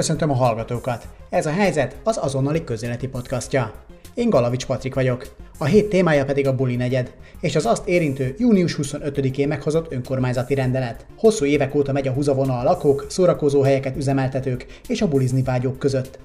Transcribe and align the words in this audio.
Köszöntöm 0.00 0.30
a 0.30 0.34
hallgatókat! 0.34 1.08
Ez 1.30 1.46
a 1.46 1.50
helyzet 1.50 1.96
az 2.04 2.18
azonnali 2.22 2.64
közéleti 2.64 3.08
podcastja. 3.08 3.72
Én 4.14 4.30
Galavics 4.30 4.66
Patrik 4.66 4.94
vagyok. 4.94 5.26
A 5.58 5.64
hét 5.64 5.88
témája 5.88 6.24
pedig 6.24 6.46
a 6.46 6.54
buli 6.54 6.76
negyed, 6.76 7.14
és 7.40 7.56
az 7.56 7.66
azt 7.66 7.88
érintő 7.88 8.34
június 8.38 8.78
25-én 8.82 9.48
meghozott 9.48 9.92
önkormányzati 9.92 10.54
rendelet. 10.54 11.06
Hosszú 11.16 11.44
évek 11.44 11.74
óta 11.74 11.92
megy 11.92 12.08
a 12.08 12.12
húzavona 12.12 12.58
a 12.58 12.62
lakók, 12.62 13.06
szórakozó 13.08 13.62
helyeket 13.62 13.96
üzemeltetők 13.96 14.66
és 14.88 15.02
a 15.02 15.08
bulizni 15.08 15.42
vágyók 15.42 15.78
között. 15.78 16.18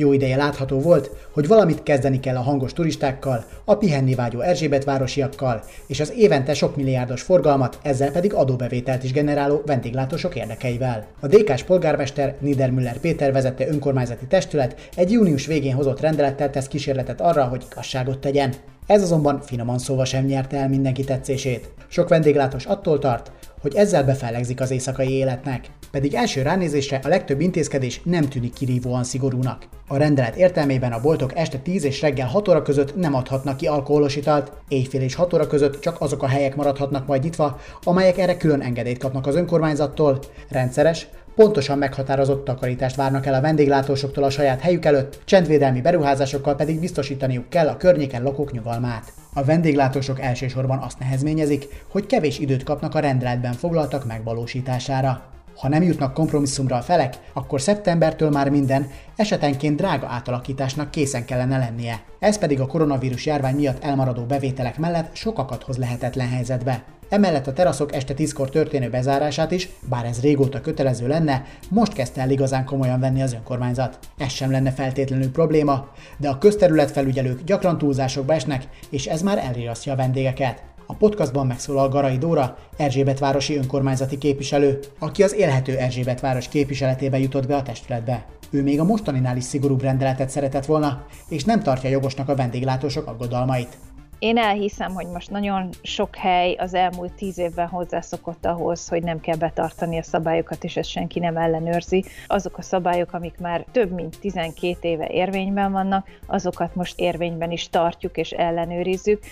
Jó 0.00 0.12
ideje 0.12 0.36
látható 0.36 0.80
volt, 0.80 1.10
hogy 1.30 1.46
valamit 1.46 1.82
kezdeni 1.82 2.20
kell 2.20 2.36
a 2.36 2.40
hangos 2.40 2.72
turistákkal, 2.72 3.44
a 3.64 3.74
pihenni 3.74 4.14
vágyó 4.14 4.40
Erzsébet 4.40 4.84
városiakkal, 4.84 5.62
és 5.86 6.00
az 6.00 6.12
évente 6.16 6.54
sok 6.54 6.76
milliárdos 6.76 7.22
forgalmat, 7.22 7.78
ezzel 7.82 8.10
pedig 8.12 8.34
adóbevételt 8.34 9.04
is 9.04 9.12
generáló 9.12 9.62
vendéglátósok 9.66 10.36
érdekeivel. 10.36 11.06
A 11.20 11.26
DK-s 11.26 11.62
polgármester 11.62 12.34
Niedermüller 12.40 12.98
Péter 12.98 13.32
vezette 13.32 13.68
önkormányzati 13.68 14.26
testület 14.26 14.88
egy 14.96 15.10
június 15.10 15.46
végén 15.46 15.74
hozott 15.74 16.00
rendelettel 16.00 16.50
tesz 16.50 16.68
kísérletet 16.68 17.20
arra, 17.20 17.44
hogy 17.44 17.66
igazságot 17.70 18.18
tegyen. 18.18 18.54
Ez 18.86 19.02
azonban 19.02 19.40
finoman 19.40 19.78
szóval 19.78 20.04
sem 20.04 20.24
nyerte 20.24 20.56
el 20.56 20.68
mindenki 20.68 21.04
tetszését. 21.04 21.70
Sok 21.88 22.08
vendéglátós 22.08 22.64
attól 22.64 22.98
tart, 22.98 23.32
hogy 23.60 23.74
ezzel 23.74 24.04
befellegzik 24.04 24.60
az 24.60 24.70
éjszakai 24.70 25.10
életnek. 25.10 25.70
Pedig 25.90 26.14
első 26.14 26.42
ránézésre 26.42 27.00
a 27.04 27.08
legtöbb 27.08 27.40
intézkedés 27.40 28.00
nem 28.04 28.28
tűnik 28.28 28.52
kirívóan 28.52 29.04
szigorúnak. 29.04 29.68
A 29.86 29.96
rendelet 29.96 30.36
értelmében 30.36 30.92
a 30.92 31.00
boltok 31.00 31.36
este 31.36 31.58
10 31.58 31.84
és 31.84 32.00
reggel 32.00 32.26
6 32.26 32.48
óra 32.48 32.62
között 32.62 32.96
nem 32.96 33.14
adhatnak 33.14 33.56
ki 33.56 33.66
alkoholos 33.66 34.16
italt, 34.16 34.52
éjfél 34.68 35.00
és 35.00 35.14
6 35.14 35.34
óra 35.34 35.46
között 35.46 35.80
csak 35.80 36.00
azok 36.00 36.22
a 36.22 36.28
helyek 36.28 36.56
maradhatnak 36.56 37.06
majd 37.06 37.22
nyitva, 37.22 37.60
amelyek 37.82 38.18
erre 38.18 38.36
külön 38.36 38.60
engedélyt 38.60 38.98
kapnak 38.98 39.26
az 39.26 39.34
önkormányzattól. 39.34 40.18
Rendszeres, 40.48 41.08
pontosan 41.34 41.78
meghatározott 41.78 42.44
takarítást 42.44 42.96
várnak 42.96 43.26
el 43.26 43.34
a 43.34 43.40
vendéglátósoktól 43.40 44.24
a 44.24 44.30
saját 44.30 44.60
helyük 44.60 44.84
előtt, 44.84 45.20
csendvédelmi 45.24 45.80
beruházásokkal 45.80 46.54
pedig 46.54 46.80
biztosítaniuk 46.80 47.48
kell 47.48 47.68
a 47.68 47.76
környéken 47.76 48.22
lakók 48.22 48.52
nyugalmát. 48.52 49.12
A 49.34 49.44
vendéglátósok 49.44 50.20
elsősorban 50.20 50.78
azt 50.78 50.98
nehezményezik, 50.98 51.84
hogy 51.90 52.06
kevés 52.06 52.38
időt 52.38 52.62
kapnak 52.62 52.94
a 52.94 53.00
rendeletben 53.00 53.52
foglaltak 53.52 54.06
megvalósítására. 54.06 55.37
Ha 55.58 55.68
nem 55.68 55.82
jutnak 55.82 56.14
kompromisszumra 56.14 56.76
a 56.76 56.82
felek, 56.82 57.14
akkor 57.32 57.60
szeptembertől 57.60 58.30
már 58.30 58.50
minden 58.50 58.90
esetenként 59.16 59.76
drága 59.76 60.06
átalakításnak 60.06 60.90
készen 60.90 61.24
kellene 61.24 61.58
lennie. 61.58 62.00
Ez 62.18 62.38
pedig 62.38 62.60
a 62.60 62.66
koronavírus 62.66 63.26
járvány 63.26 63.54
miatt 63.54 63.84
elmaradó 63.84 64.22
bevételek 64.22 64.78
mellett 64.78 65.14
sokakat 65.14 65.62
hoz 65.62 65.76
lehetetlen 65.76 66.28
helyzetbe. 66.28 66.82
Emellett 67.08 67.46
a 67.46 67.52
teraszok 67.52 67.94
este 67.94 68.14
10-kor 68.16 68.50
történő 68.50 68.90
bezárását 68.90 69.50
is, 69.50 69.68
bár 69.88 70.04
ez 70.04 70.20
régóta 70.20 70.60
kötelező 70.60 71.06
lenne, 71.06 71.44
most 71.68 71.92
kezdte 71.92 72.20
el 72.20 72.30
igazán 72.30 72.64
komolyan 72.64 73.00
venni 73.00 73.22
az 73.22 73.32
önkormányzat. 73.32 73.98
Ez 74.18 74.30
sem 74.30 74.50
lenne 74.50 74.70
feltétlenül 74.70 75.30
probléma, 75.30 75.88
de 76.16 76.28
a 76.28 76.38
közterületfelügyelők 76.38 77.42
gyakran 77.44 77.78
túlzásokba 77.78 78.34
esnek, 78.34 78.68
és 78.90 79.06
ez 79.06 79.22
már 79.22 79.38
elriasztja 79.38 79.92
a 79.92 79.96
vendégeket. 79.96 80.62
A 80.90 80.94
podcastban 80.94 81.46
megszólal 81.46 81.88
Garai 81.88 82.18
Dóra, 82.18 82.56
Erzsébetvárosi 82.76 83.56
önkormányzati 83.56 84.18
képviselő, 84.18 84.78
aki 84.98 85.22
az 85.22 85.34
élhető 85.34 85.76
Erzsébetváros 85.76 86.48
képviseletébe 86.48 87.18
jutott 87.18 87.46
be 87.46 87.56
a 87.56 87.62
testületbe. 87.62 88.26
Ő 88.50 88.62
még 88.62 88.80
a 88.80 88.84
mostaninál 88.84 89.36
is 89.36 89.44
szigorúbb 89.44 89.82
rendeletet 89.82 90.30
szeretett 90.30 90.66
volna, 90.66 91.06
és 91.28 91.44
nem 91.44 91.62
tartja 91.62 91.90
jogosnak 91.90 92.28
a 92.28 92.34
vendéglátósok 92.34 93.06
aggodalmait. 93.06 93.76
Én 94.18 94.36
elhiszem, 94.38 94.94
hogy 94.94 95.06
most 95.06 95.30
nagyon 95.30 95.68
sok 95.82 96.16
hely 96.16 96.54
az 96.54 96.74
elmúlt 96.74 97.12
tíz 97.12 97.38
évben 97.38 97.68
hozzászokott 97.68 98.46
ahhoz, 98.46 98.88
hogy 98.88 99.02
nem 99.02 99.20
kell 99.20 99.36
betartani 99.36 99.98
a 99.98 100.02
szabályokat, 100.02 100.64
és 100.64 100.76
ezt 100.76 100.88
senki 100.88 101.18
nem 101.18 101.36
ellenőrzi. 101.36 102.04
Azok 102.26 102.58
a 102.58 102.62
szabályok, 102.62 103.12
amik 103.12 103.38
már 103.38 103.64
több 103.72 103.90
mint 103.90 104.20
12 104.20 104.76
éve 104.80 105.08
érvényben 105.08 105.72
vannak, 105.72 106.06
azokat 106.26 106.74
most 106.74 106.98
érvényben 106.98 107.50
is 107.50 107.68
tartjuk 107.68 108.16
és 108.16 108.30
ellenőrizzük. 108.30 109.22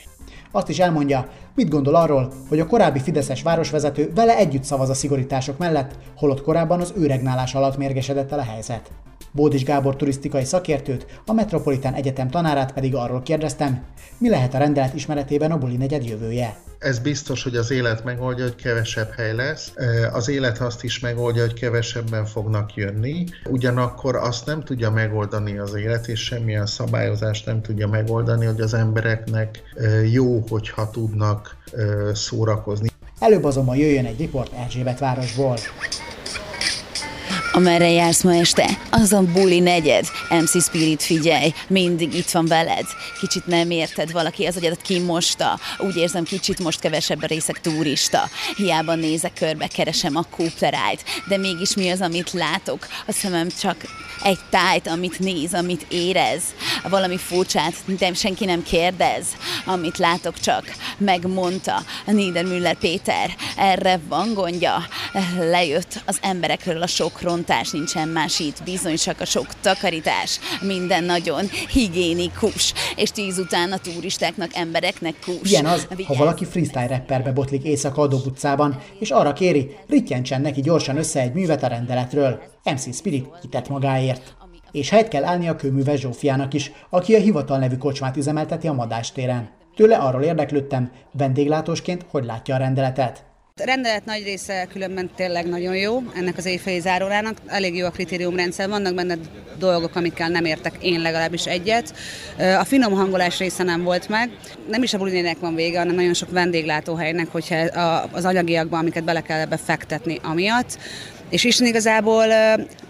Azt 0.50 0.68
is 0.68 0.78
elmondja, 0.78 1.28
mit 1.54 1.68
gondol 1.68 1.94
arról, 1.94 2.32
hogy 2.48 2.60
a 2.60 2.66
korábbi 2.66 2.98
Fideszes 2.98 3.42
városvezető 3.42 4.12
vele 4.14 4.36
együtt 4.36 4.64
szavaz 4.64 4.88
a 4.88 4.94
szigorítások 4.94 5.58
mellett, 5.58 5.94
holott 6.16 6.42
korábban 6.42 6.80
az 6.80 6.92
ő 6.96 7.06
regnálás 7.06 7.54
alatt 7.54 7.76
mérgesedett 7.76 8.32
el 8.32 8.38
a 8.38 8.42
helyzet. 8.42 8.90
Bódis 9.36 9.64
Gábor 9.64 9.96
turisztikai 9.96 10.44
szakértőt, 10.44 11.06
a 11.26 11.32
Metropolitán 11.32 11.94
Egyetem 11.94 12.30
tanárát 12.30 12.72
pedig 12.72 12.94
arról 12.94 13.22
kérdeztem, 13.22 13.84
mi 14.18 14.28
lehet 14.28 14.54
a 14.54 14.58
rendelet 14.58 14.94
ismeretében 14.94 15.50
a 15.50 15.58
buli 15.58 15.76
negyed 15.76 16.04
jövője. 16.04 16.56
Ez 16.78 16.98
biztos, 16.98 17.42
hogy 17.42 17.56
az 17.56 17.70
élet 17.70 18.04
megoldja, 18.04 18.44
hogy 18.44 18.54
kevesebb 18.54 19.10
hely 19.16 19.34
lesz. 19.34 19.72
Az 20.12 20.28
élet 20.28 20.58
azt 20.58 20.84
is 20.84 21.00
megoldja, 21.00 21.42
hogy 21.42 21.54
kevesebben 21.54 22.24
fognak 22.24 22.74
jönni. 22.74 23.24
Ugyanakkor 23.50 24.16
azt 24.16 24.46
nem 24.46 24.64
tudja 24.64 24.90
megoldani 24.90 25.58
az 25.58 25.74
élet, 25.74 26.08
és 26.08 26.24
semmilyen 26.24 26.66
szabályozást 26.66 27.46
nem 27.46 27.62
tudja 27.62 27.88
megoldani, 27.88 28.46
hogy 28.46 28.60
az 28.60 28.74
embereknek 28.74 29.62
jó, 30.12 30.44
hogyha 30.48 30.90
tudnak 30.90 31.56
szórakozni. 32.12 32.88
Előbb 33.20 33.44
azonban 33.44 33.76
jöjjön 33.76 34.04
egy 34.04 34.18
riport 34.18 34.52
Erzsébet 34.52 34.98
városból. 34.98 35.56
Amerre 37.52 37.90
jársz 37.90 38.22
ma 38.22 38.34
este? 38.34 38.78
Az 38.90 39.12
a 39.12 39.22
buli 39.22 39.60
negyed. 39.60 40.06
MC 40.30 40.62
Spirit 40.62 41.02
figyelj, 41.02 41.52
mindig 41.68 42.14
itt 42.14 42.30
van 42.30 42.46
veled. 42.46 42.86
Kicsit 43.20 43.46
nem 43.46 43.70
érted, 43.70 44.12
valaki 44.12 44.44
az 44.44 44.56
agyadat 44.56 44.82
kimosta. 44.82 45.58
Úgy 45.78 45.96
érzem, 45.96 46.24
kicsit 46.24 46.58
most 46.58 46.80
kevesebb 46.80 47.22
a 47.22 47.26
részek 47.26 47.60
turista. 47.60 48.28
Hiába 48.56 48.94
nézek 48.94 49.32
körbe, 49.32 49.66
keresem 49.66 50.16
a 50.16 50.24
Cooperájt, 50.30 51.04
de 51.28 51.36
mégis 51.36 51.74
mi 51.74 51.90
az, 51.90 52.00
amit 52.00 52.32
látok? 52.32 52.86
A 53.06 53.12
szemem 53.12 53.48
csak 53.60 53.76
egy 54.22 54.38
tájt, 54.50 54.86
amit 54.88 55.18
néz, 55.18 55.54
amit 55.54 55.86
érez. 55.88 56.42
Valami 56.88 57.16
furcsát, 57.16 57.74
de 57.98 58.14
senki 58.14 58.44
nem 58.44 58.62
kérdez. 58.62 59.26
Amit 59.64 59.98
látok 59.98 60.40
csak, 60.40 60.64
megmondta 60.98 61.82
Niedermüller 62.06 62.74
Péter. 62.74 63.36
Erre 63.56 64.00
van 64.08 64.34
gondja. 64.34 64.86
Lejött 65.38 66.02
az 66.04 66.18
emberekről 66.20 66.82
a 66.82 66.86
sok 66.86 67.15
rontás, 67.20 67.70
nincsen 67.70 68.08
más 68.08 68.40
itt, 68.40 68.62
bizony 68.64 68.96
csak 68.96 69.20
a 69.20 69.24
sok 69.24 69.46
takarítás. 69.60 70.40
Minden 70.60 71.04
nagyon 71.04 71.44
higiénikus, 71.68 72.72
és 72.96 73.10
tíz 73.10 73.38
után 73.38 73.72
a 73.72 73.78
turistáknak, 73.78 74.50
embereknek 74.54 75.14
kus. 75.24 75.50
Ilyen 75.50 75.66
az, 75.66 75.86
Vigyázz. 75.88 76.06
ha 76.06 76.14
valaki 76.14 76.44
freestyle 76.44 76.86
rapperbe 76.86 77.32
botlik 77.32 77.64
éjszaka 77.64 78.02
a 78.02 78.06
Dob 78.06 78.26
utcában, 78.26 78.78
és 78.98 79.10
arra 79.10 79.32
kéri, 79.32 79.76
ritjentsen 79.88 80.40
neki 80.40 80.60
gyorsan 80.60 80.96
össze 80.96 81.20
egy 81.20 81.32
művet 81.32 81.62
a 81.62 81.66
rendeletről. 81.66 82.42
MC 82.64 82.96
Spirit 82.96 83.26
kitett 83.40 83.68
magáért. 83.68 84.36
És 84.72 84.90
helyt 84.90 85.08
kell 85.08 85.24
állni 85.24 85.48
a 85.48 85.56
kőműves 85.56 86.00
Zsófiának 86.00 86.54
is, 86.54 86.72
aki 86.90 87.14
a 87.14 87.20
hivatal 87.20 87.58
nevű 87.58 87.76
kocsmát 87.76 88.16
üzemelteti 88.16 88.68
a 88.68 88.72
Madástéren. 88.72 89.50
Tőle 89.76 89.96
arról 89.96 90.22
érdeklődtem, 90.22 90.90
vendéglátósként 91.12 92.06
hogy 92.10 92.24
látja 92.24 92.54
a 92.54 92.58
rendeletet. 92.58 93.25
A 93.60 93.64
rendelet 93.64 94.04
nagy 94.04 94.22
része 94.22 94.66
különben 94.72 95.10
tényleg 95.16 95.46
nagyon 95.46 95.76
jó, 95.76 96.02
ennek 96.14 96.36
az 96.36 96.46
éjféli 96.46 96.80
zárórának. 96.80 97.36
Elég 97.46 97.76
jó 97.76 97.86
a 97.86 97.90
kritériumrendszer, 97.90 98.68
vannak 98.68 98.94
benne 98.94 99.16
dolgok, 99.58 99.96
amikkel 99.96 100.28
nem 100.28 100.44
értek 100.44 100.74
én 100.80 101.00
legalábbis 101.00 101.46
egyet. 101.46 101.94
A 102.58 102.64
finom 102.64 102.92
hangolás 102.92 103.38
része 103.38 103.62
nem 103.62 103.82
volt 103.82 104.08
meg. 104.08 104.30
Nem 104.68 104.82
is 104.82 104.94
a 104.94 104.98
bulinének 104.98 105.38
van 105.38 105.54
vége, 105.54 105.78
hanem 105.78 105.94
nagyon 105.94 106.14
sok 106.14 106.30
vendéglátóhelynek, 106.30 107.28
hogyha 107.32 107.56
az 108.12 108.24
anyagiakban, 108.24 108.78
amiket 108.78 109.04
bele 109.04 109.20
kell 109.20 109.40
ebbe 109.40 109.56
fektetni 109.56 110.18
amiatt. 110.22 110.78
És 111.30 111.44
Isten 111.44 111.66
igazából 111.66 112.24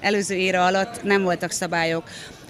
előző 0.00 0.34
éra 0.34 0.64
alatt 0.64 1.02
nem 1.02 1.22
voltak 1.22 1.50
szabályok. 1.50 2.08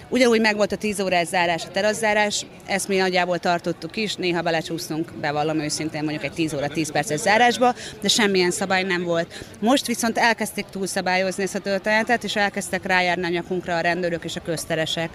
Ugyanúgy 0.09 0.41
megvolt 0.41 0.71
a 0.71 0.75
10 0.75 0.99
órás 0.99 1.27
zárás, 1.27 1.65
a 1.65 1.71
terasszárás, 1.71 2.45
ezt 2.65 2.87
mi 2.87 2.97
nagyjából 2.97 3.39
tartottuk 3.39 3.95
is, 3.95 4.15
néha 4.15 4.41
belecsúsztunk, 4.41 5.13
bevallom 5.21 5.59
őszintén 5.59 6.03
mondjuk 6.03 6.23
egy 6.23 6.31
10 6.31 6.53
óra 6.53 6.67
10 6.67 6.91
perces 6.91 7.19
zárásba, 7.19 7.73
de 8.01 8.07
semmilyen 8.07 8.51
szabály 8.51 8.83
nem 8.83 9.03
volt. 9.03 9.45
Most 9.59 9.85
viszont 9.85 10.17
elkezdték 10.17 10.65
túlszabályozni 10.65 11.43
ezt 11.43 11.55
a 11.55 11.59
történetet, 11.59 12.23
és 12.23 12.35
elkezdtek 12.35 12.85
rájárni 12.85 13.25
a 13.25 13.29
nyakunkra 13.29 13.75
a 13.75 13.81
rendőrök 13.81 14.23
és 14.23 14.35
a 14.35 14.41
közteresek 14.41 15.09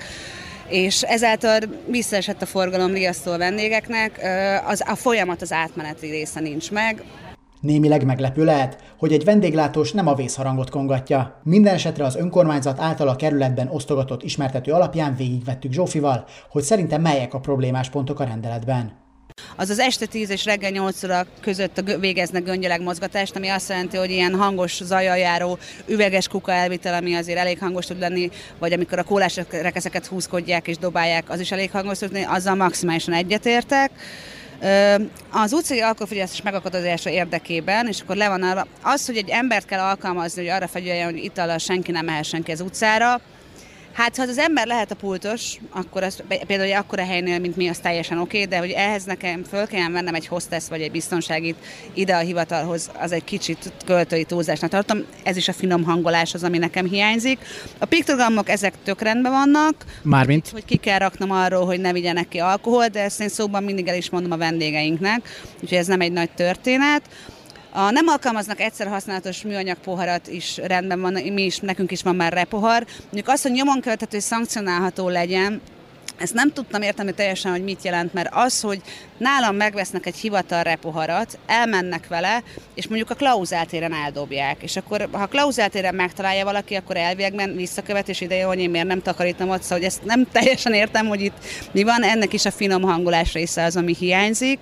és 0.68 1.02
ezáltal 1.02 1.58
visszaesett 1.86 2.42
a 2.42 2.46
forgalom 2.46 2.92
riasztó 2.92 3.32
a 3.32 3.38
vendégeknek, 3.38 4.20
az, 4.66 4.82
a 4.86 4.94
folyamat 4.94 5.42
az 5.42 5.52
átmeneti 5.52 6.10
része 6.10 6.40
nincs 6.40 6.70
meg, 6.70 7.02
Némileg 7.62 8.04
meglepő 8.04 8.44
lehet, 8.44 8.76
hogy 8.98 9.12
egy 9.12 9.24
vendéglátós 9.24 9.92
nem 9.92 10.06
a 10.06 10.14
vészharangot 10.14 10.70
kongatja. 10.70 11.40
Minden 11.42 11.74
esetre 11.74 12.04
az 12.04 12.16
önkormányzat 12.16 12.80
által 12.80 13.08
a 13.08 13.16
kerületben 13.16 13.68
osztogatott 13.68 14.22
ismertető 14.22 14.72
alapján 14.72 15.16
végigvettük 15.16 15.72
Zsófival, 15.72 16.24
hogy 16.50 16.62
szerintem 16.62 17.00
melyek 17.00 17.34
a 17.34 17.40
problémás 17.40 17.90
pontok 17.90 18.20
a 18.20 18.24
rendeletben. 18.24 18.92
Az 19.56 19.70
az 19.70 19.78
este 19.78 20.06
10 20.06 20.30
és 20.30 20.44
reggel 20.44 20.70
8 20.70 21.04
óra 21.04 21.26
között 21.40 21.82
végeznek 22.00 22.44
göngyeleg 22.44 22.82
mozgatást, 22.82 23.36
ami 23.36 23.48
azt 23.48 23.68
jelenti, 23.68 23.96
hogy 23.96 24.10
ilyen 24.10 24.34
hangos 24.34 24.80
zajjal 24.84 25.16
járó 25.16 25.58
üveges 25.86 26.28
kuka 26.28 26.52
elvitel, 26.52 26.94
ami 26.94 27.14
azért 27.14 27.38
elég 27.38 27.58
hangos 27.58 27.86
tud 27.86 27.98
lenni, 27.98 28.30
vagy 28.58 28.72
amikor 28.72 28.98
a 28.98 29.04
kólás 29.04 29.40
rekeszeket 29.50 30.06
húzkodják 30.06 30.68
és 30.68 30.78
dobálják, 30.78 31.30
az 31.30 31.40
is 31.40 31.52
elég 31.52 31.70
hangos 31.70 31.98
tud 31.98 32.12
lenni, 32.12 32.24
azzal 32.24 32.54
maximálisan 32.54 33.14
egyetértek. 33.14 33.90
Az 35.30 35.52
utcai 35.52 35.80
alkoholfogyasztás 35.80 36.42
megakadályozása 36.42 37.10
érdekében, 37.10 37.86
és 37.86 38.00
akkor 38.00 38.16
le 38.16 38.28
van 38.28 38.42
arra, 38.42 38.66
az, 38.82 39.06
hogy 39.06 39.16
egy 39.16 39.28
embert 39.28 39.66
kell 39.66 39.80
alkalmazni, 39.80 40.42
hogy 40.42 40.50
arra 40.50 40.68
fegyeljen, 40.68 41.04
hogy 41.04 41.24
itallal 41.24 41.58
senki 41.58 41.90
nem 41.90 42.04
mehessen 42.04 42.42
ki 42.42 42.52
az 42.52 42.60
utcára, 42.60 43.20
Hát, 43.92 44.16
ha 44.16 44.22
az 44.22 44.38
ember 44.38 44.66
lehet 44.66 44.90
a 44.90 44.94
pultos, 44.94 45.56
akkor 45.70 46.02
az, 46.02 46.22
például 46.28 46.60
egy 46.60 46.76
akkora 46.76 47.04
helynél, 47.04 47.38
mint 47.38 47.56
mi, 47.56 47.68
az 47.68 47.78
teljesen 47.78 48.18
oké, 48.18 48.36
okay, 48.36 48.48
de 48.48 48.58
hogy 48.58 48.70
ehhez 48.70 49.04
nekem 49.04 49.44
föl 49.44 49.66
kellene 49.66 49.92
vennem 49.92 50.14
egy 50.14 50.26
hostess 50.26 50.68
vagy 50.68 50.80
egy 50.80 50.90
biztonságit 50.90 51.56
ide 51.94 52.14
a 52.14 52.18
hivatalhoz, 52.18 52.90
az 52.98 53.12
egy 53.12 53.24
kicsit 53.24 53.72
költői 53.84 54.24
túlzásnak 54.24 54.70
tartom. 54.70 55.04
Ez 55.22 55.36
is 55.36 55.48
a 55.48 55.52
finom 55.52 55.84
hangolás 55.84 56.34
az, 56.34 56.42
ami 56.42 56.58
nekem 56.58 56.86
hiányzik. 56.86 57.38
A 57.78 57.84
piktogramok 57.84 58.48
ezek 58.48 58.74
tök 58.84 59.00
rendben 59.00 59.32
vannak. 59.32 59.74
Mármint? 60.02 60.48
Hogy 60.48 60.64
ki 60.64 60.76
kell 60.76 60.98
raknom 60.98 61.30
arról, 61.30 61.66
hogy 61.66 61.80
ne 61.80 61.92
vigyenek 61.92 62.28
ki 62.28 62.38
alkohol, 62.38 62.86
de 62.86 63.02
ezt 63.02 63.20
én 63.20 63.28
szóban 63.28 63.62
mindig 63.62 63.86
el 63.86 63.96
is 63.96 64.10
mondom 64.10 64.32
a 64.32 64.36
vendégeinknek, 64.36 65.40
úgyhogy 65.60 65.78
ez 65.78 65.86
nem 65.86 66.00
egy 66.00 66.12
nagy 66.12 66.30
történet. 66.30 67.02
A 67.74 67.90
nem 67.90 68.06
alkalmaznak 68.06 68.60
egyszer 68.60 68.86
használatos 68.86 69.42
műanyag 69.42 69.76
poharat 69.76 70.28
is 70.28 70.56
rendben 70.56 71.00
van, 71.00 71.12
mi 71.12 71.42
is, 71.42 71.58
nekünk 71.58 71.90
is 71.90 72.02
van 72.02 72.16
már 72.16 72.32
repohar. 72.32 72.86
Mondjuk 73.02 73.28
azt, 73.28 73.42
hogy 73.42 73.52
nyomon 73.52 73.80
követhető, 73.80 74.16
hogy 74.16 74.26
szankcionálható 74.26 75.08
legyen, 75.08 75.60
ezt 76.18 76.34
nem 76.34 76.52
tudtam 76.52 76.82
érteni 76.82 77.12
teljesen, 77.12 77.50
hogy 77.50 77.64
mit 77.64 77.84
jelent, 77.84 78.12
mert 78.12 78.28
az, 78.32 78.60
hogy 78.60 78.80
nálam 79.18 79.56
megvesznek 79.56 80.06
egy 80.06 80.16
hivatal 80.16 80.62
repoharat, 80.62 81.38
elmennek 81.46 82.08
vele, 82.08 82.42
és 82.74 82.86
mondjuk 82.86 83.10
a 83.10 83.14
klauzáltéren 83.14 83.92
eldobják. 83.92 84.62
És 84.62 84.76
akkor, 84.76 85.08
ha 85.12 85.26
klauzáltéren 85.26 85.94
megtalálja 85.94 86.44
valaki, 86.44 86.74
akkor 86.74 86.96
elvégben 86.96 87.56
visszakövetés 87.56 88.20
ideje, 88.20 88.44
hogy 88.44 88.58
én 88.58 88.70
miért 88.70 88.86
nem 88.86 89.02
takarítom 89.02 89.48
ott, 89.48 89.62
szóval 89.62 89.78
hogy 89.78 89.86
ezt 89.86 90.04
nem 90.04 90.26
teljesen 90.32 90.72
értem, 90.72 91.06
hogy 91.06 91.20
itt 91.20 91.36
mi 91.72 91.82
van, 91.82 92.02
ennek 92.02 92.32
is 92.32 92.44
a 92.44 92.50
finom 92.50 92.82
hangolás 92.82 93.32
része 93.32 93.64
az, 93.64 93.76
ami 93.76 93.94
hiányzik. 93.98 94.58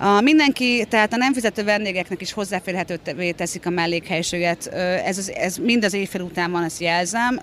A 0.00 0.20
mindenki, 0.20 0.86
tehát 0.88 1.12
a 1.12 1.16
nem 1.16 1.32
fizető 1.32 1.64
vendégeknek 1.64 2.20
is 2.20 2.32
hozzáférhetővé 2.32 3.30
teszik 3.30 3.66
a 3.66 3.70
mellékhelységet. 3.70 4.66
Ez, 5.04 5.18
az, 5.18 5.30
ez 5.30 5.56
mind 5.56 5.84
az 5.84 5.94
éjfél 5.94 6.20
után 6.20 6.50
van, 6.50 6.64
ezt 6.64 6.80
jelzem. 6.80 7.40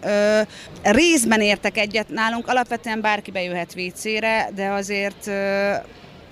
Részben 0.84 1.42
értek 1.42 1.78
egyet 1.78 2.10
nálunk, 2.10 2.48
alapvetően 2.48 3.02
bárki 3.02 3.32
bejöhet 3.32 3.74
WC-re, 3.78 4.50
de 4.56 4.68
azért 4.68 5.32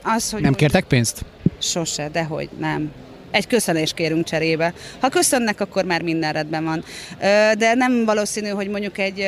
az, 0.04 0.32
hogy... 0.32 0.42
Nem 0.42 0.54
kértek 0.54 0.84
pénzt? 0.84 1.26
Sose, 1.60 2.10
dehogy 2.10 2.50
nem 2.60 2.92
egy 3.32 3.48
köszönés 3.48 3.94
kérünk 3.94 4.26
cserébe. 4.26 4.74
Ha 5.00 5.10
köszönnek, 5.10 5.62
akkor 5.62 5.86
már 5.86 6.02
minden 6.02 6.34
rendben 6.34 6.64
van. 6.64 6.84
De 7.58 7.74
nem 7.74 8.06
valószínű, 8.06 8.50
hogy 8.50 8.68
mondjuk 8.68 8.98
egy, 8.98 9.20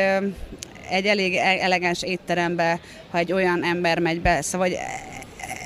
egy 0.90 1.06
elég 1.06 1.36
e-, 1.36 1.58
elegáns 1.62 2.04
étterembe, 2.04 2.80
ha 3.12 3.18
egy 3.18 3.32
olyan 3.32 3.64
ember 3.64 4.00
megy 4.00 4.22
be, 4.22 4.42
szóval 4.42 4.68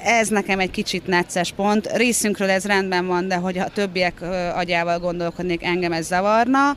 ez 0.03 0.27
nekem 0.27 0.59
egy 0.59 0.71
kicsit 0.71 1.07
necces 1.07 1.51
pont. 1.51 1.91
Részünkről 1.91 2.49
ez 2.49 2.65
rendben 2.65 3.07
van, 3.07 3.27
de 3.27 3.35
hogy 3.35 3.57
a 3.57 3.67
többiek 3.67 4.21
agyával 4.53 4.99
gondolkodnék, 4.99 5.63
engem 5.63 5.91
ez 5.91 6.05
zavarna. 6.05 6.69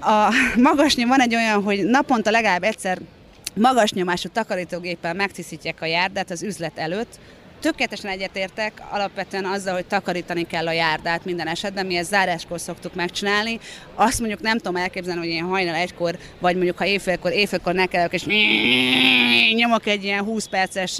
A 0.00 0.34
magasnyom 0.68 1.08
van 1.08 1.20
egy 1.20 1.34
olyan, 1.34 1.62
hogy 1.62 1.84
naponta 1.84 2.30
legalább 2.30 2.62
egyszer 2.62 2.98
magas 3.54 3.92
nyomású 3.92 4.28
takarítógéppel 4.28 5.14
megtisztítják 5.14 5.82
a 5.82 5.86
járdát 5.86 6.30
az 6.30 6.42
üzlet 6.42 6.78
előtt, 6.78 7.18
Tökéletesen 7.62 8.10
egyetértek 8.10 8.82
alapvetően 8.90 9.44
azzal, 9.44 9.74
hogy 9.74 9.86
takarítani 9.86 10.42
kell 10.42 10.66
a 10.66 10.72
járdát 10.72 11.24
minden 11.24 11.46
esetben, 11.46 11.86
mi 11.86 11.96
ezt 11.96 12.10
záráskor 12.10 12.60
szoktuk 12.60 12.94
megcsinálni. 12.94 13.58
Azt 13.94 14.18
mondjuk 14.18 14.40
nem 14.40 14.56
tudom 14.56 14.76
elképzelni, 14.76 15.20
hogy 15.20 15.28
én 15.28 15.44
hajnal 15.44 15.74
egykor, 15.74 16.18
vagy 16.40 16.54
mondjuk 16.54 16.78
ha 16.78 16.86
éjfélkor, 16.86 17.32
éjfélkor 17.32 17.74
nekelek, 17.74 18.12
és 18.12 18.26
nyomok 19.54 19.86
egy 19.86 20.04
ilyen 20.04 20.24
20 20.24 20.46
perces 20.46 20.98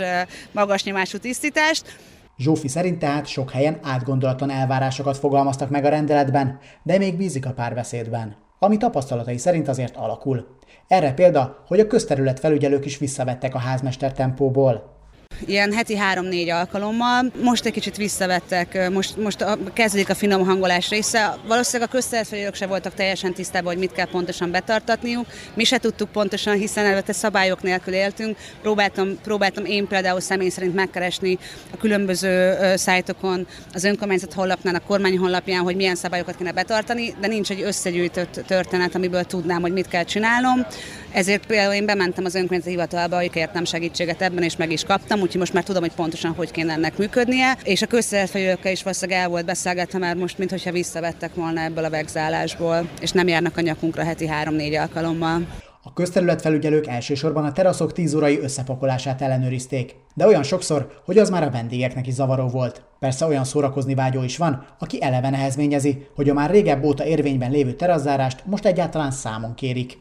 magas 0.53 0.85
nyomású 0.85 1.19
tisztítást, 1.19 1.97
Zsófi 2.39 2.69
szerint 2.69 2.99
tehát 2.99 3.27
sok 3.27 3.51
helyen 3.51 3.79
átgondolatlan 3.83 4.51
elvárásokat 4.51 5.17
fogalmaztak 5.17 5.71
meg 5.71 5.85
a 5.85 5.89
rendeletben, 5.89 6.59
de 6.83 6.99
még 6.99 7.17
bízik 7.17 7.47
a 7.47 7.53
párbeszédben, 7.53 8.37
ami 8.59 8.77
tapasztalatai 8.77 9.39
szerint 9.39 9.69
azért 9.69 9.97
alakul. 9.97 10.47
Erre 10.89 11.13
példa, 11.13 11.65
hogy 11.67 11.81
a 11.81 11.87
közterület 11.87 12.41
felügyelők 12.41 12.85
is 12.85 12.99
visszavettek 12.99 13.55
a 13.55 13.59
házmester 13.59 14.13
tempóból 14.13 15.01
ilyen 15.47 15.73
heti 15.73 15.97
három-négy 15.97 16.49
alkalommal. 16.49 17.33
Most 17.43 17.65
egy 17.65 17.73
kicsit 17.73 17.97
visszavettek, 17.97 18.91
most, 18.91 19.17
most 19.17 19.41
a, 19.41 19.59
kezdődik 19.73 20.09
a 20.09 20.15
finom 20.15 20.45
hangolás 20.45 20.89
része. 20.89 21.37
Valószínűleg 21.47 21.89
a 21.89 21.93
közszeretfelők 21.93 22.55
se 22.55 22.67
voltak 22.67 22.95
teljesen 22.95 23.33
tisztában, 23.33 23.73
hogy 23.73 23.81
mit 23.81 23.93
kell 23.93 24.07
pontosan 24.07 24.51
betartatniuk. 24.51 25.27
Mi 25.55 25.65
se 25.65 25.79
tudtuk 25.79 26.13
pontosan, 26.13 26.57
hiszen 26.57 26.85
előtte 26.85 27.13
szabályok 27.13 27.63
nélkül 27.63 27.95
éltünk. 27.95 28.37
Próbáltam, 28.63 29.19
próbáltam 29.23 29.65
én 29.65 29.87
például 29.87 30.21
személy 30.21 30.49
szerint 30.49 30.75
megkeresni 30.75 31.39
a 31.73 31.77
különböző 31.77 32.57
szájtokon, 32.77 33.47
az 33.75 33.85
önkormányzat 33.85 34.33
honlapnál, 34.33 34.75
a 34.75 34.81
kormány 34.87 35.19
honlapján, 35.19 35.63
hogy 35.63 35.77
milyen 35.77 35.95
szabályokat 35.95 36.37
kéne 36.37 36.53
betartani, 36.53 37.15
de 37.21 37.27
nincs 37.27 37.51
egy 37.51 37.63
összegyűjtött 37.63 38.41
történet, 38.47 38.95
amiből 38.95 39.25
tudnám, 39.25 39.61
hogy 39.61 39.73
mit 39.73 39.89
kell 39.89 40.05
csinálnom. 40.05 40.67
Ezért 41.13 41.47
például 41.47 41.75
én 41.75 41.87
bementem 41.87 42.25
az 42.25 42.35
önkormányzati 42.35 42.71
hivatalba, 42.71 43.17
hogy 43.17 43.31
kértem 43.31 43.65
segítséget 43.65 44.23
ebben, 44.23 44.43
és 44.43 44.57
meg 44.57 44.73
is 44.73 44.85
kaptam, 44.85 45.21
úgyhogy 45.33 45.53
most 45.53 45.67
már 45.67 45.75
tudom, 45.75 45.89
hogy 45.89 46.05
pontosan 46.05 46.33
hogy 46.33 46.51
kéne 46.51 46.73
ennek 46.73 46.99
működnie, 46.99 47.59
és 47.63 47.83
a 47.83 47.87
közszeretfejőkkel 47.87 48.73
is 48.73 48.83
valószínűleg 48.83 49.21
el 49.21 49.29
volt 49.29 49.45
beszélgetve 49.45 49.99
már 49.99 50.17
most, 50.17 50.39
mintha 50.39 50.71
visszavettek 50.71 51.35
volna 51.35 51.61
ebből 51.61 51.85
a 51.85 51.91
vegzálásból, 51.91 52.89
és 53.01 53.11
nem 53.11 53.29
járnak 53.29 53.57
a 53.57 53.61
nyakunkra 53.61 54.05
heti 54.05 54.27
három-négy 54.27 54.75
alkalommal. 54.75 55.47
A 55.83 55.93
közterületfelügyelők 55.93 56.87
elsősorban 56.87 57.45
a 57.45 57.53
teraszok 57.53 57.93
10 57.93 58.15
órai 58.15 58.39
összepakolását 58.41 59.23
ellenőrizték, 59.23 59.95
de 60.15 60.27
olyan 60.27 60.43
sokszor, 60.43 61.01
hogy 61.05 61.19
az 61.19 61.31
már 61.31 61.43
a 61.43 61.51
vendégeknek 61.51 62.07
is 62.07 62.15
zavaró 62.15 62.49
volt. 62.49 62.83
Persze 62.99 63.27
olyan 63.27 63.45
szórakozni 63.45 63.95
vágyó 63.95 64.23
is 64.23 64.37
van, 64.37 64.67
aki 64.79 65.03
eleve 65.03 65.31
nehezményezi, 65.31 66.07
hogy 66.15 66.29
a 66.29 66.35
már 66.35 66.51
régebb 66.51 66.85
óta 66.85 67.05
érvényben 67.05 67.51
lévő 67.51 67.73
teraszárást 67.73 68.43
most 68.45 68.65
egyáltalán 68.65 69.11
számon 69.11 69.55
kérik. 69.55 69.99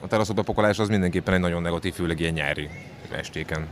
A 0.00 0.06
teraszok 0.06 0.36
bepakolás 0.36 0.78
az 0.78 0.88
mindenképpen 0.88 1.34
egy 1.34 1.40
nagyon 1.40 1.62
negatív, 1.62 1.94
főleg 1.94 2.20
ilyen 2.20 2.32
nyári 2.32 2.68
estéken 3.10 3.66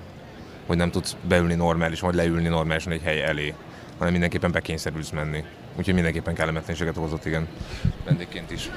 hogy 0.70 0.78
nem 0.78 0.90
tudsz 0.90 1.17
beülni 1.28 1.55
normális, 1.55 2.00
vagy 2.00 2.14
leülni 2.14 2.49
normálisan 2.49 2.93
egy 2.93 3.02
hely 3.02 3.22
elé, 3.22 3.55
hanem 3.96 4.12
mindenképpen 4.12 4.52
bekényszerülsz 4.52 5.11
menni. 5.11 5.44
Úgyhogy 5.78 5.94
mindenképpen 5.94 6.34
kellemetlenséget 6.34 6.96
hozott, 6.96 7.25
igen, 7.25 7.49
vendégként 8.05 8.50
is. 8.50 8.70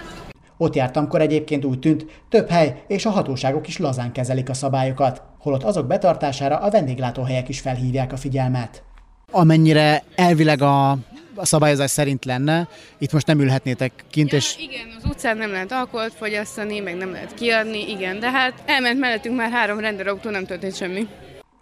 Ott 0.57 0.75
jártamkor 0.75 1.21
egyébként 1.21 1.65
úgy 1.65 1.79
tűnt, 1.79 2.05
több 2.29 2.49
hely 2.49 2.83
és 2.87 3.05
a 3.05 3.09
hatóságok 3.09 3.67
is 3.67 3.77
lazán 3.77 4.11
kezelik 4.11 4.49
a 4.49 4.53
szabályokat, 4.53 5.21
holott 5.37 5.63
azok 5.63 5.87
betartására 5.87 6.57
a 6.57 6.69
vendéglátóhelyek 6.69 7.49
is 7.49 7.59
felhívják 7.59 8.11
a 8.11 8.17
figyelmet. 8.17 8.83
Amennyire 9.31 10.03
elvileg 10.15 10.61
a, 10.61 10.91
a 11.35 11.45
szabályozás 11.45 11.91
szerint 11.91 12.25
lenne, 12.25 12.67
itt 12.97 13.11
most 13.11 13.27
nem 13.27 13.39
ülhetnétek 13.39 13.91
kint, 14.09 14.31
ja, 14.31 14.37
és... 14.37 14.55
Igen, 14.57 14.87
az 14.97 15.09
utcán 15.09 15.37
nem 15.37 15.51
lehet 15.51 15.71
alkoholt 15.71 16.13
fogyasztani, 16.13 16.79
meg 16.79 16.95
nem 16.95 17.11
lehet 17.11 17.33
kiadni, 17.33 17.89
igen, 17.89 18.19
de 18.19 18.31
hát 18.31 18.53
elment 18.65 18.99
mellettünk 18.99 19.35
már 19.35 19.51
három 19.51 19.79
rendőrautó, 19.79 20.29
nem 20.29 20.45
történt 20.45 20.75
semmi 20.75 21.07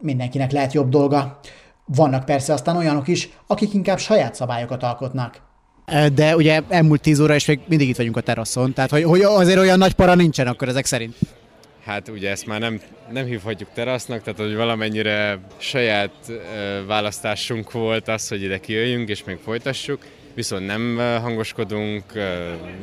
mindenkinek 0.01 0.51
lehet 0.51 0.74
jobb 0.74 0.89
dolga. 0.89 1.39
Vannak 1.86 2.25
persze 2.25 2.53
aztán 2.53 2.77
olyanok 2.77 3.08
is, 3.08 3.29
akik 3.48 3.74
inkább 3.74 4.00
saját 4.00 4.36
szabályokat 4.36 4.84
alkotnak. 4.84 5.41
De 6.13 6.36
ugye 6.36 6.62
elmúlt 6.70 7.01
tíz 7.01 7.20
óra, 7.20 7.36
és 7.36 7.46
még 7.46 7.60
mindig 7.67 7.89
itt 7.89 7.98
vagyunk 7.98 8.17
a 8.17 8.22
teraszon, 8.22 8.74
tehát 8.74 8.89
hogy, 8.89 9.03
hogy 9.03 9.22
azért 9.22 9.60
olyan 9.60 9.77
nagy 9.77 9.93
para 9.93 10.15
nincsen 10.15 10.48
akkor 10.48 10.67
ezek 10.67 10.86
szerint. 10.86 11.15
Hát 11.86 12.08
ugye 12.08 12.29
ezt 12.29 12.46
már 12.46 12.60
nem, 12.60 12.81
nem 13.12 13.25
hívhatjuk 13.25 13.70
terasznak, 13.74 14.22
tehát 14.22 14.39
hogy 14.39 14.55
valamennyire 14.55 15.39
saját 15.58 16.12
választásunk 16.88 17.72
volt 17.72 18.08
az, 18.08 18.27
hogy 18.27 18.41
ide 18.41 18.60
kijöjjünk 18.60 19.10
és 19.10 19.24
még 19.24 19.38
folytassuk, 19.43 20.05
viszont 20.34 20.65
nem 20.65 20.98
hangoskodunk, 21.22 22.03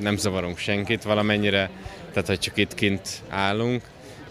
nem 0.01 0.17
zavarunk 0.17 0.59
senkit 0.59 1.03
valamennyire, 1.03 1.71
tehát 2.13 2.29
hogy 2.29 2.39
csak 2.39 2.57
itt 2.57 2.75
kint 2.75 3.09
állunk, 3.29 3.83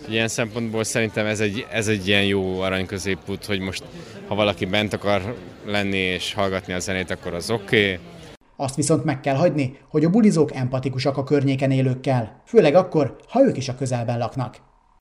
Ilyen 0.10 0.28
szempontból 0.28 0.84
szerintem 0.84 1.26
ez 1.26 1.40
egy, 1.40 1.66
ez 1.72 1.88
egy 1.88 2.08
ilyen 2.08 2.24
jó 2.24 2.60
arany 2.60 2.86
középút, 2.86 3.46
hogy 3.46 3.60
most 3.60 3.84
ha 4.28 4.36
valaki 4.36 4.66
bent 4.66 4.94
akar 4.94 5.36
lenni 5.66 5.98
és 5.98 6.34
hallgatni 6.34 6.74
a 6.74 6.80
zenét, 6.80 7.12
akkor 7.12 7.34
az 7.34 7.50
oké. 7.50 7.94
Okay. 7.94 8.06
Azt 8.56 8.76
viszont 8.76 9.04
meg 9.04 9.20
kell 9.20 9.36
hagyni, 9.36 9.78
hogy 9.90 10.06
a 10.06 10.10
bulizók 10.10 10.56
empatikusak 10.56 11.18
a 11.18 11.24
környéken 11.24 11.72
élőkkel, 11.72 12.42
főleg 12.46 12.76
akkor, 12.76 13.16
ha 13.28 13.42
ők 13.42 13.58
is 13.58 13.70
a 13.70 13.76
közelben 13.76 14.18
laknak. 14.18 14.58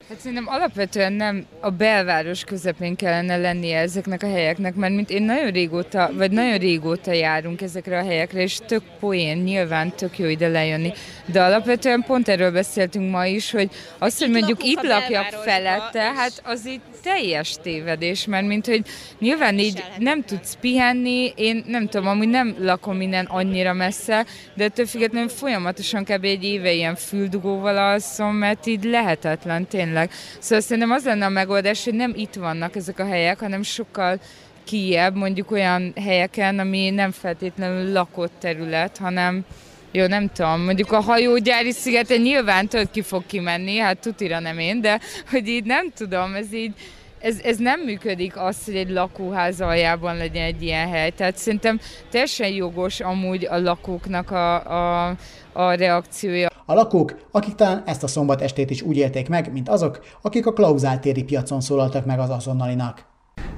Hát 0.09 0.19
szerintem 0.19 0.47
alapvetően 0.47 1.13
nem 1.13 1.45
a 1.59 1.69
belváros 1.69 2.43
közepén 2.43 2.95
kellene 2.95 3.37
lennie 3.37 3.79
ezeknek 3.79 4.23
a 4.23 4.29
helyeknek, 4.29 4.75
mert 4.75 4.93
mint 4.93 5.09
én 5.09 5.23
nagyon 5.23 5.51
régóta, 5.51 6.09
vagy 6.13 6.31
nagyon 6.31 6.57
régóta 6.57 7.11
járunk 7.11 7.61
ezekre 7.61 7.99
a 7.99 8.03
helyekre, 8.03 8.41
és 8.41 8.57
tök 8.65 8.83
poén, 8.99 9.37
nyilván 9.37 9.95
tök 9.95 10.19
jó 10.19 10.25
ide 10.25 10.47
lejönni. 10.47 10.93
De 11.25 11.43
alapvetően 11.43 12.03
pont 12.03 12.27
erről 12.27 12.51
beszéltünk 12.51 13.11
ma 13.11 13.25
is, 13.25 13.51
hogy 13.51 13.69
az, 13.97 14.17
hogy 14.19 14.29
mondjuk 14.29 14.63
itt 14.63 14.81
lakjak 14.81 15.25
felette, 15.25 16.01
hát 16.01 16.41
az 16.43 16.65
itt 16.65 16.96
teljes 17.01 17.55
tévedés, 17.61 18.25
mert 18.25 18.47
mint 18.47 18.65
hogy 18.65 18.85
nyilván 19.19 19.59
így 19.59 19.83
nem 19.97 20.23
tudsz 20.23 20.57
pihenni, 20.61 21.33
én 21.35 21.63
nem 21.67 21.87
tudom, 21.87 22.07
amúgy 22.07 22.27
nem 22.27 22.55
lakom 22.59 22.97
minden 22.97 23.25
annyira 23.25 23.73
messze, 23.73 24.25
de 24.53 24.63
ettől 24.63 24.85
függetlenül 24.85 25.29
folyamatosan 25.29 26.03
kb. 26.03 26.23
egy 26.23 26.43
éve 26.43 26.71
ilyen 26.71 26.95
füldugóval 26.95 27.77
alszom, 27.77 28.35
mert 28.35 28.65
így 28.65 28.83
lehetetlen 28.83 29.67
tényleg. 29.67 30.11
Szóval 30.39 30.63
szerintem 30.63 30.91
az 30.91 31.05
lenne 31.05 31.25
a 31.25 31.29
megoldás, 31.29 31.83
hogy 31.83 31.93
nem 31.93 32.13
itt 32.15 32.33
vannak 32.33 32.75
ezek 32.75 32.99
a 32.99 33.05
helyek, 33.05 33.39
hanem 33.39 33.61
sokkal 33.61 34.19
kijebb, 34.63 35.15
mondjuk 35.15 35.51
olyan 35.51 35.93
helyeken, 35.95 36.59
ami 36.59 36.89
nem 36.89 37.11
feltétlenül 37.11 37.91
lakott 37.91 38.33
terület, 38.39 38.97
hanem 38.97 39.45
jó, 39.91 40.05
nem 40.05 40.29
tudom, 40.33 40.63
mondjuk 40.63 40.91
a 40.91 40.99
hajógyári 40.99 41.71
szigeten 41.71 42.21
nyilván 42.21 42.67
tök 42.67 42.91
ki 42.91 43.01
fog 43.01 43.25
kimenni, 43.25 43.77
hát 43.77 43.99
tutira 43.99 44.39
nem 44.39 44.59
én, 44.59 44.81
de 44.81 44.99
hogy 45.29 45.47
így 45.47 45.63
nem 45.63 45.91
tudom, 45.95 46.33
ez 46.33 46.53
így, 46.53 46.73
ez, 47.19 47.39
ez 47.43 47.57
nem 47.57 47.79
működik 47.79 48.37
az, 48.37 48.65
hogy 48.65 48.75
egy 48.75 48.89
lakóház 48.89 49.61
aljában 49.61 50.17
legyen 50.17 50.43
egy 50.43 50.61
ilyen 50.61 50.87
hely. 50.87 51.09
Tehát 51.09 51.37
szerintem 51.37 51.79
teljesen 52.11 52.49
jogos 52.49 52.99
amúgy 52.99 53.45
a 53.45 53.57
lakóknak 53.57 54.31
a, 54.31 54.55
a, 54.55 55.15
a 55.53 55.73
reakciója. 55.73 56.49
A 56.65 56.73
lakók, 56.73 57.27
akik 57.31 57.55
talán 57.55 57.83
ezt 57.85 58.03
a 58.03 58.07
szombat 58.07 58.41
estét 58.41 58.69
is 58.69 58.81
úgy 58.81 58.97
élték 58.97 59.29
meg, 59.29 59.51
mint 59.51 59.69
azok, 59.69 59.99
akik 60.21 60.45
a 60.45 60.53
klauzáltéri 60.53 61.23
piacon 61.23 61.61
szólaltak 61.61 62.05
meg 62.05 62.19
az 62.19 62.29
azonnalinak. 62.29 63.05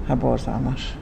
Hát 0.06 0.18
borzalmas. 0.18 0.94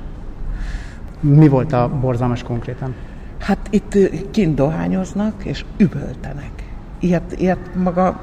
Mi 1.20 1.48
volt 1.48 1.72
a 1.72 1.88
borzalmas 2.00 2.42
konkrétan? 2.42 2.94
Hát 3.38 3.68
itt 3.70 3.96
kint 4.30 4.54
dohányoznak 4.54 5.44
és 5.44 5.64
üvöltenek. 5.76 6.50
Ilyet, 7.00 7.34
ilyet 7.38 7.74
maga 7.74 8.22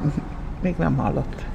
még 0.62 0.76
nem 0.78 0.98
hallott. 0.98 1.46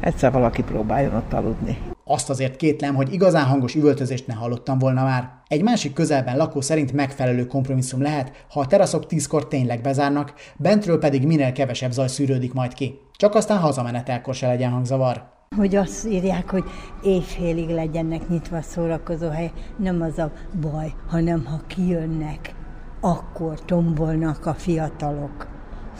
Egyszer 0.00 0.32
valaki 0.32 0.62
próbáljon 0.62 1.14
ott 1.14 1.32
aludni. 1.32 1.78
Azt 2.04 2.30
azért 2.30 2.56
kétlem, 2.56 2.94
hogy 2.94 3.12
igazán 3.12 3.44
hangos 3.44 3.74
üvöltözést 3.74 4.26
ne 4.26 4.34
hallottam 4.34 4.78
volna 4.78 5.02
már. 5.02 5.30
Egy 5.48 5.62
másik 5.62 5.92
közelben 5.92 6.36
lakó 6.36 6.60
szerint 6.60 6.92
megfelelő 6.92 7.46
kompromisszum 7.46 8.02
lehet, 8.02 8.44
ha 8.50 8.60
a 8.60 8.66
teraszok 8.66 9.06
tízkor 9.06 9.48
tényleg 9.48 9.80
bezárnak, 9.80 10.34
bentről 10.56 10.98
pedig 10.98 11.26
minél 11.26 11.52
kevesebb 11.52 11.90
zaj 11.90 12.08
szűrődik 12.08 12.52
majd 12.52 12.74
ki. 12.74 12.98
Csak 13.16 13.34
aztán 13.34 13.58
hazamenetelkor 13.58 14.34
se 14.34 14.46
legyen 14.46 14.70
hangzavar. 14.70 15.22
Hogy 15.56 15.76
azt 15.76 16.06
írják, 16.06 16.50
hogy 16.50 16.64
éjfélig 17.02 17.68
legyenek 17.68 18.28
nyitva 18.28 18.56
a 18.56 18.62
szórakozóhely, 18.62 19.50
nem 19.76 20.02
az 20.02 20.18
a 20.18 20.32
baj, 20.60 20.92
hanem 21.08 21.44
ha 21.44 21.60
kijönnek 21.66 22.54
akkor 23.00 23.64
tombolnak 23.64 24.46
a 24.46 24.54
fiatalok. 24.54 25.46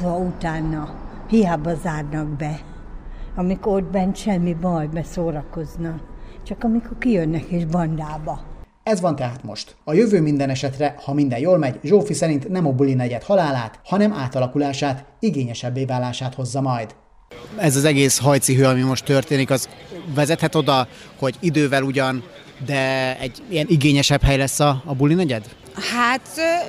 Szóval 0.01 0.27
utána 0.27 0.95
hiába 1.29 1.75
zárnak 1.75 2.29
be. 2.29 2.61
Amikor 3.37 3.73
ott 3.73 3.91
bent 3.91 4.17
semmi 4.17 4.55
baj, 4.55 4.87
beszórakoznak. 4.87 6.01
Csak 6.43 6.65
amikor 6.65 6.99
kijönnek 6.99 7.45
és 7.45 7.65
bandába. 7.65 8.41
Ez 8.83 9.01
van 9.01 9.17
tehát 9.17 9.45
most. 9.45 9.77
A 9.85 9.93
jövő 9.93 10.21
minden 10.21 10.51
esetre, 10.51 10.95
ha 11.05 11.15
minden 11.15 11.39
jól 11.39 11.59
megy, 11.59 11.79
Zsófi 11.83 12.15
szerint 12.15 12.49
nem 12.49 12.67
a 12.67 12.73
buli 12.73 12.95
negyed 12.95 13.23
halálát, 13.23 13.81
hanem 13.85 14.13
átalakulását, 14.13 15.05
igényesebbé 15.19 15.85
válását 15.85 16.35
hozza 16.35 16.61
majd. 16.61 16.95
Ez 17.57 17.77
az 17.77 17.85
egész 17.85 18.19
hajcihő, 18.19 18.65
ami 18.65 18.83
most 18.83 19.05
történik, 19.05 19.51
az 19.51 19.69
vezethet 20.15 20.55
oda, 20.55 20.89
hogy 21.19 21.37
idővel 21.41 21.83
ugyan, 21.83 22.23
de 22.67 23.17
egy 23.19 23.43
ilyen 23.49 23.67
igényesebb 23.69 24.23
hely 24.23 24.37
lesz 24.37 24.61
a, 24.61 24.83
a 24.85 24.95
buli 24.95 25.15
negyed? 25.15 25.45
Hát 25.81 26.21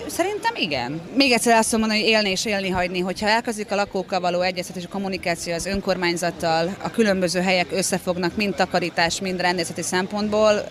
szerintem 0.07 0.55
igen. 0.55 1.01
Még 1.15 1.31
egyszer 1.31 1.57
azt 1.57 1.71
mondani, 1.71 1.99
hogy 1.99 2.09
élni 2.09 2.29
és 2.29 2.45
élni 2.45 2.69
hagyni, 2.69 2.99
hogyha 2.99 3.27
elkezdik 3.27 3.71
a 3.71 3.75
lakókkal 3.75 4.19
való 4.19 4.41
egyeztetés, 4.41 4.85
a 4.85 4.89
kommunikáció 4.89 5.53
az 5.53 5.65
önkormányzattal, 5.65 6.75
a 6.83 6.89
különböző 6.89 7.39
helyek 7.39 7.67
összefognak, 7.71 8.35
mind 8.35 8.55
takarítás, 8.55 9.21
mind 9.21 9.41
rendészeti 9.41 9.81
szempontból, 9.81 10.67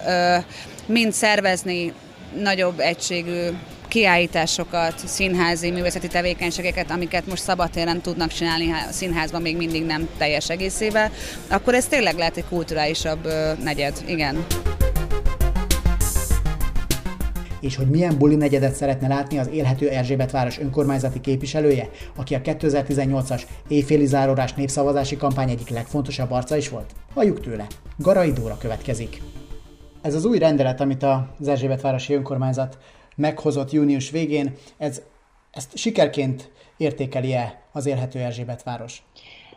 mind 0.87 1.12
szervezni 1.12 1.92
nagyobb 2.42 2.80
egységű 2.80 3.49
kiállításokat, 3.88 4.95
színházi, 5.04 5.71
művészeti 5.71 6.09
tevékenységeket, 6.09 6.90
amiket 6.90 7.26
most 7.26 7.42
szabadtéren 7.42 8.00
tudnak 8.00 8.33
csinálni 8.33 8.71
a 8.71 8.92
színházban 8.92 9.42
még 9.42 9.57
mindig 9.57 9.85
nem 9.85 10.09
teljes 10.18 10.50
egészével, 10.50 11.11
akkor 11.49 11.75
ez 11.75 11.87
tényleg 11.87 12.16
lehet 12.16 12.37
egy 12.37 12.49
kulturálisabb 12.49 13.28
negyed, 13.62 14.02
igen 14.07 14.47
és 17.60 17.76
hogy 17.76 17.86
milyen 17.86 18.18
buli 18.18 18.36
negyedet 18.36 18.74
szeretne 18.74 19.08
látni 19.08 19.38
az 19.38 19.48
élhető 19.48 19.88
Erzsébet 19.88 20.30
város 20.30 20.58
önkormányzati 20.58 21.20
képviselője, 21.20 21.88
aki 22.16 22.34
a 22.34 22.40
2018-as 22.40 23.42
éjféli 23.68 24.06
zárórás 24.06 24.54
népszavazási 24.54 25.16
kampány 25.16 25.50
egyik 25.50 25.68
legfontosabb 25.68 26.30
arca 26.30 26.56
is 26.56 26.68
volt? 26.68 26.92
Halljuk 27.14 27.40
tőle. 27.40 27.66
Garai 27.96 28.32
Dóra 28.32 28.58
következik. 28.58 29.22
Ez 30.02 30.14
az 30.14 30.24
új 30.24 30.38
rendelet, 30.38 30.80
amit 30.80 31.02
az 31.02 31.48
Erzsébet 31.48 31.80
városi 31.80 32.14
önkormányzat 32.14 32.78
meghozott 33.16 33.70
június 33.70 34.10
végén, 34.10 34.54
ez, 34.78 35.02
ezt 35.50 35.76
sikerként 35.76 36.50
értékeli-e 36.76 37.60
az 37.72 37.86
élhető 37.86 38.18
Erzsébet 38.18 38.62
város? 38.62 39.02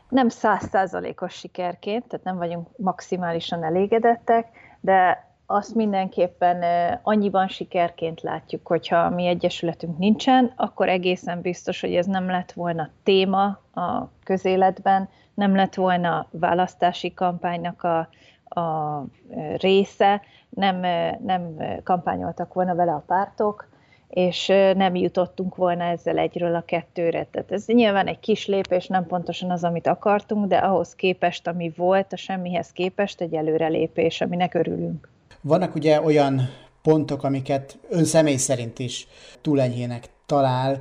Nem 0.09 0.29
százszázalékos 0.29 1.33
sikerként, 1.33 2.07
tehát 2.07 2.25
nem 2.25 2.37
vagyunk 2.37 2.67
maximálisan 2.77 3.63
elégedettek, 3.63 4.47
de 4.81 5.29
azt 5.53 5.75
mindenképpen 5.75 6.63
annyiban 7.01 7.47
sikerként 7.47 8.21
látjuk, 8.21 8.67
hogyha 8.67 9.09
mi 9.09 9.25
egyesületünk 9.25 9.97
nincsen, 9.97 10.53
akkor 10.55 10.89
egészen 10.89 11.41
biztos, 11.41 11.81
hogy 11.81 11.95
ez 11.95 12.05
nem 12.05 12.29
lett 12.29 12.51
volna 12.51 12.89
téma 13.03 13.45
a 13.73 14.09
közéletben, 14.23 15.09
nem 15.33 15.55
lett 15.55 15.73
volna 15.73 16.27
választási 16.31 17.13
kampánynak 17.13 17.83
a, 17.83 18.09
a 18.59 19.03
része, 19.57 20.21
nem, 20.49 20.79
nem 21.25 21.55
kampányoltak 21.83 22.53
volna 22.53 22.75
vele 22.75 22.91
a 22.91 23.03
pártok, 23.07 23.69
és 24.09 24.47
nem 24.75 24.95
jutottunk 24.95 25.55
volna 25.55 25.83
ezzel 25.83 26.17
egyről 26.17 26.55
a 26.55 26.65
kettőre. 26.65 27.23
Tehát 27.23 27.51
ez 27.51 27.65
nyilván 27.65 28.07
egy 28.07 28.19
kis 28.19 28.47
lépés, 28.47 28.87
nem 28.87 29.05
pontosan 29.05 29.51
az, 29.51 29.63
amit 29.63 29.87
akartunk, 29.87 30.45
de 30.47 30.57
ahhoz 30.57 30.95
képest, 30.95 31.47
ami 31.47 31.73
volt, 31.75 32.13
a 32.13 32.17
semmihez 32.17 32.71
képest 32.71 33.21
egy 33.21 33.33
előrelépés, 33.33 34.21
aminek 34.21 34.53
örülünk. 34.53 35.10
Vannak 35.41 35.75
ugye 35.75 36.01
olyan 36.01 36.41
pontok, 36.81 37.23
amiket 37.23 37.79
ön 37.89 38.05
személy 38.05 38.35
szerint 38.35 38.79
is 38.79 39.07
túl 39.41 39.61
enyhének 39.61 40.09
talál, 40.25 40.79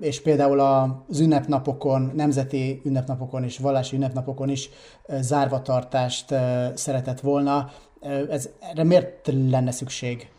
és 0.00 0.22
például 0.22 0.60
az 0.60 1.20
ünnepnapokon, 1.20 2.10
nemzeti 2.14 2.80
ünnepnapokon 2.84 3.44
és 3.44 3.58
vallási 3.58 3.96
ünnepnapokon 3.96 4.48
is 4.48 4.70
zárvatartást 5.08 6.34
szeretett 6.74 7.20
volna. 7.20 7.70
Ez, 8.30 8.48
erre 8.60 8.84
miért 8.84 9.26
lenne 9.50 9.70
szükség? 9.70 10.30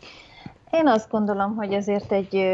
Én 0.71 0.87
azt 0.87 1.09
gondolom, 1.09 1.55
hogy 1.55 1.73
ezért 1.73 2.11
egy 2.11 2.47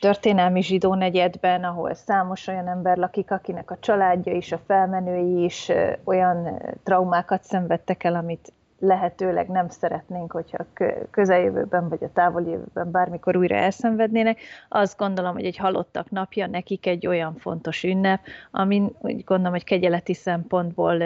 történelmi 0.00 0.62
zsidó 0.62 0.94
negyedben, 0.94 1.64
ahol 1.64 1.94
számos 1.94 2.46
olyan 2.46 2.68
ember 2.68 2.96
lakik, 2.96 3.30
akinek 3.30 3.70
a 3.70 3.78
családja 3.80 4.32
is, 4.32 4.52
a 4.52 4.60
felmenői 4.66 5.44
is 5.44 5.72
olyan 6.04 6.62
traumákat 6.84 7.44
szenvedtek 7.44 8.04
el, 8.04 8.14
amit 8.14 8.52
lehetőleg 8.78 9.48
nem 9.48 9.68
szeretnénk, 9.68 10.32
hogyha 10.32 10.66
közeljövőben 11.10 11.88
vagy 11.88 12.04
a 12.04 12.10
távoli 12.12 12.50
jövőben 12.50 12.90
bármikor 12.90 13.36
újra 13.36 13.56
elszenvednének. 13.56 14.40
Azt 14.68 14.98
gondolom, 14.98 15.32
hogy 15.32 15.44
egy 15.44 15.56
halottak 15.56 16.10
napja 16.10 16.46
nekik 16.46 16.86
egy 16.86 17.06
olyan 17.06 17.36
fontos 17.36 17.84
ünnep, 17.84 18.20
amin 18.50 18.96
úgy 19.00 19.24
gondolom, 19.24 19.52
hogy 19.52 19.64
kegyeleti 19.64 20.14
szempontból 20.14 21.02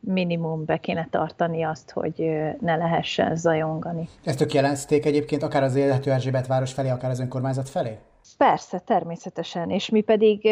minimum 0.00 0.64
be 0.64 0.76
kéne 0.76 1.08
tartani 1.10 1.62
azt, 1.62 1.90
hogy 1.90 2.14
ne 2.60 2.76
lehessen 2.76 3.36
zajongani. 3.36 4.08
Ezt 4.24 4.38
tök 4.38 4.52
jelezték 4.52 5.06
egyébként 5.06 5.42
akár 5.42 5.62
az 5.62 5.74
élhető 5.74 6.10
Erzsébet 6.10 6.46
város 6.46 6.72
felé, 6.72 6.88
akár 6.88 7.10
az 7.10 7.20
önkormányzat 7.20 7.68
felé? 7.68 7.98
Persze, 8.36 8.78
természetesen, 8.78 9.70
és 9.70 9.88
mi 9.88 10.00
pedig 10.00 10.48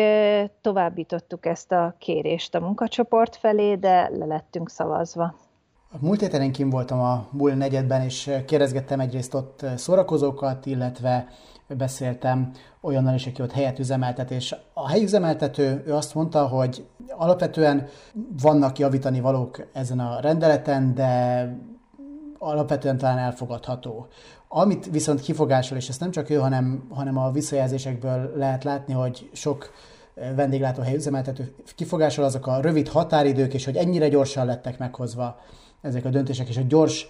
továbbítottuk 0.61 1.47
ezt 1.47 1.73
a 1.73 1.95
kérést 1.99 2.55
a 2.55 2.61
munkacsoport 2.61 3.37
felé, 3.37 3.75
de 3.75 4.09
le 4.19 4.26
lettünk 4.26 4.71
szavazva. 4.71 5.35
Múlt 6.01 6.21
héten 6.21 6.43
én 6.43 6.71
voltam 6.71 7.01
a 7.01 7.27
Bull 7.31 7.55
negyedben, 7.55 8.03
és 8.03 8.31
kérdezgettem 8.47 9.01
egyrészt 9.01 9.35
ott 9.35 9.65
szórakozókat, 9.77 10.67
illetve 10.67 11.29
beszéltem 11.69 12.51
olyannal 12.81 13.15
is, 13.15 13.27
aki 13.27 13.43
ott 13.43 13.53
helyet 13.53 13.79
üzemeltet, 13.79 14.31
és 14.31 14.55
a 14.73 14.89
helyüzemeltető 14.89 15.83
ő 15.87 15.95
azt 15.95 16.15
mondta, 16.15 16.47
hogy 16.47 16.87
alapvetően 17.17 17.87
vannak 18.43 18.79
javítani 18.79 19.21
valók 19.21 19.67
ezen 19.73 20.01
a 20.01 20.21
rendeleten, 20.21 20.95
de 20.95 21.47
alapvetően 22.39 22.99
talán 22.99 23.19
elfogadható. 23.19 24.07
Amit 24.49 24.91
viszont 24.91 25.21
kifogásol, 25.21 25.79
és 25.79 25.89
ezt 25.89 26.01
nem 26.01 26.11
csak 26.11 26.31
ő, 26.31 26.37
hanem, 26.37 26.89
hanem 26.91 27.19
a 27.19 27.31
visszajelzésekből 27.31 28.33
lehet 28.37 28.65
látni, 28.65 28.93
hogy 28.93 29.31
sok 29.33 29.71
vendéglátóhely 30.37 30.95
üzemeltető 30.95 31.55
kifogásol, 31.75 32.25
azok 32.25 32.47
a 32.47 32.61
rövid 32.61 32.89
határidők, 32.89 33.55
és 33.55 33.65
hogy 33.65 33.77
ennyire 33.77 34.09
gyorsan 34.09 34.47
lettek 34.47 34.79
meghozva 34.79 35.41
ezek 35.83 36.05
a 36.05 36.09
döntések, 36.09 36.49
és 36.49 36.57
a 36.57 36.62
gyors 36.69 37.09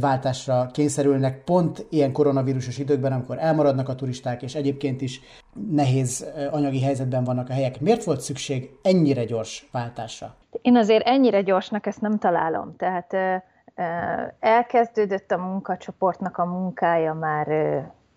váltásra 0.00 0.66
kényszerülnek 0.72 1.44
pont 1.44 1.86
ilyen 1.90 2.12
koronavírusos 2.12 2.78
időkben, 2.78 3.12
amikor 3.12 3.38
elmaradnak 3.38 3.88
a 3.88 3.94
turisták, 3.94 4.42
és 4.42 4.54
egyébként 4.54 5.00
is 5.00 5.20
nehéz 5.70 6.26
anyagi 6.50 6.82
helyzetben 6.82 7.24
vannak 7.24 7.48
a 7.48 7.52
helyek. 7.52 7.80
Miért 7.80 8.04
volt 8.04 8.20
szükség 8.20 8.70
ennyire 8.82 9.24
gyors 9.24 9.68
váltásra? 9.72 10.34
Én 10.62 10.76
azért 10.76 11.06
ennyire 11.06 11.42
gyorsnak 11.42 11.86
ezt 11.86 12.00
nem 12.00 12.18
találom. 12.18 12.76
Tehát 12.76 13.14
Elkezdődött 14.40 15.30
a 15.30 15.38
munkacsoportnak 15.38 16.38
a 16.38 16.44
munkája 16.44 17.14
már 17.14 17.46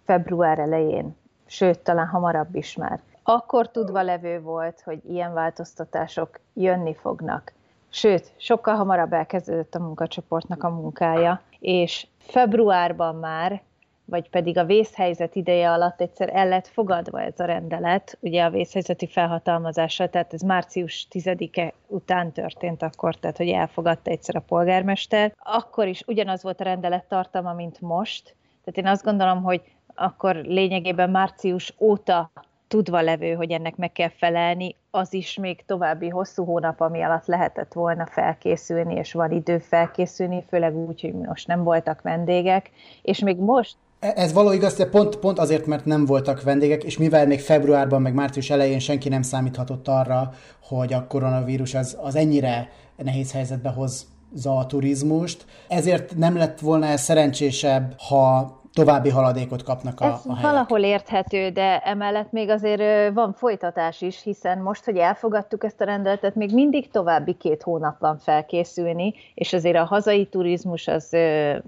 február 0.06 0.60
elején, 0.60 1.16
sőt, 1.46 1.80
talán 1.80 2.08
hamarabb 2.08 2.56
is 2.56 2.76
már. 2.76 3.00
Akkor 3.24 3.72
tudva 3.72 4.02
levő 4.02 4.42
volt, 4.42 4.82
hogy 4.82 5.02
ilyen 5.10 5.34
változtatások 5.34 6.40
jönni 6.54 6.96
fognak. 6.96 7.54
Sőt, 7.94 8.34
sokkal 8.38 8.76
hamarabb 8.76 9.14
elkezdődött 9.14 9.76
a 9.76 9.80
munkacsoportnak 9.80 10.64
a 10.64 10.70
munkája, 10.70 11.42
és 11.60 12.08
februárban 12.18 13.16
már 13.16 13.62
vagy 14.06 14.30
pedig 14.30 14.58
a 14.58 14.66
vészhelyzet 14.66 15.36
ideje 15.36 15.72
alatt 15.72 16.02
egyszer 16.02 16.30
el 16.34 16.48
lett 16.48 16.68
fogadva 16.68 17.22
ez 17.22 17.40
a 17.40 17.46
rendelet, 17.46 18.18
ugye 18.20 18.44
a 18.44 18.50
vészhelyzeti 18.50 19.08
felhatalmazással, 19.08 20.10
tehát 20.10 20.34
ez 20.34 20.42
március 20.42 21.08
10-e 21.12 21.74
után 21.88 22.32
történt 22.32 22.82
akkor, 22.84 23.16
tehát 23.16 23.38
hogy 23.38 23.50
elfogadta 23.50 24.12
egyszer 24.12 24.36
a 24.36 24.40
polgármester. 24.40 25.34
Akkor 25.44 25.88
is 25.88 26.04
ugyanaz 26.08 26.44
volt 26.44 26.62
a 26.62 26.64
rendelet 26.64 27.06
tartalma, 27.06 27.54
mint 27.54 27.82
most, 27.82 28.36
tehát 28.64 28.78
én 28.78 28.88
azt 28.88 29.04
gondolom, 29.04 29.44
hogy 29.44 29.62
akkor 29.96 30.36
lényegében 30.36 31.10
március 31.10 31.74
óta 31.80 32.32
tudva 32.72 33.02
levő, 33.02 33.34
hogy 33.34 33.52
ennek 33.52 33.76
meg 33.76 33.92
kell 33.92 34.12
felelni, 34.18 34.76
az 34.92 35.14
is 35.14 35.38
még 35.38 35.64
további 35.66 36.10
hosszú 36.10 36.46
hónap, 36.46 36.82
ami 36.82 37.02
alatt 37.02 37.26
lehetett 37.26 37.74
volna 37.74 38.06
felkészülni, 38.06 38.96
és 38.96 39.14
van 39.14 39.32
idő 39.32 39.58
felkészülni, 39.58 40.44
főleg 40.50 40.76
úgy, 40.76 41.02
hogy 41.02 41.14
most 41.14 41.48
nem 41.48 41.64
voltak 41.64 42.02
vendégek, 42.02 42.72
és 43.02 43.20
még 43.20 43.38
most 43.38 43.76
E, 44.00 44.14
ez 44.16 44.34
való 44.34 44.52
igaz, 44.52 44.74
de 44.74 44.86
pont, 44.86 45.16
pont 45.16 45.40
azért, 45.40 45.66
mert 45.66 45.86
nem 45.86 46.06
voltak 46.06 46.44
vendégek, 46.44 46.84
és 46.84 46.98
mivel 46.98 47.28
még 47.28 47.40
februárban, 47.40 48.02
meg 48.02 48.14
március 48.14 48.50
elején 48.50 48.80
senki 48.80 49.10
nem 49.10 49.22
számíthatott 49.22 49.88
arra, 49.88 50.34
hogy 50.64 50.94
a 50.94 51.08
koronavírus 51.08 51.74
az, 51.74 51.98
az 52.02 52.16
ennyire 52.16 52.70
nehéz 52.96 53.32
helyzetbe 53.32 53.70
hozza 53.70 54.58
a 54.58 54.66
turizmust, 54.66 55.46
ezért 55.68 56.16
nem 56.16 56.38
lett 56.38 56.60
volna 56.60 56.98
szerencsésebb, 56.98 57.94
ha 57.98 58.61
további 58.74 59.10
haladékot 59.10 59.64
kapnak 59.64 60.00
a, 60.02 60.06
Ez 60.06 60.26
a 60.26 60.36
helyek. 60.36 60.52
valahol 60.52 60.80
érthető, 60.80 61.50
de 61.50 61.80
emellett 61.80 62.32
még 62.32 62.50
azért 62.50 63.14
van 63.14 63.34
folytatás 63.34 64.02
is, 64.02 64.24
hiszen 64.24 64.60
most, 64.60 64.86
hogy 64.86 64.98
elfogadtuk 64.98 65.64
ezt 65.64 65.82
a 65.82 65.86
rendeletet, 65.86 66.36
még 66.36 66.54
mindig 66.54 66.92
további 66.92 67.34
két 67.34 67.64
hónap 67.64 68.00
van 68.00 68.18
felkészülni, 68.18 69.14
és 69.34 69.54
azért 69.54 69.78
a 69.78 69.84
hazai 69.84 70.26
turizmus 70.26 70.88
az 70.88 71.16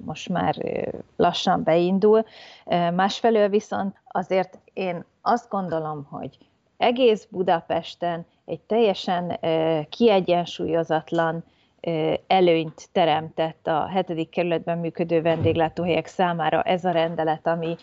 most 0.05 0.29
már 0.29 0.55
lassan 1.15 1.63
beindul. 1.63 2.25
Másfelől 2.95 3.49
viszont 3.49 3.95
azért 4.07 4.59
én 4.73 5.05
azt 5.21 5.49
gondolom, 5.49 6.07
hogy 6.09 6.37
egész 6.77 7.27
Budapesten 7.29 8.25
egy 8.45 8.59
teljesen 8.59 9.39
kiegyensúlyozatlan 9.89 11.43
előnyt 12.27 12.89
teremtett 12.91 13.67
a 13.67 13.87
hetedik 13.87 14.29
kerületben 14.29 14.77
működő 14.77 15.21
vendéglátóhelyek 15.21 16.05
számára 16.05 16.61
ez 16.61 16.85
a 16.85 16.91
rendelet, 16.91 17.47
ami 17.47 17.75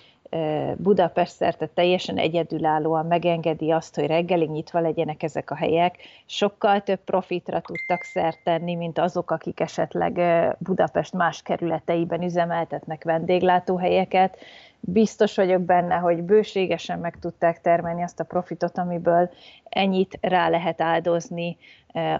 Budapest 0.76 1.32
szerte 1.32 1.66
teljesen 1.66 2.16
egyedülállóan 2.16 3.06
megengedi 3.06 3.70
azt, 3.70 3.94
hogy 3.94 4.06
reggelig 4.06 4.50
nyitva 4.50 4.80
legyenek 4.80 5.22
ezek 5.22 5.50
a 5.50 5.54
helyek. 5.54 5.96
Sokkal 6.26 6.80
több 6.80 6.98
profitra 7.04 7.60
tudtak 7.60 8.02
szert 8.02 8.38
tenni, 8.44 8.74
mint 8.74 8.98
azok, 8.98 9.30
akik 9.30 9.60
esetleg 9.60 10.20
Budapest 10.58 11.12
más 11.12 11.42
kerületeiben 11.42 12.22
üzemeltetnek 12.22 13.04
vendéglátóhelyeket. 13.04 14.36
Biztos 14.80 15.36
vagyok 15.36 15.60
benne, 15.60 15.94
hogy 15.94 16.22
bőségesen 16.22 16.98
meg 16.98 17.18
tudták 17.18 17.60
termelni 17.60 18.02
azt 18.02 18.20
a 18.20 18.24
profitot, 18.24 18.78
amiből 18.78 19.30
ennyit 19.64 20.18
rá 20.20 20.48
lehet 20.48 20.80
áldozni, 20.80 21.56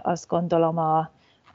azt 0.01 0.27
gondolom 0.27 0.77
a, 0.77 1.11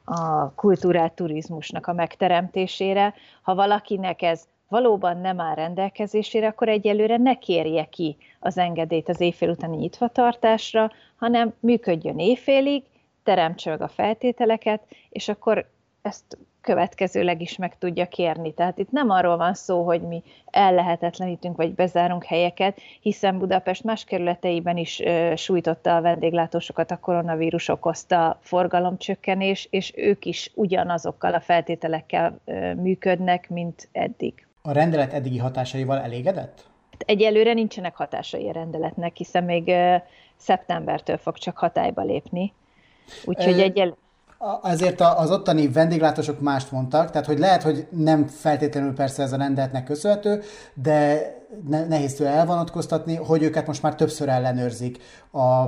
a 0.09 0.51
kultúrát 0.55 1.13
turizmusnak 1.13 1.87
a 1.87 1.93
megteremtésére. 1.93 3.13
Ha 3.41 3.55
valakinek 3.55 4.21
ez 4.21 4.47
valóban 4.67 5.17
nem 5.17 5.39
áll 5.39 5.55
rendelkezésére, 5.55 6.47
akkor 6.47 6.69
egyelőre 6.69 7.17
ne 7.17 7.33
kérje 7.33 7.85
ki 7.85 8.17
az 8.39 8.57
engedélyt 8.57 9.09
az 9.09 9.21
éjfél 9.21 9.49
utáni 9.49 9.77
nyitvatartásra, 9.77 10.91
hanem 11.15 11.53
működjön 11.59 12.19
éjfélig, 12.19 12.83
teremtse 13.23 13.73
a 13.73 13.87
feltételeket, 13.87 14.81
és 15.09 15.27
akkor 15.27 15.69
ezt 16.01 16.37
következőleg 16.67 17.41
is 17.41 17.57
meg 17.57 17.77
tudja 17.77 18.07
kérni. 18.07 18.53
Tehát 18.53 18.77
itt 18.77 18.91
nem 18.91 19.09
arról 19.09 19.37
van 19.37 19.53
szó, 19.53 19.83
hogy 19.83 20.01
mi 20.01 20.23
ellehetetlenítünk 20.45 21.55
vagy 21.55 21.73
bezárunk 21.73 22.23
helyeket, 22.23 22.79
hiszen 23.01 23.37
Budapest 23.37 23.83
más 23.83 24.03
kerületeiben 24.03 24.77
is 24.77 24.99
ö, 24.99 25.33
sújtotta 25.35 25.95
a 25.95 26.01
vendéglátósokat 26.01 26.91
a 26.91 26.97
koronavírus 26.97 27.67
okozta 27.67 28.39
forgalomcsökkenés, 28.41 29.67
és 29.71 29.93
ők 29.95 30.25
is 30.25 30.51
ugyanazokkal 30.55 31.33
a 31.33 31.39
feltételekkel 31.39 32.39
ö, 32.45 32.73
működnek, 32.73 33.49
mint 33.49 33.89
eddig. 33.91 34.47
A 34.61 34.71
rendelet 34.71 35.13
eddigi 35.13 35.37
hatásaival 35.37 35.99
elégedett? 35.99 36.65
Egyelőre 36.97 37.53
nincsenek 37.53 37.95
hatásai 37.95 38.49
a 38.49 38.51
rendeletnek, 38.51 39.15
hiszen 39.15 39.43
még 39.43 39.67
ö, 39.67 39.95
szeptembertől 40.35 41.17
fog 41.17 41.37
csak 41.37 41.57
hatályba 41.57 42.01
lépni. 42.01 42.53
Úgyhogy 43.25 43.59
egyelőre 43.59 44.05
Azért 44.61 45.01
az 45.01 45.31
ottani 45.31 45.67
vendéglátósok 45.67 46.39
mást 46.39 46.71
mondtak, 46.71 47.11
tehát 47.11 47.27
hogy 47.27 47.39
lehet, 47.39 47.63
hogy 47.63 47.87
nem 47.91 48.27
feltétlenül 48.27 48.93
persze 48.93 49.23
ez 49.23 49.33
a 49.33 49.37
rendeletnek 49.37 49.83
köszönhető, 49.83 50.41
de 50.73 51.31
nehéz 51.87 52.15
tőle 52.15 52.29
elvonatkoztatni, 52.29 53.15
hogy 53.15 53.43
őket 53.43 53.67
most 53.67 53.81
már 53.81 53.95
többször 53.95 54.29
ellenőrzik. 54.29 54.97
A, 55.31 55.65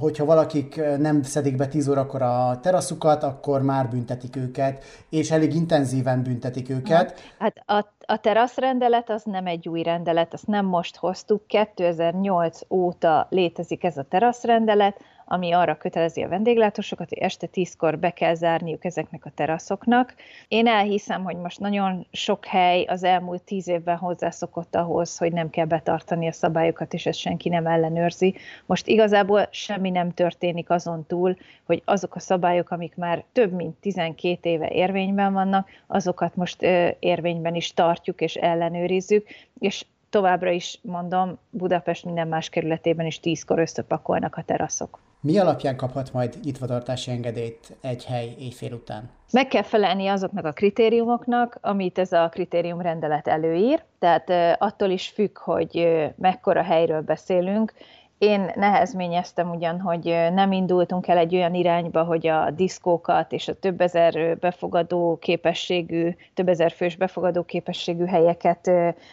hogyha 0.00 0.24
valakik 0.24 0.80
nem 0.98 1.22
szedik 1.22 1.56
be 1.56 1.66
10 1.66 1.88
órakor 1.88 2.22
a 2.22 2.58
teraszukat, 2.62 3.22
akkor 3.22 3.62
már 3.62 3.88
büntetik 3.88 4.36
őket, 4.36 4.84
és 5.10 5.30
elég 5.30 5.54
intenzíven 5.54 6.22
büntetik 6.22 6.70
őket. 6.70 7.20
Hát 7.38 7.62
a, 7.66 7.86
a 8.06 8.16
teraszrendelet 8.16 9.10
az 9.10 9.22
nem 9.24 9.46
egy 9.46 9.68
új 9.68 9.82
rendelet, 9.82 10.32
azt 10.32 10.46
nem 10.46 10.66
most 10.66 10.96
hoztuk, 10.96 11.46
2008 11.46 12.60
óta 12.70 13.26
létezik 13.30 13.84
ez 13.84 13.96
a 13.96 14.02
teraszrendelet, 14.02 15.00
ami 15.30 15.52
arra 15.52 15.76
kötelezi 15.76 16.22
a 16.22 16.28
vendéglátósokat, 16.28 17.08
hogy 17.08 17.18
este 17.18 17.46
tízkor 17.46 17.98
be 17.98 18.10
kell 18.10 18.34
zárniuk 18.34 18.84
ezeknek 18.84 19.24
a 19.24 19.32
teraszoknak. 19.34 20.14
Én 20.48 20.66
elhiszem, 20.66 21.24
hogy 21.24 21.36
most 21.36 21.60
nagyon 21.60 22.06
sok 22.12 22.44
hely 22.44 22.84
az 22.84 23.04
elmúlt 23.04 23.42
tíz 23.42 23.68
évben 23.68 23.96
hozzászokott 23.96 24.74
ahhoz, 24.74 25.18
hogy 25.18 25.32
nem 25.32 25.50
kell 25.50 25.64
betartani 25.64 26.28
a 26.28 26.32
szabályokat, 26.32 26.92
és 26.92 27.06
ezt 27.06 27.18
senki 27.18 27.48
nem 27.48 27.66
ellenőrzi. 27.66 28.34
Most 28.66 28.86
igazából 28.86 29.48
semmi 29.50 29.90
nem 29.90 30.14
történik 30.14 30.70
azon 30.70 31.06
túl, 31.06 31.36
hogy 31.64 31.82
azok 31.84 32.14
a 32.14 32.20
szabályok, 32.20 32.70
amik 32.70 32.96
már 32.96 33.24
több 33.32 33.52
mint 33.52 33.76
12 33.80 34.48
éve 34.48 34.68
érvényben 34.68 35.32
vannak, 35.32 35.68
azokat 35.86 36.36
most 36.36 36.62
érvényben 36.98 37.54
is 37.54 37.74
tartjuk 37.74 38.20
és 38.20 38.34
ellenőrizzük, 38.34 39.26
és 39.58 39.84
továbbra 40.10 40.50
is 40.50 40.78
mondom, 40.82 41.38
Budapest 41.50 42.04
minden 42.04 42.28
más 42.28 42.48
kerületében 42.48 43.06
is 43.06 43.20
tízkor 43.20 43.58
összepakolnak 43.58 44.36
a 44.36 44.42
teraszok. 44.42 45.07
Mi 45.20 45.38
alapján 45.38 45.76
kaphat 45.76 46.12
majd 46.12 46.34
nyitvatartási 46.44 47.10
engedélyt 47.10 47.76
egy 47.80 48.04
hely 48.04 48.34
éjfél 48.38 48.72
után? 48.72 49.10
Meg 49.32 49.48
kell 49.48 49.62
felelni 49.62 50.06
azoknak 50.06 50.44
a 50.44 50.52
kritériumoknak, 50.52 51.58
amit 51.60 51.98
ez 51.98 52.12
a 52.12 52.28
kritériumrendelet 52.28 53.28
előír, 53.28 53.84
tehát 53.98 54.60
attól 54.60 54.90
is 54.90 55.08
függ, 55.08 55.38
hogy 55.38 55.88
mekkora 56.16 56.62
helyről 56.62 57.00
beszélünk, 57.00 57.72
én 58.18 58.50
nehezményeztem 58.54 59.50
ugyan, 59.50 59.80
hogy 59.80 60.04
nem 60.32 60.52
indultunk 60.52 61.08
el 61.08 61.18
egy 61.18 61.34
olyan 61.34 61.54
irányba, 61.54 62.04
hogy 62.04 62.26
a 62.26 62.50
diszkókat 62.50 63.32
és 63.32 63.48
a 63.48 63.58
több 63.58 63.80
ezer 63.80 64.38
befogadó 64.38 65.18
képességű, 65.20 66.10
több 66.34 66.48
ezer 66.48 66.70
fős 66.72 66.96
befogadó 66.96 67.42
képességű 67.42 68.04
helyeket 68.04 68.66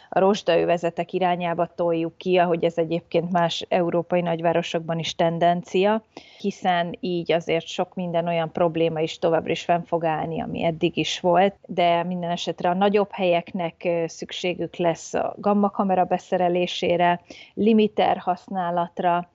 a 0.10 0.20
rozsdaövezetek 0.20 1.14
irányába 1.14 1.70
toljuk 1.76 2.18
ki, 2.18 2.38
ahogy 2.38 2.64
ez 2.64 2.78
egyébként 2.78 3.32
más 3.32 3.66
európai 3.70 4.22
nagyvárosokban 4.22 5.00
is 5.00 5.16
tendencia, 5.16 6.04
hiszen 6.40 6.98
így 7.00 7.32
azért 7.32 7.68
sok 7.68 7.94
minden 7.94 8.28
olyan 8.28 8.52
probléma 8.52 9.00
is 9.00 9.20
továbbra 9.20 9.52
is 9.52 9.64
fenn 9.64 9.82
fog 9.82 10.06
állni, 10.06 10.42
ami 10.42 10.64
eddig 10.64 10.98
is 10.98 11.20
volt, 11.20 11.56
de 11.66 12.04
minden 12.04 12.30
esetre 12.30 12.70
a 12.70 12.74
nagyobb 12.74 13.10
helyeknek 13.12 13.88
szükségük 14.06 14.76
lesz 14.76 15.14
a 15.14 15.36
gammakamera 15.38 16.04
beszerelésére, 16.04 17.22
limiter 17.54 18.18
használat, 18.18 18.95
pillanatra, 18.96 19.30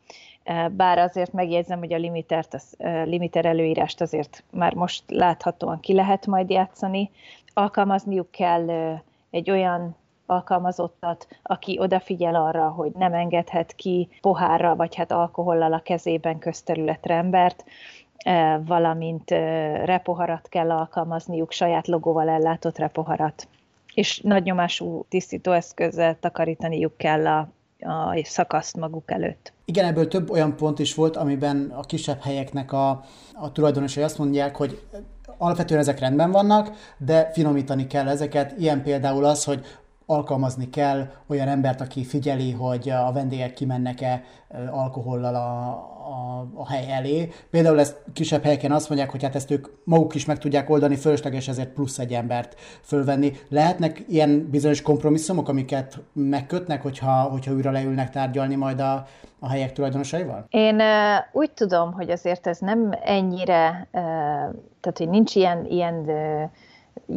bár 0.70 0.99
azért 0.99 1.33
megjegyzem, 1.33 1.79
hogy 1.79 1.92
a 1.92 1.96
limitert, 1.99 2.55
az, 2.55 2.77
limiter 3.05 3.44
előírást 3.44 4.01
azért 4.01 4.44
már 4.51 4.75
most 4.75 5.05
láthatóan 5.07 5.81
ki 5.81 5.94
lehet 5.94 6.27
majd 6.27 6.51
játszani. 6.51 7.11
Alkalmazniuk 7.55 8.31
kell 8.31 8.99
egy 9.31 9.51
olyan 9.51 9.96
alkalmazottat, 10.27 11.27
aki 11.42 11.79
odafigyel 11.81 12.35
arra, 12.35 12.68
hogy 12.68 12.92
nem 12.92 13.14
engedhet 13.14 13.75
ki 13.75 14.09
pohárra, 14.20 14.77
vagy 14.77 14.94
hát 14.94 15.12
alkohollal 15.12 15.73
a 15.73 15.81
kezében 15.81 16.38
közterületre 16.38 17.14
embert, 17.14 17.64
valamint 18.64 19.31
repoharat 19.85 20.49
kell 20.49 20.70
alkalmazniuk, 20.70 21.53
saját 21.53 21.87
logóval 21.87 22.29
ellátott 22.29 22.79
repoharat. 22.79 23.49
És 23.94 24.20
nagy 24.20 24.42
nyomású 24.42 25.05
tisztítóeszközzel 25.09 26.18
takarítaniuk 26.18 26.96
kell 26.96 27.27
a 27.27 27.49
a 27.81 28.21
szakaszt 28.25 28.77
maguk 28.77 29.11
előtt. 29.11 29.53
Igen, 29.64 29.85
ebből 29.85 30.09
több 30.09 30.31
olyan 30.31 30.57
pont 30.57 30.79
is 30.79 30.95
volt, 30.95 31.16
amiben 31.16 31.73
a 31.77 31.81
kisebb 31.81 32.21
helyeknek 32.21 32.73
a, 32.73 33.05
a 33.35 33.53
tulajdonosai 33.53 34.03
azt 34.03 34.19
mondják, 34.19 34.57
hogy 34.57 34.83
alapvetően 35.38 35.81
ezek 35.81 35.99
rendben 35.99 36.31
vannak, 36.31 36.71
de 36.99 37.31
finomítani 37.33 37.87
kell 37.87 38.09
ezeket. 38.09 38.55
Ilyen 38.59 38.83
például 38.83 39.25
az, 39.25 39.45
hogy 39.45 39.64
alkalmazni 40.07 40.71
kell 40.71 41.09
olyan 41.27 41.49
embert, 41.49 41.81
aki 41.81 42.05
figyeli, 42.05 42.51
hogy 42.53 42.88
a 42.88 43.12
vendégek 43.12 43.53
kimennek-e 43.53 44.25
alkohollal 44.71 45.35
a, 45.35 45.89
a, 46.11 46.49
a 46.55 46.68
hely 46.68 46.92
elé. 46.92 47.29
Például 47.51 47.81
ezt 47.81 48.03
kisebb 48.12 48.42
helyeken 48.42 48.73
azt 48.73 48.88
mondják, 48.88 49.11
hogy 49.11 49.23
hát 49.23 49.35
ezt 49.35 49.51
ők 49.51 49.66
maguk 49.85 50.14
is 50.14 50.25
meg 50.25 50.38
tudják 50.38 50.70
oldani, 50.70 50.96
fölösleges 50.96 51.49
ezért 51.49 51.68
plusz 51.68 51.99
egy 51.99 52.12
embert 52.12 52.55
fölvenni. 52.83 53.33
Lehetnek 53.49 54.05
ilyen 54.09 54.49
bizonyos 54.51 54.83
kompromisszumok, 54.83 55.49
amiket 55.49 55.99
megkötnek, 56.12 56.83
hogyha, 56.83 57.12
hogyha 57.12 57.53
újra 57.53 57.70
leülnek 57.70 58.11
tárgyalni 58.11 58.55
majd 58.55 58.81
a, 58.81 59.07
a 59.38 59.49
helyek 59.49 59.73
tulajdonosaival? 59.73 60.46
Én 60.51 60.81
úgy 61.33 61.51
tudom, 61.51 61.92
hogy 61.92 62.11
azért 62.11 62.46
ez 62.46 62.59
nem 62.59 62.92
ennyire, 63.05 63.88
tehát 64.81 64.99
hogy 64.99 65.09
nincs 65.09 65.35
ilyen, 65.35 65.64
ilyen 65.64 66.07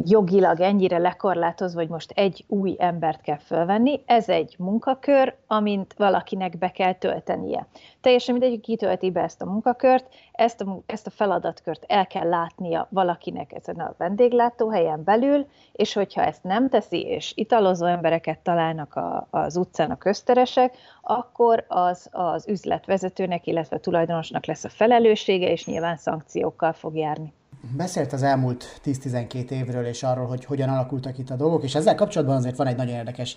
jogilag 0.04 0.60
ennyire 0.60 0.98
lekorlátozva, 0.98 1.80
hogy 1.80 1.88
most 1.88 2.10
egy 2.10 2.44
új 2.48 2.76
embert 2.78 3.20
kell 3.20 3.38
fölvenni. 3.38 4.02
Ez 4.06 4.28
egy 4.28 4.54
munkakör, 4.58 5.34
amint 5.46 5.94
valakinek 5.96 6.58
be 6.58 6.70
kell 6.70 6.92
töltenie. 6.92 7.66
Teljesen 8.00 8.34
mindegy, 8.34 8.52
hogy 8.52 8.60
kitölti 8.60 9.10
be 9.10 9.22
ezt 9.22 9.42
a 9.42 9.44
munkakört, 9.44 10.06
ezt 10.32 10.60
a, 10.60 10.80
ezt 10.86 11.06
a 11.06 11.10
feladatkört 11.10 11.84
el 11.86 12.06
kell 12.06 12.28
látnia 12.28 12.86
valakinek 12.90 13.52
ezen 13.52 13.76
a 13.76 13.94
vendéglátóhelyen 13.98 15.04
belül, 15.04 15.46
és 15.72 15.92
hogyha 15.92 16.22
ezt 16.22 16.42
nem 16.42 16.68
teszi, 16.68 17.02
és 17.02 17.32
italozó 17.36 17.86
embereket 17.86 18.38
találnak 18.38 18.94
a, 18.94 19.26
az 19.30 19.56
utcán 19.56 19.90
a 19.90 19.98
közteresek, 19.98 20.76
akkor 21.02 21.64
az 21.68 22.08
az 22.10 22.48
üzletvezetőnek, 22.48 23.46
illetve 23.46 23.76
a 23.76 23.80
tulajdonosnak 23.80 24.46
lesz 24.46 24.64
a 24.64 24.68
felelőssége, 24.68 25.50
és 25.50 25.66
nyilván 25.66 25.96
szankciókkal 25.96 26.72
fog 26.72 26.96
járni. 26.96 27.32
Beszélt 27.76 28.12
az 28.12 28.22
elmúlt 28.22 28.80
10-12 28.84 29.50
évről, 29.50 29.84
és 29.84 30.02
arról, 30.02 30.26
hogy 30.26 30.44
hogyan 30.44 30.68
alakultak 30.68 31.18
itt 31.18 31.30
a 31.30 31.36
dolgok, 31.36 31.62
és 31.62 31.74
ezzel 31.74 31.94
kapcsolatban 31.94 32.36
azért 32.36 32.56
van 32.56 32.66
egy 32.66 32.76
nagyon 32.76 32.94
érdekes 32.94 33.36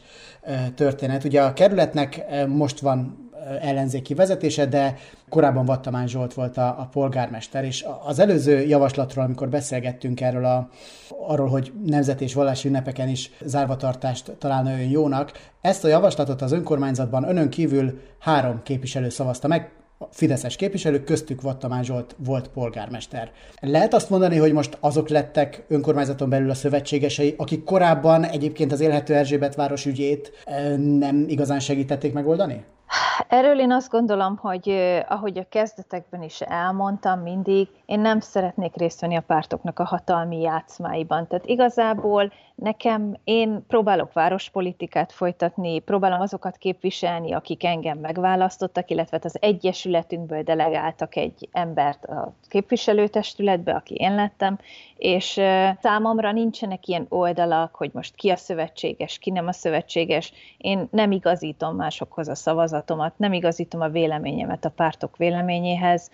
történet. 0.75 1.23
Ugye 1.23 1.41
a 1.41 1.53
kerületnek 1.53 2.25
most 2.47 2.79
van 2.79 3.29
ellenzéki 3.61 4.13
vezetése, 4.13 4.65
de 4.65 4.95
korábban 5.29 5.65
Vattamán 5.65 6.07
Zsolt 6.07 6.33
volt 6.33 6.57
a, 6.57 6.67
a 6.67 6.89
polgármester, 6.91 7.63
és 7.63 7.85
az 8.05 8.19
előző 8.19 8.65
javaslatról, 8.65 9.23
amikor 9.23 9.49
beszélgettünk 9.49 10.21
erről 10.21 10.45
a, 10.45 10.69
arról, 11.27 11.47
hogy 11.47 11.73
nemzeti 11.85 12.23
és 12.23 12.33
vallási 12.33 12.67
ünnepeken 12.67 13.07
is 13.07 13.31
zárvatartást 13.41 14.31
találna 14.37 14.71
ön 14.71 14.89
jónak, 14.89 15.31
ezt 15.61 15.83
a 15.83 15.87
javaslatot 15.87 16.41
az 16.41 16.51
önkormányzatban 16.51 17.29
önön 17.29 17.49
kívül 17.49 17.99
három 18.19 18.61
képviselő 18.63 19.09
szavazta 19.09 19.47
meg, 19.47 19.71
fideszes 20.11 20.55
képviselők, 20.55 21.03
köztük 21.03 21.41
Vattamán 21.41 21.83
Zsolt 21.83 22.15
volt 22.25 22.47
polgármester. 22.47 23.31
Lehet 23.59 23.93
azt 23.93 24.09
mondani, 24.09 24.37
hogy 24.37 24.53
most 24.53 24.77
azok 24.79 25.09
lettek 25.09 25.63
önkormányzaton 25.67 26.29
belül 26.29 26.49
a 26.49 26.53
szövetségesei, 26.53 27.33
akik 27.37 27.63
korábban 27.63 28.23
egyébként 28.23 28.71
az 28.71 28.79
élhető 28.79 29.15
Erzsébet 29.15 29.55
város 29.55 29.85
ügyét 29.85 30.31
nem 30.77 31.25
igazán 31.27 31.59
segítették 31.59 32.13
megoldani? 32.13 32.63
Erről 33.27 33.59
én 33.59 33.71
azt 33.71 33.89
gondolom, 33.89 34.37
hogy 34.37 34.69
ahogy 35.07 35.37
a 35.37 35.47
kezdetekben 35.49 36.23
is 36.23 36.41
elmondtam 36.41 37.19
mindig, 37.19 37.67
én 37.85 37.99
nem 37.99 38.19
szeretnék 38.19 38.75
részt 38.75 39.01
venni 39.01 39.15
a 39.15 39.21
pártoknak 39.21 39.79
a 39.79 39.85
hatalmi 39.85 40.41
játszmáiban. 40.41 41.27
Tehát 41.27 41.45
igazából 41.45 42.31
nekem, 42.55 43.17
én 43.23 43.65
próbálok 43.67 44.13
várospolitikát 44.13 45.11
folytatni, 45.11 45.79
próbálom 45.79 46.21
azokat 46.21 46.57
képviselni, 46.57 47.33
akik 47.33 47.63
engem 47.63 47.97
megválasztottak, 47.97 48.89
illetve 48.89 49.19
az 49.23 49.37
egyesületünkből 49.41 50.43
delegáltak 50.43 51.15
egy 51.15 51.49
embert 51.51 52.05
a 52.05 52.33
képviselőtestületbe, 52.47 53.73
aki 53.73 53.95
én 53.95 54.15
lettem, 54.15 54.59
és 54.97 55.31
számomra 55.81 56.31
nincsenek 56.31 56.87
ilyen 56.87 57.05
oldalak, 57.09 57.75
hogy 57.75 57.89
most 57.93 58.15
ki 58.15 58.29
a 58.29 58.35
szövetséges, 58.35 59.17
ki 59.17 59.29
nem 59.29 59.47
a 59.47 59.51
szövetséges. 59.51 60.33
Én 60.57 60.87
nem 60.91 61.11
igazítom 61.11 61.75
másokhoz 61.75 62.27
a 62.27 62.35
szavazatomat, 62.35 63.17
nem 63.17 63.33
igazítom 63.33 63.81
a 63.81 63.89
véleményemet 63.89 64.65
a 64.65 64.69
pártok 64.69 65.17
véleményéhez. 65.17 66.11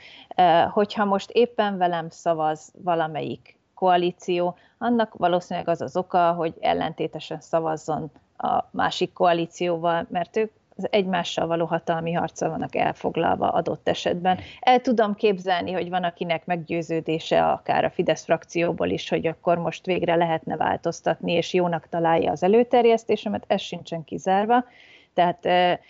Hogyha 0.70 1.06
most 1.06 1.30
éppen 1.30 1.78
velem 1.78 2.10
szavaz 2.10 2.74
valamelyik 2.84 3.58
koalíció, 3.74 4.56
annak 4.78 5.14
valószínűleg 5.14 5.70
az 5.70 5.82
az 5.82 5.98
oka, 5.98 6.32
hogy 6.32 6.54
ellentétesen 6.60 7.40
szavazzon 7.40 8.12
a 8.38 8.64
másik 8.72 9.14
koalícióval, 9.14 10.08
mert 10.10 10.38
ők 10.38 10.52
az 10.76 10.88
egymással 10.92 11.48
való 11.48 11.66
hatalmi 11.66 12.14
harccal 12.14 12.50
vannak 12.50 12.76
elfoglalva 12.76 13.50
adott 13.50 13.88
esetben. 13.88 14.40
El 14.60 14.80
tudom 14.80 15.16
képzelni, 15.16 15.72
hogy 15.72 15.90
van 15.90 16.04
akinek 16.04 16.46
meggyőződése 16.46 17.46
akár 17.46 17.84
a 17.84 17.90
Fidesz 17.90 18.24
frakcióból 18.24 18.90
is, 18.90 19.10
hogy 19.10 19.28
akkor 19.28 19.58
most 19.58 19.86
végre 19.86 20.16
lehetne 20.16 20.58
változtatni, 20.58 21.32
és 21.32 21.54
jónak 21.54 21.88
találja 21.90 22.32
az 22.32 22.44
előterjesztésemet, 22.44 23.44
ez 23.48 23.62
sincsen 23.62 24.04
kizárva. 24.04 24.66
Tehát 25.14 25.46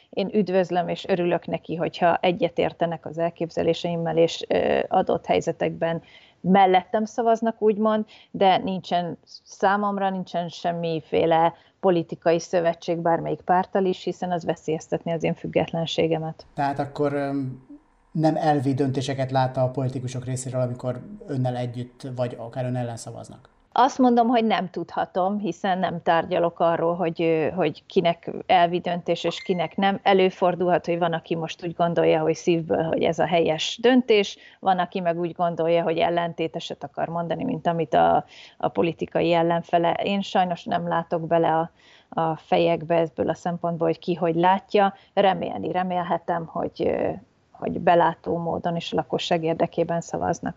én 0.10 0.30
üdvözlöm 0.34 0.88
és 0.88 1.06
örülök 1.08 1.46
neki, 1.46 1.76
hogyha 1.76 2.18
egyetértenek 2.22 3.06
az 3.06 3.18
elképzeléseimmel, 3.18 4.18
és 4.18 4.46
adott 4.88 5.26
helyzetekben 5.26 6.02
mellettem 6.44 7.06
szavaznak, 7.06 7.62
úgymond, 7.62 8.06
de 8.32 8.58
nincsen 8.58 9.18
számomra 9.44 10.10
nincsen 10.10 10.50
semmiféle 10.50 11.54
politikai 11.80 12.40
szövetség 12.40 12.98
bármelyik 12.98 13.42
pártal 13.42 13.86
is, 13.86 14.04
hiszen 14.04 14.32
az 14.32 14.46
veszélyeztetni 14.46 15.12
az 15.12 15.24
én 15.24 15.34
függetlenségemet. 15.34 16.46
Tehát 16.54 16.80
akkor 16.80 17.12
nem 18.12 18.36
elvi 18.36 18.74
döntéseket 18.74 19.32
lát 19.32 19.58
a 19.58 19.70
politikusok 19.70 20.26
részéről, 20.26 20.62
amikor 20.62 21.02
önnel 21.28 21.56
együtt, 21.56 22.08
vagy 22.16 22.36
akár 22.40 22.66
ön 22.66 22.76
ellen 22.76 22.98
szavaznak? 22.98 23.50
Azt 23.76 23.98
mondom, 23.98 24.28
hogy 24.28 24.46
nem 24.46 24.70
tudhatom, 24.70 25.40
hiszen 25.40 25.80
nem 25.80 26.02
tárgyalok 26.02 26.60
arról, 26.60 26.96
hogy, 26.96 27.50
hogy 27.56 27.86
kinek 27.86 28.32
elvi 28.46 28.80
döntés, 28.80 29.24
és 29.24 29.42
kinek 29.42 29.76
nem. 29.76 30.00
Előfordulhat, 30.04 30.86
hogy 30.86 30.98
van, 30.98 31.14
aki 31.14 31.36
most 31.36 31.66
úgy 31.66 31.74
gondolja, 31.74 32.22
hogy 32.22 32.36
szívből, 32.36 32.84
hogy 32.84 33.04
ez 33.04 33.20
a 33.20 33.26
helyes 33.26 33.78
döntés, 33.82 34.38
van, 34.60 34.80
aki 34.80 35.00
meg 35.00 35.20
úgy 35.20 35.32
gondolja, 35.32 35.84
hogy 35.84 35.98
ellentéteset 35.98 36.84
akar 36.84 37.08
mondani, 37.08 37.44
mint 37.44 37.68
amit 37.68 37.94
a, 37.94 38.26
a 38.58 38.68
politikai 38.68 39.34
ellenfele. 39.34 39.92
Én 40.04 40.22
sajnos 40.22 40.64
nem 40.64 40.88
látok 40.88 41.28
bele 41.28 41.56
a, 41.56 41.72
a 42.22 42.36
fejekbe 42.36 42.96
ebből 42.96 43.30
a 43.30 43.34
szempontból, 43.34 43.88
hogy 43.88 44.00
ki 44.00 44.14
hogy 44.14 44.36
látja. 44.36 44.94
Remélni, 45.14 45.72
remélhetem, 45.72 46.46
hogy, 46.46 46.96
hogy 47.52 47.80
belátó 47.80 48.38
módon 48.38 48.76
és 48.76 48.92
lakosság 48.92 49.44
érdekében 49.44 50.02
szavaznak. 50.02 50.56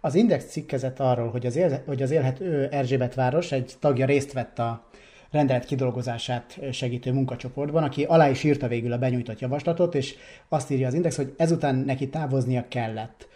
Az 0.00 0.14
Index 0.14 0.44
cikkezett 0.44 1.00
arról, 1.00 1.30
hogy 1.30 1.46
az, 1.46 1.56
él, 1.56 1.82
hogy 1.86 2.02
az 2.02 2.10
élhető 2.10 2.68
Erzsébet 2.70 3.14
város 3.14 3.52
egy 3.52 3.72
tagja 3.80 4.06
részt 4.06 4.32
vett 4.32 4.58
a 4.58 4.86
rendelet 5.30 5.64
kidolgozását 5.64 6.58
segítő 6.72 7.12
munkacsoportban, 7.12 7.82
aki 7.82 8.04
alá 8.04 8.28
is 8.28 8.44
írta 8.44 8.68
végül 8.68 8.92
a 8.92 8.98
benyújtott 8.98 9.38
javaslatot, 9.38 9.94
és 9.94 10.16
azt 10.48 10.70
írja 10.70 10.86
az 10.86 10.94
Index, 10.94 11.16
hogy 11.16 11.34
ezután 11.36 11.74
neki 11.74 12.08
távoznia 12.08 12.64
kellett. 12.68 13.28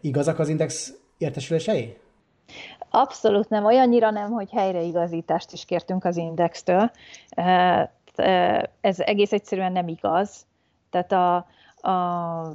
Igazak 0.00 0.38
az 0.38 0.48
Index 0.48 0.94
értesülései? 1.18 1.96
Abszolút 2.90 3.48
nem, 3.48 3.64
olyannyira 3.64 4.10
nem, 4.10 4.30
hogy 4.30 4.50
helyreigazítást 4.50 5.52
is 5.52 5.64
kértünk 5.64 6.04
az 6.04 6.16
Indextől. 6.16 6.90
Ez 8.80 9.00
egész 9.00 9.32
egyszerűen 9.32 9.72
nem 9.72 9.88
igaz. 9.88 10.46
Tehát 10.90 11.12
a, 11.12 11.36
a 11.88 12.54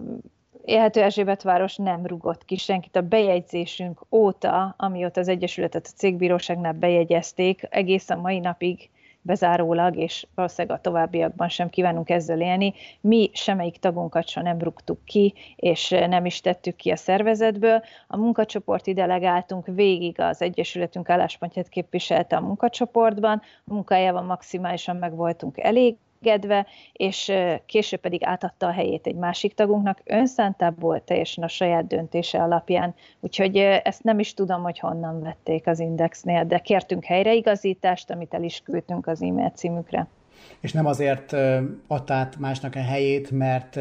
Élhető 0.65 1.01
Erzsébet 1.01 1.41
város 1.41 1.75
nem 1.75 2.06
rugott 2.06 2.45
ki 2.45 2.58
senkit. 2.58 2.95
A 2.95 3.01
bejegyzésünk 3.01 4.01
óta, 4.12 4.75
amióta 4.78 5.19
az 5.19 5.28
Egyesületet 5.28 5.86
a 5.86 5.95
cégbíróságnál 5.95 6.73
bejegyezték, 6.73 7.67
egészen 7.69 8.19
mai 8.19 8.39
napig 8.39 8.89
bezárólag, 9.21 9.97
és 9.97 10.28
valószínűleg 10.36 10.78
a 10.78 10.82
továbbiakban 10.82 11.49
sem 11.49 11.69
kívánunk 11.69 12.10
ezzel 12.10 12.41
élni. 12.41 12.73
Mi 13.01 13.30
semmelyik 13.34 13.78
tagunkat 13.78 14.28
sem 14.28 14.43
nem 14.43 14.60
rúgtuk 14.60 15.06
ki, 15.06 15.34
és 15.56 15.89
nem 15.89 16.25
is 16.25 16.41
tettük 16.41 16.75
ki 16.75 16.89
a 16.89 16.95
szervezetből. 16.95 17.84
A 18.08 18.17
munkacsoporti 18.17 18.93
delegáltunk 18.93 19.65
végig 19.65 20.19
az 20.19 20.41
Egyesületünk 20.41 21.10
álláspontját 21.10 21.69
képviselte 21.69 22.36
a 22.36 22.41
munkacsoportban, 22.41 23.41
a 23.65 23.73
munkájában 23.73 24.25
maximálisan 24.25 24.95
meg 24.95 25.15
voltunk 25.15 25.58
elég, 25.58 25.95
engedve, 26.21 26.65
és 26.93 27.32
később 27.65 27.99
pedig 27.99 28.23
átadta 28.23 28.67
a 28.67 28.71
helyét 28.71 29.08
egy 29.08 29.15
másik 29.15 29.54
tagunknak, 29.54 30.01
önszántából 30.04 31.04
teljesen 31.04 31.43
a 31.43 31.47
saját 31.47 31.88
döntése 31.88 32.41
alapján. 32.41 32.95
Úgyhogy 33.19 33.58
ezt 33.58 34.04
nem 34.04 34.19
is 34.19 34.34
tudom, 34.34 34.63
hogy 34.63 34.80
honnan 34.80 35.21
vették 35.21 35.67
az 35.67 35.80
Indexnél, 35.80 36.45
de 36.45 36.60
kértünk 36.60 37.04
helyreigazítást, 37.04 38.10
amit 38.10 38.34
el 38.34 38.43
is 38.43 38.62
küldtünk 38.63 39.08
az 39.08 39.21
e-mail 39.21 39.49
címükre. 39.49 40.08
És 40.60 40.71
nem 40.71 40.86
azért 40.86 41.34
adta 41.88 42.13
át 42.13 42.38
másnak 42.38 42.75
a 42.75 42.82
helyét, 42.82 43.32
mert 43.32 43.75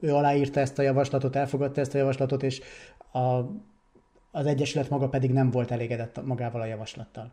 ő 0.00 0.14
aláírta 0.14 0.60
ezt 0.60 0.78
a 0.78 0.82
javaslatot, 0.82 1.36
elfogadta 1.36 1.80
ezt 1.80 1.94
a 1.94 1.98
javaslatot, 1.98 2.42
és 2.42 2.60
a, 3.12 3.18
az 4.30 4.46
Egyesület 4.46 4.90
maga 4.90 5.08
pedig 5.08 5.32
nem 5.32 5.50
volt 5.50 5.70
elégedett 5.70 6.24
magával 6.24 6.60
a 6.60 6.64
javaslattal. 6.64 7.32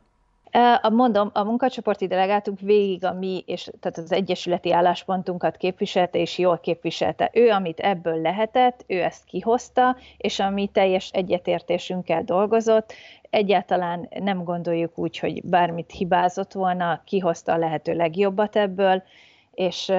Mondom, 0.92 1.30
a 1.34 1.44
munkacsoporti 1.44 2.08
delegátunk 2.08 2.60
végig 2.60 3.06
a 3.06 3.14
mi, 3.14 3.44
és 3.46 3.70
tehát 3.80 3.98
az 3.98 4.12
egyesületi 4.12 4.72
álláspontunkat 4.72 5.58
képviselte, 5.58 6.20
és 6.20 6.38
jól 6.38 6.58
képviselte. 6.58 7.30
Ő, 7.34 7.50
amit 7.50 7.80
ebből 7.80 8.22
lehetett, 8.22 8.84
ő 8.88 9.02
ezt 9.02 9.26
kihozta, 9.26 9.96
és 10.18 10.40
ami 10.40 10.68
teljes 10.68 11.10
egyetértésünkkel 11.14 12.24
dolgozott, 12.24 12.94
egyáltalán 13.30 14.10
nem 14.20 14.44
gondoljuk 14.44 14.98
úgy, 14.98 15.20
hogy 15.20 15.44
bármit 15.44 15.92
hibázott 15.92 16.54
volna, 16.54 17.02
kihozta 17.06 17.54
a 17.54 17.58
lehető 17.58 17.94
legjobbat 17.94 18.56
ebből, 18.56 19.04
és 19.52 19.92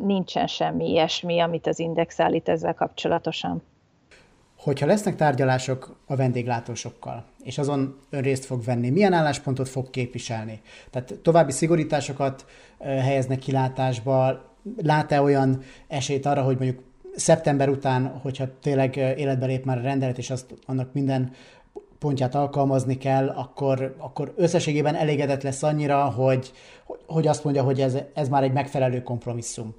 nincsen 0.00 0.46
semmi 0.46 0.90
ilyesmi, 0.90 1.40
amit 1.40 1.66
az 1.66 1.78
Index 1.78 2.20
állít 2.20 2.48
ezzel 2.48 2.74
kapcsolatosan. 2.74 3.62
Hogyha 4.62 4.86
lesznek 4.86 5.16
tárgyalások 5.16 5.96
a 6.06 6.16
vendéglátósokkal, 6.16 7.24
és 7.42 7.58
azon 7.58 7.98
ön 8.10 8.22
részt 8.22 8.44
fog 8.44 8.64
venni, 8.64 8.90
milyen 8.90 9.12
álláspontot 9.12 9.68
fog 9.68 9.90
képviselni? 9.90 10.60
Tehát 10.90 11.14
további 11.22 11.52
szigorításokat 11.52 12.46
helyeznek 12.78 13.38
kilátásba, 13.38 14.44
lát-e 14.76 15.22
olyan 15.22 15.62
esélyt 15.88 16.26
arra, 16.26 16.42
hogy 16.42 16.58
mondjuk 16.58 16.82
szeptember 17.14 17.68
után, 17.68 18.06
hogyha 18.06 18.58
tényleg 18.60 18.96
életbe 18.96 19.46
lép 19.46 19.64
már 19.64 19.78
a 19.78 19.82
rendelet, 19.82 20.18
és 20.18 20.30
azt 20.30 20.54
annak 20.66 20.92
minden 20.92 21.32
pontját 21.98 22.34
alkalmazni 22.34 22.98
kell, 22.98 23.28
akkor, 23.28 23.94
akkor 23.98 24.32
összességében 24.36 24.94
elégedett 24.94 25.42
lesz 25.42 25.62
annyira, 25.62 26.04
hogy, 26.04 26.52
hogy 27.06 27.26
azt 27.26 27.44
mondja, 27.44 27.62
hogy 27.62 27.80
ez, 27.80 27.96
ez 28.14 28.28
már 28.28 28.42
egy 28.42 28.52
megfelelő 28.52 29.02
kompromisszum 29.02 29.74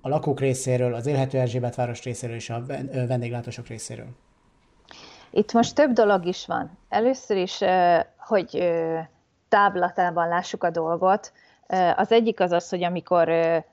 a 0.00 0.08
lakók 0.08 0.40
részéről, 0.40 0.94
az 0.94 1.06
élhető 1.06 1.38
Erzsébet 1.38 1.74
város 1.74 2.02
részéről 2.02 2.36
és 2.36 2.50
a 2.50 2.64
vendéglátósok 3.06 3.66
részéről. 3.66 4.08
Itt 5.36 5.52
most 5.52 5.74
több 5.74 5.92
dolog 5.92 6.26
is 6.26 6.46
van. 6.46 6.78
Először 6.88 7.36
is, 7.36 7.60
hogy 8.18 8.72
táblatában 9.48 10.28
lássuk 10.28 10.64
a 10.64 10.70
dolgot, 10.70 11.32
az 11.96 12.12
egyik 12.12 12.40
az 12.40 12.52
az, 12.52 12.68
hogy 12.68 12.82
amikor 12.84 13.30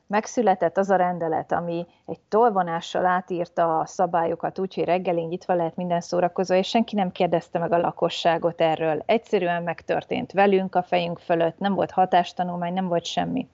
megszületett 0.08 0.78
az 0.78 0.90
a 0.90 0.96
rendelet, 0.96 1.52
ami 1.52 1.88
egy 2.06 2.20
tolvonással 2.30 3.06
átírta 3.06 3.80
a 3.80 3.86
szabályokat 3.86 4.60
úgy, 4.60 4.74
hogy 4.74 4.84
reggelin 4.84 5.28
nyitva 5.28 5.54
lehet 5.54 5.76
minden 5.76 6.02
szórakozó, 6.02 6.56
és 6.56 6.68
senki 6.68 6.96
nem 6.96 7.12
kérdezte 7.12 7.60
meg 7.60 7.72
a 7.72 7.78
lakosságot 7.78 8.62
erről. 8.62 9.04
Egyszerűen 9.06 9.64
megtörtént 9.64 10.32
velünk 10.32 10.76
a 10.76 10.84
fejünk 10.84 11.20
fölött, 11.20 11.60
nem 11.60 11.74
volt 11.74 11.92
hatástanulmány, 11.92 12.74
nem 12.74 12.88
volt 12.88 13.06
semmi. 13.06 13.48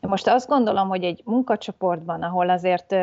Most 0.00 0.28
azt 0.28 0.48
gondolom, 0.48 0.88
hogy 0.88 1.04
egy 1.04 1.22
munkacsoportban, 1.24 2.22
ahol 2.22 2.50
azért 2.50 2.94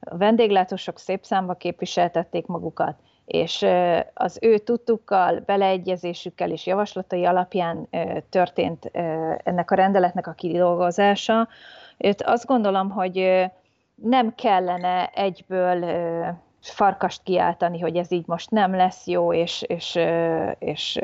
vendéglátósok 0.00 0.98
szép 0.98 1.24
számba 1.24 1.54
képviseltették 1.54 2.46
magukat, 2.46 2.98
és 3.26 3.66
az 4.14 4.38
ő 4.40 4.58
tudtukkal, 4.58 5.42
beleegyezésükkel 5.46 6.50
és 6.50 6.66
javaslatai 6.66 7.24
alapján 7.24 7.88
történt 8.28 8.90
ennek 9.44 9.70
a 9.70 9.74
rendeletnek 9.74 10.26
a 10.26 10.32
kidolgozása. 10.32 11.48
Azt 12.18 12.46
gondolom, 12.46 12.90
hogy 12.90 13.46
nem 13.94 14.34
kellene 14.34 15.06
egyből 15.14 15.84
farkast 16.70 17.22
kiáltani, 17.22 17.80
hogy 17.80 17.96
ez 17.96 18.12
így 18.12 18.26
most 18.26 18.50
nem 18.50 18.74
lesz 18.74 19.06
jó, 19.06 19.32
és, 19.32 19.62
és, 19.62 19.98
és 20.58 20.98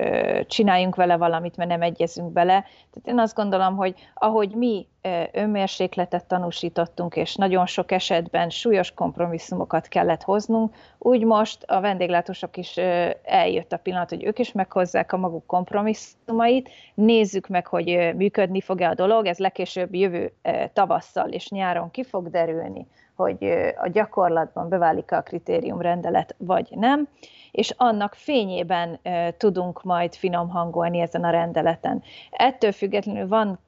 csináljunk 0.47 0.95
vele 0.95 1.17
valamit, 1.17 1.57
mert 1.57 1.71
nem 1.71 1.83
egyezünk 1.83 2.33
bele. 2.33 2.65
Tehát 2.91 3.09
én 3.09 3.19
azt 3.19 3.35
gondolom, 3.35 3.77
hogy 3.77 3.95
ahogy 4.15 4.55
mi 4.55 4.87
önmérsékletet 5.33 6.27
tanúsítottunk, 6.27 7.17
és 7.17 7.35
nagyon 7.35 7.67
sok 7.67 7.93
esetben 7.93 8.51
súlyos 8.51 8.93
kompromisszumokat 8.95 9.89
kellett 9.89 10.23
hoznunk, 10.23 10.75
úgy 10.99 11.25
most 11.25 11.63
a 11.63 11.81
vendéglátósok 11.81 12.57
is 12.57 12.77
eljött 13.23 13.73
a 13.73 13.77
pillanat, 13.77 14.09
hogy 14.09 14.25
ők 14.25 14.39
is 14.39 14.53
meghozzák 14.53 15.13
a 15.13 15.17
maguk 15.17 15.47
kompromisszumait, 15.47 16.71
nézzük 16.95 17.49
meg, 17.49 17.67
hogy 17.67 18.13
működni 18.17 18.61
fog-e 18.61 18.89
a 18.89 18.95
dolog, 18.95 19.27
ez 19.27 19.39
legkésőbb 19.39 19.95
jövő 19.95 20.33
tavasszal 20.73 21.29
és 21.29 21.49
nyáron 21.49 21.91
ki 21.91 22.05
fog 22.05 22.31
derülni 22.31 22.87
hogy 23.17 23.45
a 23.83 23.89
gyakorlatban 23.89 24.69
beválik 24.69 25.13
a 25.13 25.23
kritériumrendelet, 25.23 26.35
vagy 26.39 26.69
nem, 26.71 27.09
és 27.51 27.75
annak 27.77 28.15
fényében 28.15 29.01
tudunk 29.37 29.83
majd 29.83 30.15
finom 30.15 30.49
hangolni 30.49 31.01
ezen 31.01 31.25
a 31.25 31.31
rendeleten. 31.31 32.03
Ettől 32.31 32.73
függetlenül 32.73 33.29
van 33.29 33.59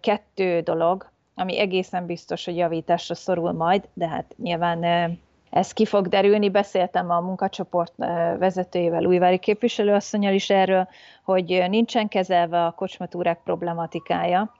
kettő 0.00 0.60
dolog, 0.60 1.10
ami 1.34 1.58
egészen 1.58 2.06
biztos, 2.06 2.44
hogy 2.44 2.56
javításra 2.56 3.14
szorul 3.14 3.52
majd, 3.52 3.88
de 3.92 4.08
hát 4.08 4.34
nyilván 4.36 4.84
ez 5.50 5.72
ki 5.72 5.84
fog 5.84 6.08
derülni. 6.08 6.50
Beszéltem 6.50 7.10
a 7.10 7.20
munkacsoport 7.20 7.92
vezetőjével, 8.38 9.04
újvári 9.04 9.38
képviselőasszonyal 9.38 10.32
is 10.32 10.50
erről, 10.50 10.88
hogy 11.24 11.64
nincsen 11.68 12.08
kezelve 12.08 12.64
a 12.64 12.70
kocsmatúrák 12.70 13.40
problematikája, 13.44 14.52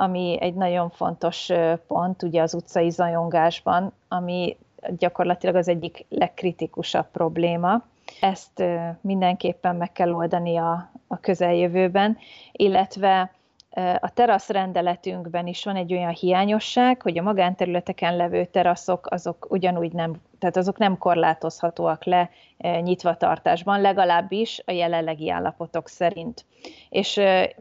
ami 0.00 0.36
egy 0.40 0.54
nagyon 0.54 0.90
fontos 0.90 1.50
pont 1.86 2.22
ugye 2.22 2.42
az 2.42 2.54
utcai 2.54 2.90
zajongásban, 2.90 3.92
ami 4.08 4.56
gyakorlatilag 4.98 5.54
az 5.54 5.68
egyik 5.68 6.06
legkritikusabb 6.08 7.06
probléma. 7.12 7.82
Ezt 8.20 8.64
mindenképpen 9.00 9.76
meg 9.76 9.92
kell 9.92 10.12
oldani 10.12 10.56
a, 10.56 10.90
a 11.06 11.20
közeljövőben, 11.20 12.16
illetve 12.52 13.32
a 14.00 14.10
terasz 14.14 14.48
rendeletünkben 14.48 15.46
is 15.46 15.64
van 15.64 15.76
egy 15.76 15.92
olyan 15.92 16.12
hiányosság, 16.12 17.02
hogy 17.02 17.18
a 17.18 17.22
magánterületeken 17.22 18.16
levő 18.16 18.44
teraszok 18.44 19.06
azok 19.10 19.46
ugyanúgy 19.50 19.92
nem, 19.92 20.14
tehát 20.38 20.56
azok 20.56 20.78
nem 20.78 20.98
korlátozhatóak 20.98 22.04
le 22.04 22.30
nyitva 22.80 23.16
tartásban, 23.16 23.80
legalábbis 23.80 24.62
a 24.66 24.70
jelenlegi 24.70 25.30
állapotok 25.30 25.88
szerint. 25.88 26.44
És 26.88 27.20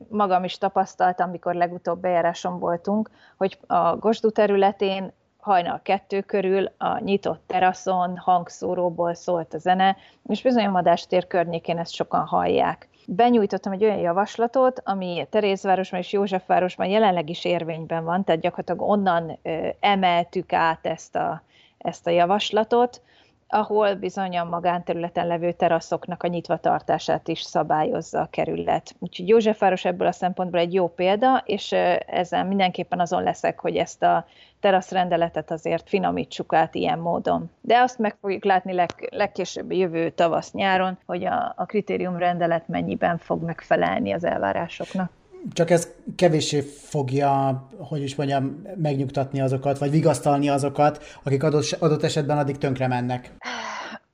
magam 0.10 0.43
is 0.43 0.58
tapasztaltam, 0.58 1.28
amikor 1.28 1.56
legutóbb 1.56 2.00
bejáráson 2.00 2.60
voltunk, 2.60 3.10
hogy 3.38 3.58
a 3.67 3.96
Gosdú 3.96 4.30
területén 4.30 5.13
hajnal 5.39 5.80
kettő 5.84 6.22
körül 6.22 6.72
a 6.78 7.00
nyitott 7.00 7.43
teraszon 7.46 8.17
hangszóróból 8.17 9.13
szólt 9.13 9.54
a 9.54 9.58
zene, 9.58 9.98
és 10.28 10.41
bizony 10.41 10.65
a 10.65 10.72
Madástér 10.72 11.28
környékén 11.28 11.78
ezt 11.78 11.93
sokan 11.93 12.26
hallják 12.26 12.88
benyújtottam 13.10 13.72
egy 13.72 13.84
olyan 13.84 13.98
javaslatot, 13.98 14.82
ami 14.86 15.28
Terézvárosban 15.30 16.00
és 16.00 16.12
Józsefvárosban 16.12 16.88
jelenleg 16.88 17.30
is 17.30 17.46
érvényben 17.46 18.04
van, 18.04 18.24
tehát 18.24 18.41
gyakorlatilag 18.41 18.89
onnan 18.89 19.39
emeltük 19.80 20.54
át 20.54 20.86
ezt 20.86 21.15
a, 21.15 21.41
ezt 21.78 22.08
a 22.08 22.10
javaslatot, 22.10 23.02
ahol 23.48 23.96
bizony 23.96 24.38
a 24.38 24.44
magánterületen 24.44 25.28
levő 25.28 25.52
teraszoknak 25.52 26.24
a 26.24 26.28
nyitvatartását 26.28 27.28
is 27.28 27.42
szabályozza 27.42 28.22
a 28.22 28.28
kerület. 28.30 28.96
Úgyhogy 29.00 29.28
Józsefváros 29.28 29.86
ebből 29.86 30.08
a 30.08 30.12
szempontból 30.12 30.60
egy 30.60 30.74
jó 30.74 30.88
példa, 30.88 31.44
és 31.46 31.72
ezzel 32.06 32.46
mindenképpen 32.46 33.00
azon 33.00 33.24
leszek, 33.24 33.60
hogy 33.60 33.76
ezt 33.76 34.04
a 34.04 34.26
teraszrendeletet 34.60 35.52
azért 35.52 35.90
finomítsuk 35.90 36.54
át 36.54 36.76
ilyen 36.76 37.00
módon. 37.00 37.50
De 37.62 37.80
azt 37.80 38.00
meg 38.00 38.16
fogjuk 38.22 38.44
látni 38.44 38.74
leg, 38.74 38.90
legkésőbb 39.12 39.72
jövő 39.72 40.10
tavasz-nyáron, 40.10 40.98
hogy 41.06 41.26
a, 41.26 41.54
a 41.56 41.66
kritériumrendelet 41.66 42.68
mennyiben 42.68 43.18
fog 43.18 43.44
megfelelni 43.44 44.12
az 44.12 44.24
elvárásoknak 44.24 45.12
csak 45.54 45.69
ez 45.69 45.88
kevéssé 46.15 46.62
fogja, 46.62 47.63
hogy 47.78 48.04
is 48.04 48.15
mondjam, 48.15 48.62
megnyugtatni 48.76 49.41
azokat, 49.41 49.78
vagy 49.78 49.91
vigasztalni 49.91 50.50
azokat, 50.50 51.04
akik 51.23 51.43
adott, 51.43 51.78
adott 51.80 52.04
esetben 52.04 52.38
addig 52.38 52.58
tönkre 52.58 52.88
mennek. 52.88 53.32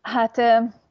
Hát 0.01 0.37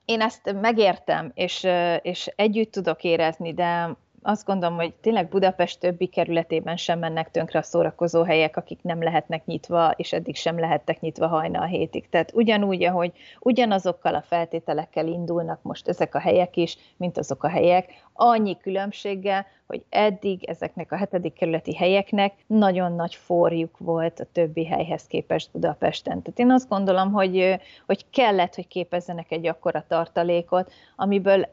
én 0.05 0.21
ezt 0.21 0.55
megértem, 0.61 1.31
és, 1.35 1.67
és 2.03 2.33
együtt 2.37 2.73
tudok 2.73 3.05
érezni, 3.05 3.55
de 3.55 3.97
azt 4.23 4.47
gondolom, 4.47 4.77
hogy 4.77 4.95
tényleg 4.95 5.29
Budapest 5.29 5.81
többi 5.81 6.07
kerületében 6.07 6.77
sem 6.77 6.99
mennek 6.99 7.31
tönkre 7.31 7.59
a 7.59 7.63
szórakozó 7.63 8.23
helyek, 8.23 8.57
akik 8.57 8.83
nem 8.83 9.03
lehetnek 9.03 9.47
nyitva, 9.47 9.91
és 9.97 10.13
eddig 10.13 10.37
sem 10.37 10.59
lehettek 10.59 11.01
nyitva 11.01 11.27
hajnal 11.27 11.67
hétig. 11.67 12.09
Tehát 12.09 12.33
ugyanúgy, 12.35 12.85
ahogy 12.85 13.13
ugyanazokkal 13.41 14.15
a 14.15 14.23
feltételekkel 14.23 15.07
indulnak 15.07 15.63
most 15.63 15.89
ezek 15.89 16.15
a 16.15 16.19
helyek 16.19 16.57
is, 16.57 16.77
mint 16.97 17.19
azok 17.19 17.45
a 17.45 17.49
helyek, 17.49 17.91
annyi 18.13 18.57
különbséggel, 18.57 19.47
hogy 19.67 19.85
eddig 19.89 20.45
ezeknek 20.45 20.93
a 20.93 20.97
hetedik 20.97 21.33
kerületi 21.33 21.75
helyeknek 21.75 22.33
nagyon 22.47 22.93
nagy 22.93 23.15
forjuk 23.15 23.79
volt 23.79 24.21
a 24.21 24.27
többi 24.33 24.67
helyhez 24.67 25.07
képest 25.07 25.49
Budapesten. 25.53 26.23
Tehát 26.23 26.39
én 26.39 26.51
azt 26.51 26.69
gondolom, 26.69 27.13
hogy, 27.13 27.61
hogy 27.87 28.05
kellett, 28.11 28.55
hogy 28.55 28.69
képezzenek 28.69 29.31
egy 29.31 29.47
akkora 29.47 29.85
tartalékot, 29.89 30.73
amiből 30.97 31.47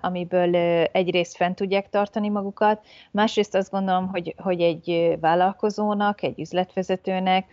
amiből 0.00 0.54
egyrészt 0.92 1.36
fent 1.36 1.56
tudják 1.56 1.88
tartani 1.88 2.28
magukat, 2.28 2.86
másrészt 3.10 3.54
azt 3.54 3.70
gondolom, 3.70 4.08
hogy, 4.08 4.34
hogy 4.38 4.60
egy 4.60 5.16
vállalkozónak, 5.20 6.22
egy 6.22 6.40
üzletvezetőnek 6.40 7.46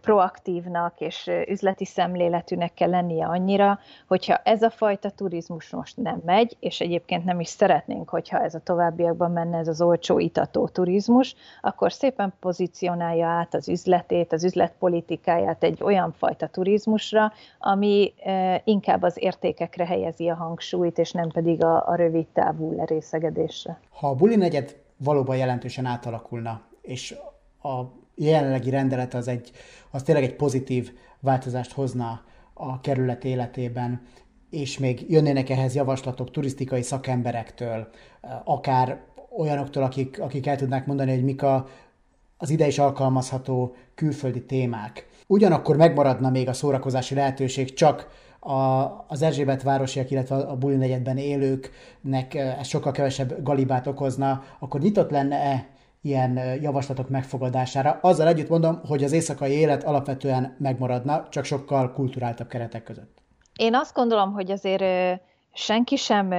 proaktívnak 0.00 1.00
és 1.00 1.30
üzleti 1.48 1.84
szemléletűnek 1.84 2.74
kell 2.74 2.90
lennie 2.90 3.26
annyira, 3.26 3.78
hogyha 4.08 4.36
ez 4.36 4.62
a 4.62 4.70
fajta 4.70 5.10
turizmus 5.10 5.70
most 5.70 5.96
nem 5.96 6.22
megy, 6.24 6.56
és 6.60 6.80
egyébként 6.80 7.24
nem 7.24 7.40
is 7.40 7.48
szeretnénk, 7.48 8.08
hogyha 8.08 8.40
ez 8.40 8.54
a 8.54 8.60
továbbiakban 8.60 9.30
menne 9.30 9.58
ez 9.58 9.68
az 9.68 9.80
olcsó 9.80 10.18
itató 10.18 10.68
turizmus, 10.68 11.34
akkor 11.60 11.92
szépen 11.92 12.32
pozícionálja 12.40 13.26
át 13.26 13.54
az 13.54 13.68
üzletét, 13.68 14.32
az 14.32 14.44
üzletpolitikáját 14.44 15.62
egy 15.62 15.82
olyan 15.82 16.12
fajta 16.12 16.46
turizmusra, 16.46 17.32
ami 17.58 18.12
inkább 18.64 19.02
az 19.02 19.14
értékekre 19.18 19.86
helyezi 19.86 20.28
a 20.28 20.34
hangsúlyt, 20.34 20.98
és 20.98 21.12
nem 21.12 21.28
pedig 21.28 21.64
a, 21.64 21.88
a 21.88 21.94
rövid 21.94 22.26
távú 22.26 22.76
lerészegedésre. 22.76 23.80
Ha 23.90 24.08
a 24.08 24.14
buli 24.14 24.36
negyed 24.36 24.76
valóban 24.96 25.36
jelentősen 25.36 25.84
átalakulna, 25.84 26.60
és 26.82 27.14
a 27.62 27.82
jelenlegi 28.24 28.70
rendelet 28.70 29.14
az, 29.14 29.28
egy, 29.28 29.50
az 29.90 30.02
tényleg 30.02 30.24
egy 30.24 30.36
pozitív 30.36 30.92
változást 31.20 31.72
hozna 31.72 32.24
a 32.54 32.80
kerület 32.80 33.24
életében, 33.24 34.02
és 34.50 34.78
még 34.78 35.10
jönnének 35.10 35.50
ehhez 35.50 35.74
javaslatok 35.74 36.30
turisztikai 36.30 36.82
szakemberektől, 36.82 37.88
akár 38.44 39.00
olyanoktól, 39.36 39.82
akik, 39.82 40.20
akik 40.20 40.46
el 40.46 40.56
tudnák 40.56 40.86
mondani, 40.86 41.10
hogy 41.10 41.24
mik 41.24 41.42
a, 41.42 41.68
az 42.36 42.50
ide 42.50 42.66
is 42.66 42.78
alkalmazható 42.78 43.74
külföldi 43.94 44.44
témák. 44.44 45.08
Ugyanakkor 45.26 45.76
megmaradna 45.76 46.30
még 46.30 46.48
a 46.48 46.52
szórakozási 46.52 47.14
lehetőség, 47.14 47.74
csak 47.74 48.08
a, 48.40 48.54
az 49.08 49.22
Erzsébet 49.22 49.62
városiak, 49.62 50.10
illetve 50.10 50.36
a 50.36 50.56
Buli 50.56 50.76
negyedben 50.76 51.16
élőknek 51.16 52.34
ez 52.34 52.66
sokkal 52.66 52.92
kevesebb 52.92 53.42
galibát 53.42 53.86
okozna, 53.86 54.44
akkor 54.58 54.80
nyitott 54.80 55.10
lenne-e 55.10 55.66
ilyen 56.02 56.60
javaslatok 56.60 57.08
megfogadására. 57.08 57.98
Azzal 58.02 58.28
együtt 58.28 58.48
mondom, 58.48 58.80
hogy 58.86 59.04
az 59.04 59.12
éjszakai 59.12 59.52
élet 59.52 59.84
alapvetően 59.84 60.56
megmaradna, 60.58 61.28
csak 61.28 61.44
sokkal 61.44 61.92
kulturáltabb 61.92 62.48
keretek 62.48 62.82
között. 62.82 63.18
Én 63.56 63.74
azt 63.74 63.94
gondolom, 63.94 64.32
hogy 64.32 64.50
azért 64.50 65.20
senki 65.52 65.96
sem 65.96 66.32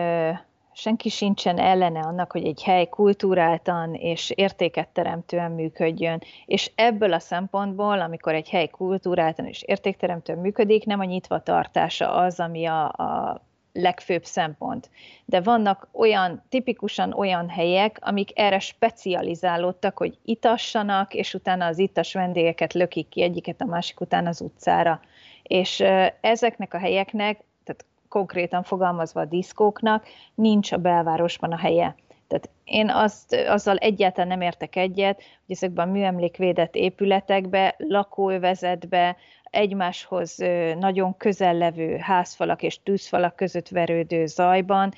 senki 0.74 1.10
sincsen 1.10 1.58
ellene 1.58 2.00
annak, 2.00 2.32
hogy 2.32 2.46
egy 2.46 2.64
hely 2.64 2.88
kultúráltan 2.88 3.94
és 3.94 4.30
értéket 4.36 4.88
teremtően 4.88 5.52
működjön. 5.52 6.22
És 6.46 6.72
ebből 6.76 7.14
a 7.14 7.20
szempontból, 7.20 8.02
amikor 8.02 8.34
egy 8.34 8.50
hely 8.50 8.68
kultúráltan 8.68 9.46
és 9.46 9.64
értékteremtően 9.66 10.40
működik, 10.40 10.86
nem 10.86 11.00
a 11.00 11.04
nyitva 11.04 11.44
tartása 11.44 12.14
az, 12.14 12.40
ami 12.40 12.66
a, 12.66 12.86
a 12.86 13.42
legfőbb 13.74 14.26
szempont. 14.26 14.90
De 15.26 15.42
vannak 15.42 15.88
olyan, 15.92 16.44
tipikusan 16.50 17.14
olyan 17.14 17.50
helyek, 17.50 17.98
amik 18.02 18.40
erre 18.40 18.60
specializálódtak, 18.60 19.98
hogy 19.98 20.18
itassanak, 20.26 21.14
és 21.14 21.34
utána 21.34 21.66
az 21.66 21.78
ittas 21.78 22.14
vendégeket 22.14 22.74
lökik 22.74 23.10
ki 23.10 23.22
egyiket 23.22 23.62
a 23.62 23.66
másik 23.66 24.00
után 24.00 24.28
az 24.28 24.42
utcára. 24.42 25.00
És 25.44 25.80
ezeknek 26.22 26.74
a 26.74 26.78
helyeknek, 26.78 27.44
tehát 27.64 27.86
konkrétan 28.10 28.64
fogalmazva 28.64 29.22
a 29.22 29.26
diszkóknak, 29.26 30.08
nincs 30.36 30.72
a 30.72 30.78
belvárosban 30.78 31.52
a 31.52 31.58
helye. 31.58 31.96
Tehát 32.32 32.50
én 32.64 32.90
azt, 32.90 33.34
azzal 33.34 33.78
egyáltalán 33.78 34.28
nem 34.28 34.42
értek 34.42 34.76
egyet, 34.76 35.16
hogy 35.16 35.56
ezekben 35.56 35.88
a 35.88 35.92
műemlékvédett 35.92 36.76
épületekbe, 36.76 37.76
lakóövezetbe, 37.78 39.16
egymáshoz 39.44 40.36
nagyon 40.80 41.18
közel 41.18 41.54
levő 41.54 41.98
házfalak 41.98 42.64
és 42.64 42.84
tűzfalak 42.84 43.36
között 43.36 43.68
verődő 43.68 44.26
zajban 44.26 44.94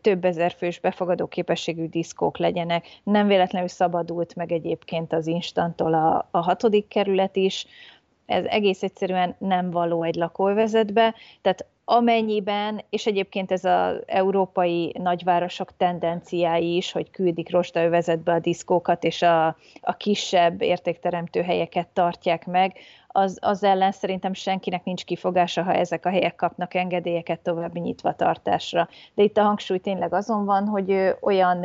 több 0.00 0.24
ezer 0.24 0.52
fős 0.52 0.80
befogadó 0.80 1.26
képességű 1.26 1.86
diszkók 1.86 2.38
legyenek. 2.38 2.86
Nem 3.02 3.26
véletlenül 3.26 3.68
szabadult 3.68 4.34
meg 4.34 4.52
egyébként 4.52 5.12
az 5.12 5.26
instantól 5.26 5.94
a, 5.94 6.28
a 6.30 6.38
hatodik 6.38 6.88
kerület 6.88 7.36
is, 7.36 7.66
ez 8.26 8.44
egész 8.44 8.82
egyszerűen 8.82 9.36
nem 9.38 9.70
való 9.70 10.02
egy 10.02 10.14
lakóvezetbe, 10.14 11.14
tehát 11.42 11.66
amennyiben, 11.84 12.80
és 12.90 13.06
egyébként 13.06 13.52
ez 13.52 13.64
az 13.64 14.02
európai 14.06 14.94
nagyvárosok 14.98 15.76
tendenciái 15.76 16.76
is, 16.76 16.92
hogy 16.92 17.10
küldik 17.10 17.50
rostaövezetbe 17.50 18.32
a 18.32 18.38
diszkókat, 18.38 19.04
és 19.04 19.22
a, 19.22 19.46
a 19.80 19.96
kisebb 19.96 20.62
értékteremtő 20.62 21.42
helyeket 21.42 21.88
tartják 21.88 22.46
meg, 22.46 22.76
az, 23.16 23.38
az 23.40 23.62
ellen 23.64 23.92
szerintem 23.92 24.32
senkinek 24.32 24.84
nincs 24.84 25.04
kifogása, 25.04 25.62
ha 25.62 25.74
ezek 25.74 26.06
a 26.06 26.10
helyek 26.10 26.34
kapnak 26.34 26.74
engedélyeket 26.74 27.40
további 27.40 27.80
nyitvatartásra. 27.80 28.88
De 29.14 29.22
itt 29.22 29.36
a 29.36 29.42
hangsúly 29.42 29.78
tényleg 29.78 30.14
azon 30.14 30.44
van, 30.44 30.66
hogy 30.66 31.16
olyan 31.20 31.64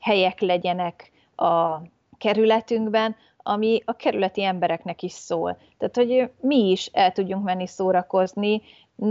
helyek 0.00 0.40
legyenek 0.40 1.10
a 1.36 1.76
kerületünkben, 2.18 3.16
ami 3.42 3.82
a 3.84 3.92
kerületi 3.92 4.44
embereknek 4.44 5.02
is 5.02 5.12
szól. 5.12 5.58
Tehát, 5.78 5.96
hogy 5.96 6.30
mi 6.40 6.70
is 6.70 6.86
el 6.92 7.12
tudjunk 7.12 7.44
menni 7.44 7.66
szórakozni, 7.66 8.62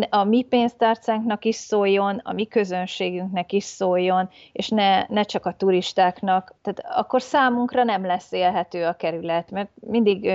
a 0.09 0.23
mi 0.23 0.43
pénztárcánknak 0.43 1.45
is 1.45 1.55
szóljon, 1.55 2.21
a 2.23 2.33
mi 2.33 2.45
közönségünknek 2.45 3.51
is 3.51 3.63
szóljon, 3.63 4.29
és 4.51 4.69
ne, 4.69 5.05
ne 5.07 5.23
csak 5.23 5.45
a 5.45 5.53
turistáknak. 5.53 6.55
Tehát 6.61 6.99
akkor 6.99 7.21
számunkra 7.21 7.83
nem 7.83 8.05
lesz 8.05 8.31
élhető 8.31 8.85
a 8.85 8.93
kerület, 8.93 9.51
mert 9.51 9.69
mindig, 9.79 10.31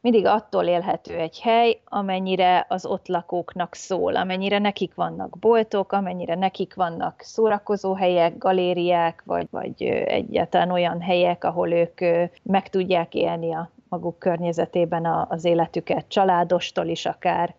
mindig 0.00 0.26
attól 0.26 0.64
élhető 0.64 1.14
egy 1.14 1.40
hely, 1.40 1.80
amennyire 1.84 2.66
az 2.68 2.86
ott 2.86 3.08
lakóknak 3.08 3.74
szól, 3.74 4.16
amennyire 4.16 4.58
nekik 4.58 4.94
vannak 4.94 5.38
boltok, 5.38 5.92
amennyire 5.92 6.34
nekik 6.34 6.74
vannak 6.74 7.20
szórakozóhelyek, 7.20 8.38
galériák, 8.38 9.22
vagy, 9.24 9.46
vagy 9.50 9.82
egyáltalán 10.06 10.70
olyan 10.70 11.00
helyek, 11.00 11.44
ahol 11.44 11.72
ők 11.72 12.00
meg 12.42 12.70
tudják 12.70 13.14
élni 13.14 13.54
a 13.54 13.70
maguk 13.88 14.18
környezetében 14.18 15.26
az 15.28 15.44
életüket, 15.44 16.08
családostól 16.08 16.86
is 16.86 17.06
akár. 17.06 17.54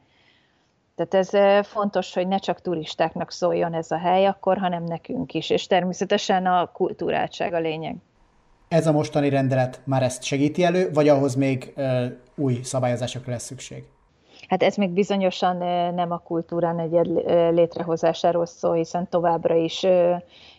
Tehát 0.98 1.28
ez 1.34 1.68
fontos, 1.68 2.14
hogy 2.14 2.28
ne 2.28 2.38
csak 2.38 2.62
turistáknak 2.62 3.32
szóljon 3.32 3.74
ez 3.74 3.92
a 3.92 3.98
hely 3.98 4.26
akkor, 4.26 4.58
hanem 4.58 4.84
nekünk 4.84 5.34
is, 5.34 5.50
és 5.50 5.68
természetesen 5.68 6.46
a 6.46 6.72
kultúráltság 6.72 7.54
a 7.54 7.60
lényeg. 7.60 7.96
Ez 8.68 8.88
a 8.88 8.92
mostani 8.92 9.30
rendelet 9.30 9.82
már 9.84 10.04
ezt 10.04 10.24
segíti 10.24 10.64
elő, 10.64 10.90
vagy 10.94 11.08
ahhoz 11.08 11.36
még 11.36 11.74
uh, 11.76 12.06
új 12.36 12.60
szabályozásokra 12.64 13.32
lesz 13.32 13.44
szükség? 13.44 13.84
Hát 14.48 14.64
ez 14.64 14.76
még 14.76 14.90
bizonyosan 14.90 15.58
nem 15.94 16.12
a 16.12 16.18
kultúrán 16.18 16.80
egy 16.80 16.92
létrehozásáról 17.54 18.46
szól, 18.46 18.76
hiszen 18.76 19.10
továbbra 19.10 19.56
is 19.56 19.86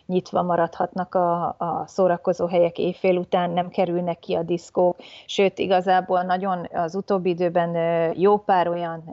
nyitva 0.09 0.41
maradhatnak 0.41 1.15
a, 1.15 1.47
a 1.47 1.83
szórakozó 1.85 2.45
helyek 2.45 2.77
éjfél 2.77 3.17
után, 3.17 3.49
nem 3.49 3.69
kerülnek 3.69 4.19
ki 4.19 4.33
a 4.33 4.43
diszkók, 4.43 4.95
sőt 5.25 5.59
igazából 5.59 6.21
nagyon 6.21 6.67
az 6.73 6.95
utóbbi 6.95 7.29
időben 7.29 7.75
jó 8.17 8.37
pár 8.37 8.67
olyan 8.67 9.03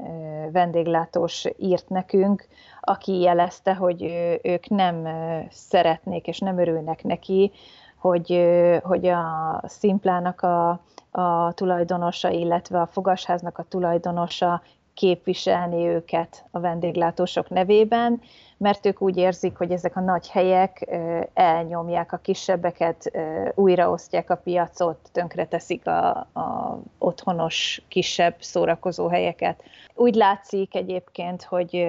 vendéglátós 0.52 1.44
írt 1.58 1.88
nekünk, 1.88 2.46
aki 2.80 3.20
jelezte, 3.20 3.74
hogy 3.74 4.02
ők 4.42 4.68
nem 4.68 5.08
szeretnék 5.50 6.26
és 6.26 6.38
nem 6.38 6.58
örülnek 6.58 7.02
neki, 7.02 7.52
hogy, 7.98 8.46
hogy 8.82 9.06
a 9.06 9.60
szimplának 9.64 10.40
a, 10.42 10.80
a 11.10 11.52
tulajdonosa, 11.52 12.30
illetve 12.30 12.80
a 12.80 12.86
fogasháznak 12.86 13.58
a 13.58 13.62
tulajdonosa 13.68 14.62
képviselni 14.96 15.86
őket 15.86 16.44
a 16.50 16.60
vendéglátósok 16.60 17.48
nevében, 17.48 18.20
mert 18.56 18.86
ők 18.86 19.02
úgy 19.02 19.16
érzik, 19.16 19.56
hogy 19.56 19.70
ezek 19.70 19.96
a 19.96 20.00
nagy 20.00 20.28
helyek 20.28 20.98
elnyomják 21.34 22.12
a 22.12 22.16
kisebbeket, 22.16 23.10
újraosztják 23.54 24.30
a 24.30 24.36
piacot, 24.36 24.98
tönkreteszik 25.12 25.86
a, 25.86 26.08
a 26.16 26.78
otthonos 26.98 27.82
kisebb 27.88 28.34
szórakozó 28.38 29.08
helyeket. 29.08 29.62
Úgy 29.94 30.14
látszik 30.14 30.74
egyébként, 30.74 31.42
hogy, 31.42 31.86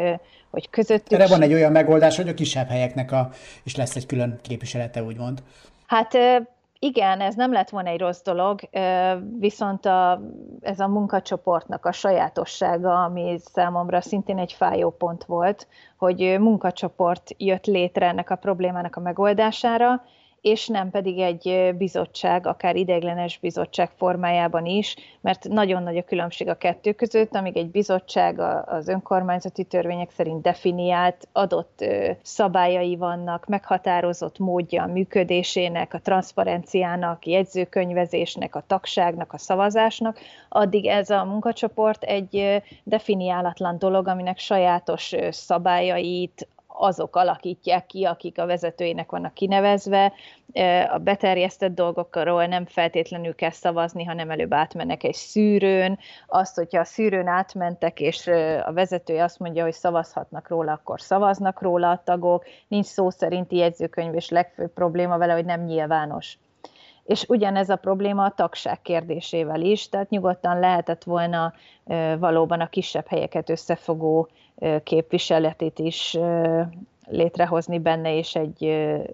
hogy 0.49 0.69
közöttük... 0.69 1.19
Erre 1.19 1.27
van 1.27 1.41
egy 1.41 1.53
olyan 1.53 1.71
megoldás, 1.71 2.15
hogy 2.15 2.29
a 2.29 2.33
kisebb 2.33 2.67
helyeknek 2.67 3.11
a, 3.11 3.29
is 3.63 3.75
lesz 3.75 3.95
egy 3.95 4.05
külön 4.05 4.39
képviselete, 4.41 5.03
úgymond. 5.03 5.43
Hát 5.85 6.17
igen, 6.79 7.21
ez 7.21 7.35
nem 7.35 7.51
lett 7.51 7.69
volna 7.69 7.89
egy 7.89 7.99
rossz 7.99 8.21
dolog, 8.21 8.59
viszont 9.39 9.85
a, 9.85 10.21
ez 10.61 10.79
a 10.79 10.87
munkacsoportnak 10.87 11.85
a 11.85 11.91
sajátossága, 11.91 13.03
ami 13.03 13.37
számomra 13.39 14.01
szintén 14.01 14.37
egy 14.37 14.53
fájó 14.53 14.89
pont 14.89 15.23
volt, 15.23 15.67
hogy 15.97 16.35
munkacsoport 16.39 17.29
jött 17.37 17.65
létre 17.65 18.07
ennek 18.07 18.29
a 18.29 18.35
problémának 18.35 18.95
a 18.95 18.99
megoldására, 18.99 20.03
és 20.51 20.67
nem 20.67 20.89
pedig 20.89 21.19
egy 21.19 21.75
bizottság, 21.77 22.47
akár 22.47 22.75
ideiglenes 22.75 23.37
bizottság 23.39 23.89
formájában 23.89 24.65
is, 24.65 24.95
mert 25.21 25.47
nagyon 25.47 25.83
nagy 25.83 25.97
a 25.97 26.03
különbség 26.03 26.47
a 26.47 26.57
kettő 26.57 26.91
között, 26.91 27.35
amíg 27.35 27.57
egy 27.57 27.69
bizottság 27.69 28.39
az 28.65 28.87
önkormányzati 28.87 29.63
törvények 29.63 30.11
szerint 30.11 30.41
definiált, 30.41 31.27
adott 31.31 31.85
szabályai 32.21 32.95
vannak, 32.95 33.45
meghatározott 33.45 34.39
módja 34.39 34.83
a 34.83 34.87
működésének, 34.87 35.93
a 35.93 35.99
transzparenciának, 35.99 37.25
jegyzőkönyvezésnek, 37.25 38.55
a 38.55 38.63
tagságnak, 38.67 39.33
a 39.33 39.37
szavazásnak, 39.37 40.19
addig 40.49 40.85
ez 40.85 41.09
a 41.09 41.25
munkacsoport 41.25 42.03
egy 42.03 42.61
definiálatlan 42.83 43.79
dolog, 43.79 44.07
aminek 44.07 44.37
sajátos 44.37 45.15
szabályait, 45.29 46.47
azok 46.77 47.15
alakítják 47.15 47.85
ki, 47.85 48.03
akik 48.03 48.39
a 48.39 48.45
vezetőinek 48.45 49.11
vannak 49.11 49.33
kinevezve. 49.33 50.13
A 50.93 50.97
beterjesztett 50.97 51.75
dolgokról 51.75 52.45
nem 52.45 52.65
feltétlenül 52.65 53.35
kell 53.35 53.51
szavazni, 53.51 54.03
hanem 54.03 54.29
előbb 54.29 54.53
átmennek 54.53 55.03
egy 55.03 55.13
szűrőn. 55.13 55.99
Azt, 56.27 56.55
hogyha 56.55 56.79
a 56.79 56.83
szűrőn 56.83 57.27
átmentek, 57.27 57.99
és 57.99 58.27
a 58.65 58.73
vezetője 58.73 59.23
azt 59.23 59.39
mondja, 59.39 59.63
hogy 59.63 59.73
szavazhatnak 59.73 60.47
róla, 60.47 60.71
akkor 60.71 61.01
szavaznak 61.01 61.61
róla 61.61 61.89
a 61.89 62.01
tagok. 62.05 62.45
Nincs 62.67 62.85
szó 62.85 63.09
szerinti 63.09 63.55
jegyzőkönyv, 63.55 64.15
és 64.15 64.29
legfőbb 64.29 64.73
probléma 64.73 65.17
vele, 65.17 65.33
hogy 65.33 65.45
nem 65.45 65.63
nyilvános 65.63 66.37
és 67.07 67.25
ugyanez 67.27 67.69
a 67.69 67.75
probléma 67.75 68.23
a 68.23 68.33
tagság 68.35 68.81
kérdésével 68.81 69.61
is, 69.61 69.89
tehát 69.89 70.09
nyugodtan 70.09 70.59
lehetett 70.59 71.03
volna 71.03 71.53
valóban 72.19 72.61
a 72.61 72.69
kisebb 72.69 73.07
helyeket 73.07 73.49
összefogó 73.49 74.29
képviseletét 74.83 75.79
is 75.79 76.17
létrehozni 77.09 77.79
benne, 77.79 78.15
és 78.17 78.35
egy 78.35 78.61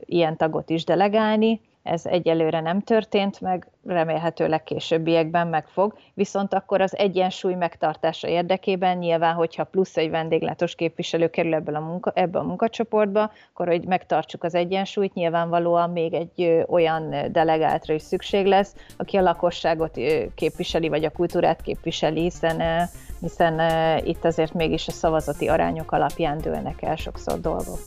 ilyen 0.05 0.37
tagot 0.37 0.69
is 0.69 0.83
delegálni. 0.83 1.61
Ez 1.83 2.05
egyelőre 2.05 2.59
nem 2.59 2.81
történt 2.81 3.41
meg, 3.41 3.67
remélhetőleg 3.85 4.63
későbbiekben 4.63 5.47
meg 5.47 5.67
fog, 5.67 5.97
viszont 6.13 6.53
akkor 6.53 6.81
az 6.81 6.97
egyensúly 6.97 7.53
megtartása 7.53 8.27
érdekében 8.27 8.97
nyilván, 8.97 9.33
hogyha 9.33 9.63
plusz 9.63 9.97
egy 9.97 10.09
vendéglátos 10.09 10.75
képviselő 10.75 11.29
kerül 11.29 11.53
ebből 11.53 11.75
a 11.75 11.79
munka, 11.79 12.11
ebbe 12.15 12.39
a 12.39 12.43
munkacsoportba, 12.43 13.31
akkor 13.53 13.67
hogy 13.67 13.85
megtartsuk 13.85 14.43
az 14.43 14.55
egyensúlyt, 14.55 15.13
nyilvánvalóan 15.13 15.89
még 15.89 16.13
egy 16.13 16.63
olyan 16.67 17.15
delegátra 17.31 17.93
is 17.93 18.01
szükség 18.01 18.45
lesz, 18.45 18.75
aki 18.97 19.17
a 19.17 19.21
lakosságot 19.21 19.99
képviseli, 20.35 20.89
vagy 20.89 21.05
a 21.05 21.11
kultúrát 21.11 21.61
képviseli, 21.61 22.21
hiszen, 22.21 22.87
hiszen 23.23 23.61
itt 24.05 24.25
azért 24.25 24.53
mégis 24.53 24.87
a 24.87 24.91
szavazati 24.91 25.47
arányok 25.47 25.91
alapján 25.91 26.37
dőlnek 26.37 26.81
el 26.81 26.95
sokszor 26.95 27.39
dolgok. 27.39 27.79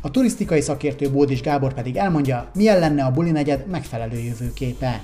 A 0.00 0.10
turisztikai 0.10 0.60
szakértő 0.60 1.10
Bódis 1.10 1.40
Gábor 1.40 1.74
pedig 1.74 1.96
elmondja, 1.96 2.50
milyen 2.54 2.78
lenne 2.78 3.04
a 3.04 3.10
buli 3.10 3.30
negyed 3.30 3.66
megfelelő 3.66 4.18
jövőképe. 4.18 5.00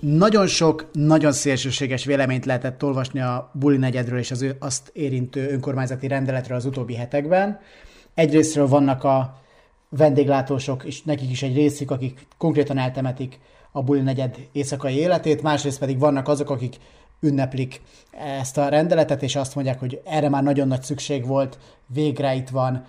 Nagyon 0.00 0.46
sok, 0.46 0.90
nagyon 0.92 1.32
szélsőséges 1.32 2.04
véleményt 2.04 2.44
lehetett 2.44 2.84
olvasni 2.84 3.20
a 3.20 3.50
buli 3.52 3.76
negyedről 3.76 4.18
és 4.18 4.30
az 4.30 4.46
azt 4.58 4.90
érintő 4.92 5.50
önkormányzati 5.50 6.06
rendeletről 6.06 6.56
az 6.56 6.64
utóbbi 6.64 6.94
hetekben. 6.94 7.58
Egyrésztről 8.14 8.68
vannak 8.68 9.04
a 9.04 9.40
vendéglátósok, 9.88 10.84
és 10.84 11.02
nekik 11.02 11.30
is 11.30 11.42
egy 11.42 11.54
részük, 11.54 11.90
akik 11.90 12.26
konkrétan 12.38 12.78
eltemetik 12.78 13.38
a 13.72 13.82
buli 13.82 14.00
negyed 14.00 14.36
éjszakai 14.52 14.94
életét, 14.94 15.42
másrészt 15.42 15.78
pedig 15.78 15.98
vannak 15.98 16.28
azok, 16.28 16.50
akik 16.50 16.76
ünneplik 17.20 17.80
ezt 18.40 18.58
a 18.58 18.68
rendeletet, 18.68 19.22
és 19.22 19.36
azt 19.36 19.54
mondják, 19.54 19.78
hogy 19.78 20.00
erre 20.04 20.28
már 20.28 20.42
nagyon 20.42 20.68
nagy 20.68 20.82
szükség 20.82 21.26
volt, 21.26 21.58
végre 21.86 22.34
itt 22.34 22.48
van. 22.48 22.84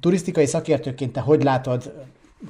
Turisztikai 0.00 0.46
szakértőként 0.46 1.12
te 1.12 1.20
hogy 1.20 1.42
látod, 1.42 1.92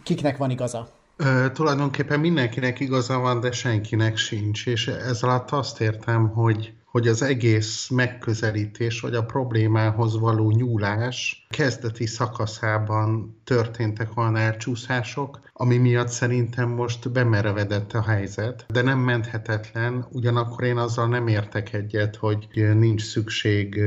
kiknek 0.02 0.36
van 0.36 0.50
igaza? 0.50 0.88
Ö, 1.16 1.46
tulajdonképpen 1.52 2.20
mindenkinek 2.20 2.80
igaza 2.80 3.18
van, 3.18 3.40
de 3.40 3.52
senkinek 3.52 4.16
sincs, 4.16 4.66
és 4.66 4.86
ez 4.86 5.22
alatt 5.22 5.50
azt 5.50 5.80
értem, 5.80 6.28
hogy 6.28 6.72
hogy 6.94 7.08
az 7.08 7.22
egész 7.22 7.88
megközelítés, 7.88 9.00
vagy 9.00 9.14
a 9.14 9.24
problémához 9.24 10.18
való 10.18 10.50
nyúlás 10.50 11.46
kezdeti 11.50 12.06
szakaszában 12.06 13.40
történtek 13.44 14.16
olyan 14.16 14.36
elcsúszások, 14.36 15.40
ami 15.52 15.76
miatt 15.76 16.08
szerintem 16.08 16.68
most 16.68 17.12
bemerevedett 17.12 17.92
a 17.92 18.02
helyzet, 18.02 18.66
de 18.68 18.82
nem 18.82 18.98
menthetetlen, 18.98 20.06
ugyanakkor 20.12 20.64
én 20.64 20.76
azzal 20.76 21.08
nem 21.08 21.28
értek 21.28 21.72
egyet, 21.72 22.16
hogy 22.16 22.48
nincs 22.52 23.02
szükség 23.02 23.80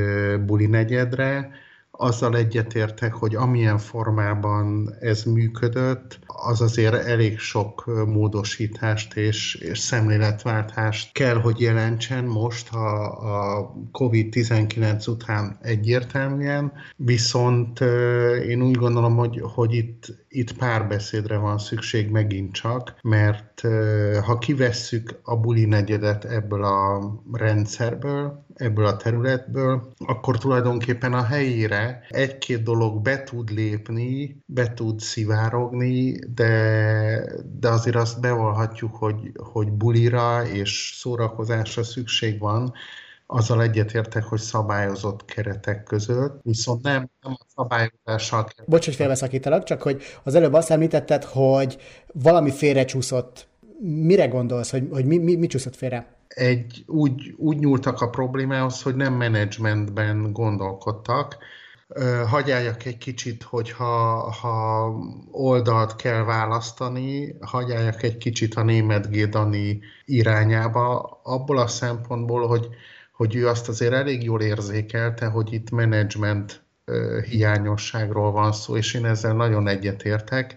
buli 0.45 0.65
negyedre, 0.65 1.51
azzal 1.97 2.35
egyetértek, 2.35 3.13
hogy 3.13 3.35
amilyen 3.35 3.77
formában 3.77 4.95
ez 4.99 5.23
működött, 5.23 6.19
az 6.25 6.61
azért 6.61 6.93
elég 6.93 7.39
sok 7.39 8.05
módosítást 8.05 9.15
és, 9.15 9.55
és 9.55 9.79
szemléletváltást 9.79 11.13
kell, 11.13 11.35
hogy 11.35 11.59
jelentsen 11.59 12.23
most 12.23 12.73
a, 12.73 13.57
a 13.57 13.73
COVID-19 13.91 15.09
után 15.09 15.57
egyértelműen, 15.61 16.71
viszont 16.95 17.79
én 18.47 18.61
úgy 18.61 18.75
gondolom, 18.75 19.15
hogy, 19.15 19.41
hogy 19.43 19.73
itt, 19.73 20.05
itt 20.29 20.57
párbeszédre 20.57 21.37
van 21.37 21.57
szükség 21.57 22.09
megint 22.09 22.51
csak, 22.51 22.95
mert 23.01 23.61
ha 24.25 24.37
kivesszük 24.37 25.19
a 25.23 25.37
buli 25.37 25.65
negyedet 25.65 26.25
ebből 26.25 26.63
a 26.63 27.13
rendszerből, 27.31 28.45
ebből 28.57 28.85
a 28.85 28.95
területből, 28.95 29.93
akkor 30.05 30.37
tulajdonképpen 30.37 31.13
a 31.13 31.23
helyére 31.23 32.05
egy-két 32.09 32.63
dolog 32.63 33.01
be 33.01 33.23
tud 33.23 33.49
lépni, 33.49 34.41
be 34.45 34.73
tud 34.73 34.99
szivárogni, 34.99 36.19
de, 36.33 37.21
de 37.59 37.69
azért 37.69 37.95
azt 37.95 38.21
bevallhatjuk, 38.21 38.95
hogy, 38.95 39.31
hogy 39.35 39.71
bulira 39.71 40.47
és 40.47 40.93
szórakozásra 40.95 41.83
szükség 41.83 42.39
van, 42.39 42.73
azzal 43.27 43.61
egyetértek, 43.61 44.23
hogy 44.23 44.39
szabályozott 44.39 45.25
keretek 45.25 45.83
között, 45.83 46.39
viszont 46.43 46.83
nem, 46.83 47.09
nem 47.21 47.37
a 47.39 47.45
szabályozással 47.55 48.43
kell. 48.43 48.65
Bocs, 48.67 48.85
hogy 48.85 48.95
félbeszakítalak, 48.95 49.63
csak 49.63 49.81
hogy 49.81 50.01
az 50.23 50.35
előbb 50.35 50.53
azt 50.53 50.71
említetted, 50.71 51.23
hogy 51.23 51.77
valami 52.13 52.51
félrecsúszott. 52.51 53.47
Mire 53.79 54.27
gondolsz, 54.27 54.71
hogy, 54.71 54.87
hogy 54.91 55.05
mi, 55.05 55.17
mi, 55.17 55.35
mi 55.35 55.47
csúszott 55.47 55.75
félre? 55.75 56.16
Egy, 56.37 56.83
úgy, 56.87 57.33
úgy 57.37 57.57
nyúltak 57.57 58.01
a 58.01 58.09
problémához, 58.09 58.81
hogy 58.81 58.95
nem 58.95 59.13
menedzsmentben 59.13 60.31
gondolkodtak, 60.33 61.37
hagyjáljak 62.27 62.85
egy 62.85 62.97
kicsit, 62.97 63.43
hogyha 63.43 64.31
ha 64.31 64.93
oldalt 65.31 65.95
kell 65.95 66.23
választani, 66.23 67.35
hagyjáljak 67.41 68.03
egy 68.03 68.17
kicsit 68.17 68.55
a 68.55 68.63
német 68.63 69.09
Gédani 69.09 69.79
irányába, 70.05 71.19
abból 71.23 71.57
a 71.57 71.67
szempontból, 71.67 72.47
hogy, 72.47 72.67
hogy 73.11 73.35
ő 73.35 73.47
azt 73.47 73.67
azért 73.69 73.93
elég 73.93 74.23
jól 74.23 74.41
érzékelte, 74.41 75.25
hogy 75.25 75.53
itt 75.53 75.69
menedzsment 75.69 76.63
hiányosságról 77.29 78.31
van 78.31 78.51
szó, 78.51 78.75
és 78.75 78.93
én 78.93 79.05
ezzel 79.05 79.33
nagyon 79.33 79.67
egyetértek, 79.67 80.55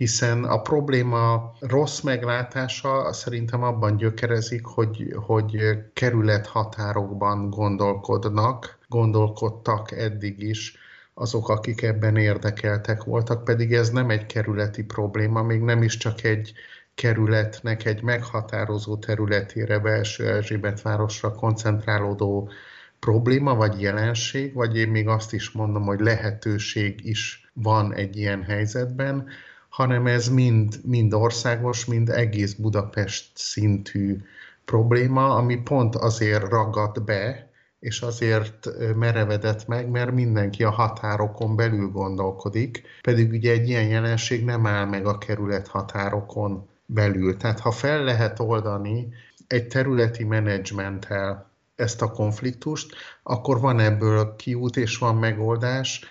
hiszen 0.00 0.44
a 0.44 0.60
probléma 0.60 1.52
rossz 1.58 2.00
meglátása 2.00 3.12
szerintem 3.12 3.62
abban 3.62 3.96
gyökerezik, 3.96 4.64
hogy, 4.64 5.14
hogy 5.26 5.56
kerület 5.92 6.46
határokban 6.46 7.50
gondolkodnak, 7.50 8.78
gondolkodtak 8.88 9.92
eddig 9.92 10.42
is 10.42 10.76
azok, 11.14 11.48
akik 11.48 11.82
ebben 11.82 12.16
érdekeltek 12.16 13.04
voltak, 13.04 13.44
pedig 13.44 13.72
ez 13.72 13.90
nem 13.90 14.10
egy 14.10 14.26
kerületi 14.26 14.84
probléma, 14.84 15.42
még 15.42 15.60
nem 15.60 15.82
is 15.82 15.96
csak 15.96 16.22
egy 16.22 16.52
kerületnek 16.94 17.84
egy 17.84 18.02
meghatározó 18.02 18.96
területére, 18.96 19.78
belső 19.78 20.28
Erzsébet 20.28 20.82
városra 20.82 21.34
koncentrálódó 21.34 22.50
probléma 22.98 23.54
vagy 23.54 23.80
jelenség, 23.80 24.54
vagy 24.54 24.76
én 24.76 24.88
még 24.88 25.08
azt 25.08 25.32
is 25.32 25.50
mondom, 25.50 25.82
hogy 25.82 26.00
lehetőség 26.00 27.00
is 27.04 27.50
van 27.52 27.94
egy 27.94 28.16
ilyen 28.16 28.42
helyzetben, 28.42 29.28
hanem 29.70 30.06
ez 30.06 30.28
mind, 30.28 30.80
mind 30.84 31.14
országos, 31.14 31.84
mind 31.84 32.08
egész 32.08 32.52
Budapest 32.52 33.30
szintű 33.34 34.16
probléma, 34.64 35.34
ami 35.34 35.56
pont 35.56 35.94
azért 35.94 36.48
ragad 36.48 37.02
be, 37.02 37.50
és 37.80 38.00
azért 38.00 38.68
merevedett 38.96 39.66
meg, 39.66 39.90
mert 39.90 40.12
mindenki 40.12 40.64
a 40.64 40.70
határokon 40.70 41.56
belül 41.56 41.88
gondolkodik, 41.88 42.82
pedig 43.00 43.30
ugye 43.30 43.52
egy 43.52 43.68
ilyen 43.68 43.86
jelenség 43.86 44.44
nem 44.44 44.66
áll 44.66 44.84
meg 44.84 45.06
a 45.06 45.18
kerület 45.18 45.68
határokon 45.68 46.68
belül. 46.86 47.36
Tehát 47.36 47.60
ha 47.60 47.70
fel 47.70 48.04
lehet 48.04 48.38
oldani 48.40 49.08
egy 49.46 49.68
területi 49.68 50.24
menedzsmenttel 50.24 51.50
ezt 51.74 52.02
a 52.02 52.10
konfliktust, 52.10 52.94
akkor 53.22 53.60
van 53.60 53.80
ebből 53.80 54.36
kiút 54.36 54.76
és 54.76 54.98
van 54.98 55.16
megoldás. 55.16 56.04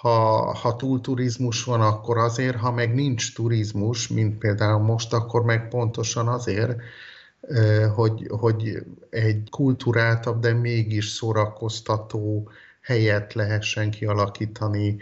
Ha, 0.00 0.54
ha 0.54 0.76
túl 0.76 1.00
turizmus 1.00 1.64
van, 1.64 1.80
akkor 1.80 2.18
azért, 2.18 2.56
ha 2.56 2.72
meg 2.72 2.94
nincs 2.94 3.34
turizmus, 3.34 4.08
mint 4.08 4.38
például 4.38 4.82
most, 4.82 5.12
akkor 5.12 5.44
meg 5.44 5.68
pontosan 5.68 6.28
azért, 6.28 6.80
hogy, 7.94 8.26
hogy 8.28 8.82
egy 9.10 9.48
kulturáltabb, 9.50 10.40
de 10.40 10.52
mégis 10.52 11.08
szórakoztató 11.08 12.50
helyet 12.80 13.32
lehessen 13.32 13.90
kialakítani 13.90 14.96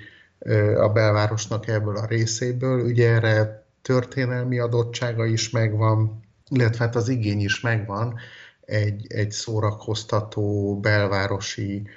a 0.77 0.89
belvárosnak 0.89 1.69
ebből 1.69 1.97
a 1.97 2.07
részéből. 2.07 2.85
Ugye 2.85 3.09
erre 3.09 3.65
történelmi 3.83 4.59
adottsága 4.59 5.25
is 5.25 5.51
megvan, 5.51 6.21
illetve 6.49 6.85
hát 6.85 6.97
az 6.97 7.09
igény 7.09 7.41
is 7.41 7.61
megvan 7.61 8.19
egy, 8.61 9.07
egy 9.09 9.31
szórakoztató 9.31 10.79
belvárosi 10.81 11.89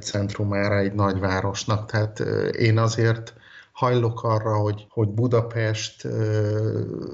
centrumára 0.00 0.78
egy 0.78 0.92
nagyvárosnak. 0.92 1.90
Tehát 1.90 2.20
én 2.52 2.78
azért 2.78 3.34
hajlok 3.72 4.22
arra, 4.22 4.56
hogy, 4.56 4.86
hogy 4.88 5.08
Budapest 5.08 6.08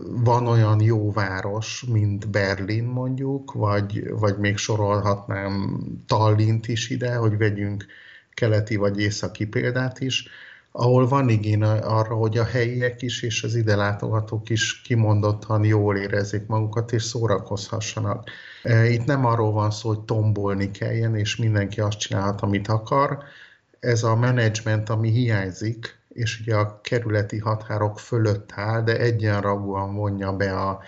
van 0.06 0.46
olyan 0.46 0.80
jó 0.80 1.12
város, 1.12 1.84
mint 1.92 2.30
Berlin 2.30 2.84
mondjuk, 2.84 3.52
vagy, 3.52 4.10
vagy 4.10 4.38
még 4.38 4.56
sorolhatnám 4.56 5.80
Tallint 6.06 6.68
is 6.68 6.90
ide, 6.90 7.14
hogy 7.14 7.36
vegyünk 7.36 7.86
keleti 8.34 8.76
vagy 8.76 9.00
északi 9.00 9.46
példát 9.46 10.00
is, 10.00 10.28
ahol 10.76 11.08
van 11.08 11.28
igény 11.28 11.62
arra, 11.62 12.14
hogy 12.14 12.38
a 12.38 12.44
helyiek 12.44 13.02
is 13.02 13.22
és 13.22 13.42
az 13.42 13.54
ide 13.54 13.76
látogatók 13.76 14.50
is 14.50 14.80
kimondottan 14.80 15.64
jól 15.64 15.96
érezzék 15.96 16.46
magukat 16.46 16.92
és 16.92 17.02
szórakozhassanak. 17.02 18.30
Itt 18.88 19.04
nem 19.04 19.24
arról 19.24 19.52
van 19.52 19.70
szó, 19.70 19.88
hogy 19.88 20.00
tombolni 20.00 20.70
kelljen, 20.70 21.16
és 21.16 21.36
mindenki 21.36 21.80
azt 21.80 21.98
csinálhat, 21.98 22.40
amit 22.40 22.68
akar. 22.68 23.18
Ez 23.80 24.02
a 24.02 24.16
menedzsment, 24.16 24.88
ami 24.88 25.10
hiányzik, 25.10 25.98
és 26.08 26.40
ugye 26.40 26.56
a 26.56 26.80
kerületi 26.80 27.38
határok 27.38 27.98
fölött 27.98 28.50
áll, 28.54 28.82
de 28.82 28.98
egyenragúan 28.98 29.94
vonja 29.94 30.32
be 30.32 30.60
a 30.60 30.80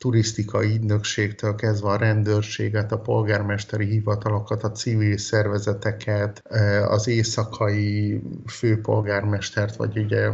turisztikai 0.00 0.74
ügynökségtől 0.74 1.54
kezdve 1.54 1.88
a 1.88 1.96
rendőrséget, 1.96 2.92
a 2.92 2.98
polgármesteri 2.98 3.86
hivatalokat, 3.86 4.62
a 4.62 4.70
civil 4.70 5.18
szervezeteket, 5.18 6.42
e, 6.44 6.86
az 6.86 7.08
éjszakai 7.08 8.20
főpolgármestert, 8.46 9.76
vagy 9.76 9.98
ugye 9.98 10.30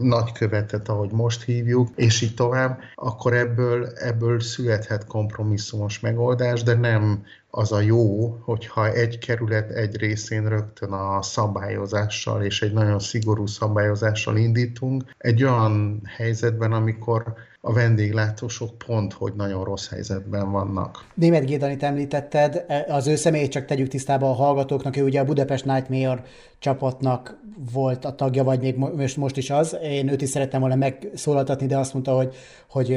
nagykövetet, 0.00 0.88
ahogy 0.88 1.12
most 1.12 1.44
hívjuk, 1.44 1.88
és 1.94 2.20
így 2.20 2.34
tovább, 2.34 2.78
akkor 2.94 3.34
ebből, 3.34 3.86
ebből 3.86 4.40
születhet 4.40 5.06
kompromisszumos 5.06 6.00
megoldás, 6.00 6.62
de 6.62 6.74
nem 6.74 7.24
az 7.50 7.72
a 7.72 7.80
jó, 7.80 8.28
hogyha 8.44 8.92
egy 8.92 9.18
kerület 9.18 9.70
egy 9.70 9.96
részén 9.96 10.48
rögtön 10.48 10.92
a 10.92 11.22
szabályozással 11.22 12.42
és 12.44 12.62
egy 12.62 12.72
nagyon 12.72 12.98
szigorú 12.98 13.46
szabályozással 13.46 14.36
indítunk, 14.36 15.04
egy 15.18 15.44
olyan 15.44 16.00
helyzetben, 16.04 16.72
amikor 16.72 17.34
a 17.66 17.72
vendéglátósok 17.72 18.78
pont, 18.86 19.12
hogy 19.12 19.32
nagyon 19.36 19.64
rossz 19.64 19.88
helyzetben 19.88 20.50
vannak. 20.50 21.04
Német 21.14 21.46
Gédanit 21.46 21.82
említetted, 21.82 22.64
az 22.88 23.06
ő 23.06 23.16
személyét 23.16 23.50
csak 23.50 23.64
tegyük 23.64 23.88
tisztába 23.88 24.30
a 24.30 24.32
hallgatóknak, 24.32 24.96
ő 24.96 25.02
ugye 25.02 25.20
a 25.20 25.24
Budapest 25.24 25.64
Nightmare 25.64 26.22
csapatnak 26.58 27.38
volt 27.72 28.04
a 28.04 28.14
tagja, 28.14 28.44
vagy 28.44 28.60
még 28.60 28.76
most, 28.76 29.16
most 29.16 29.36
is 29.36 29.50
az. 29.50 29.76
Én 29.82 30.08
őt 30.08 30.22
is 30.22 30.28
szerettem 30.28 30.60
volna 30.60 30.74
megszólaltatni, 30.74 31.66
de 31.66 31.78
azt 31.78 31.92
mondta, 31.92 32.12
hogy, 32.12 32.34
hogy 32.68 32.88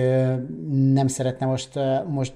nem 0.94 1.08
szeretne 1.08 1.46
most, 1.46 1.80
most 2.08 2.36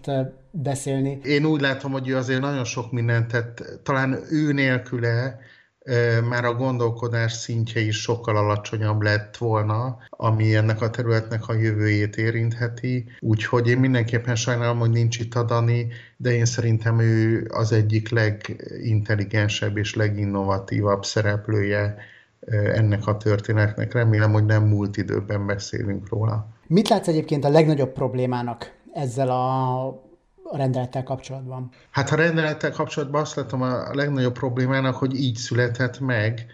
beszélni. 0.52 1.20
Én 1.24 1.46
úgy 1.46 1.62
látom, 1.62 1.92
hogy 1.92 2.08
ő 2.08 2.16
azért 2.16 2.42
nagyon 2.42 2.64
sok 2.64 2.92
mindent 2.92 3.28
tett, 3.28 3.64
talán 3.84 4.20
ő 4.30 4.54
nélküle 4.54 5.40
már 6.30 6.46
a 6.46 6.54
gondolkodás 6.54 7.32
szintje 7.32 7.82
is 7.82 8.02
sokkal 8.02 8.38
alacsonyabb 8.38 9.02
lett 9.02 9.38
volna, 9.38 9.98
ami 10.10 10.56
ennek 10.56 10.82
a 10.82 10.90
területnek 10.90 11.48
a 11.48 11.54
jövőjét 11.54 12.16
érintheti. 12.16 13.06
Úgyhogy 13.20 13.70
én 13.70 13.78
mindenképpen 13.78 14.36
sajnálom, 14.36 14.80
hogy 14.80 14.90
nincs 14.90 15.20
itt 15.20 15.36
a 15.36 15.44
Dani, 15.44 15.88
de 16.18 16.34
én 16.34 16.46
szerintem 16.46 17.00
ő 17.00 17.48
az 17.54 17.72
egyik 17.72 18.10
legintelligensebb 18.10 19.78
és 19.78 19.96
leginnovatívabb 19.96 21.06
szereplője 21.06 21.96
ennek 22.74 23.08
a 23.08 23.18
történetnek. 23.18 23.94
Remélem, 23.94 24.32
hogy 24.32 24.46
nem 24.46 24.64
múlt 24.64 24.98
időben 24.98 25.46
beszélünk 25.46 26.10
róla. 26.10 26.48
Mit 26.68 26.90
látsz 26.90 27.08
egyébként 27.08 27.46
a 27.46 27.50
legnagyobb 27.50 27.94
problémának 27.94 28.72
ezzel 28.94 29.30
a 29.30 30.12
a 30.54 30.58
rendelettel 30.58 31.04
kapcsolatban? 31.04 31.70
Hát 31.92 32.12
a 32.12 32.16
rendelettel 32.16 32.72
kapcsolatban 32.72 33.22
azt 33.22 33.36
látom 33.36 33.62
a 33.62 33.94
legnagyobb 33.94 34.34
problémának, 34.34 34.96
hogy 34.96 35.20
így 35.20 35.36
született 35.36 36.00
meg, 36.00 36.46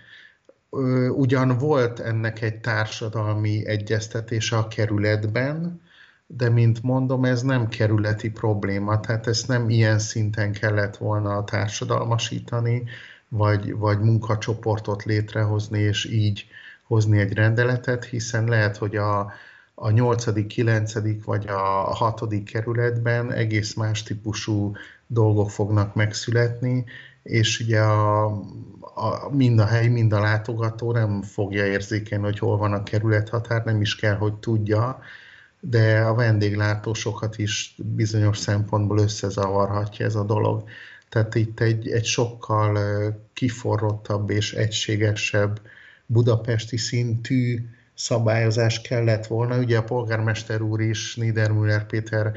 ugyan 1.15 1.57
volt 1.57 1.99
ennek 1.99 2.41
egy 2.41 2.55
társadalmi 2.55 3.67
egyeztetése 3.67 4.57
a 4.57 4.67
kerületben, 4.67 5.81
de 6.27 6.49
mint 6.49 6.83
mondom, 6.83 7.25
ez 7.25 7.41
nem 7.41 7.67
kerületi 7.67 8.29
probléma, 8.29 8.99
tehát 8.99 9.27
ezt 9.27 9.47
nem 9.47 9.69
ilyen 9.69 9.99
szinten 9.99 10.51
kellett 10.51 10.97
volna 10.97 11.43
társadalmasítani, 11.43 12.83
vagy, 13.29 13.77
vagy 13.77 13.99
munkacsoportot 13.99 15.03
létrehozni, 15.03 15.79
és 15.79 16.05
így 16.05 16.45
hozni 16.83 17.19
egy 17.19 17.33
rendeletet, 17.33 18.05
hiszen 18.05 18.45
lehet, 18.45 18.77
hogy 18.77 18.95
a, 18.95 19.31
a 19.81 19.91
8., 19.91 20.47
9. 20.47 21.23
vagy 21.25 21.47
a 21.47 21.59
6. 21.95 22.43
kerületben 22.43 23.33
egész 23.33 23.73
más 23.73 24.03
típusú 24.03 24.75
dolgok 25.07 25.49
fognak 25.49 25.95
megszületni, 25.95 26.85
és 27.23 27.59
ugye 27.59 27.79
a, 27.79 28.25
a, 28.95 29.29
mind 29.31 29.59
a 29.59 29.65
hely, 29.65 29.87
mind 29.87 30.13
a 30.13 30.19
látogató 30.19 30.91
nem 30.91 31.21
fogja 31.21 31.65
érzékelni, 31.65 32.23
hogy 32.23 32.39
hol 32.39 32.57
van 32.57 32.73
a 32.73 32.83
kerülethatár, 32.83 33.63
nem 33.63 33.81
is 33.81 33.95
kell, 33.95 34.15
hogy 34.15 34.33
tudja, 34.33 34.99
de 35.59 35.99
a 35.99 36.13
vendéglátósokat 36.13 37.37
is 37.37 37.75
bizonyos 37.77 38.37
szempontból 38.37 38.99
összezavarhatja 38.99 40.05
ez 40.05 40.15
a 40.15 40.23
dolog. 40.23 40.63
Tehát 41.09 41.35
itt 41.35 41.59
egy, 41.59 41.89
egy 41.89 42.05
sokkal 42.05 42.79
kiforrottabb 43.33 44.29
és 44.29 44.53
egységesebb 44.53 45.61
budapesti 46.05 46.77
szintű 46.77 47.69
szabályozás 47.99 48.81
kellett 48.81 49.27
volna. 49.27 49.57
Ugye 49.57 49.77
a 49.77 49.83
polgármester 49.83 50.61
úr 50.61 50.81
is, 50.81 51.15
Niedermüller 51.15 51.85
Péter 51.85 52.31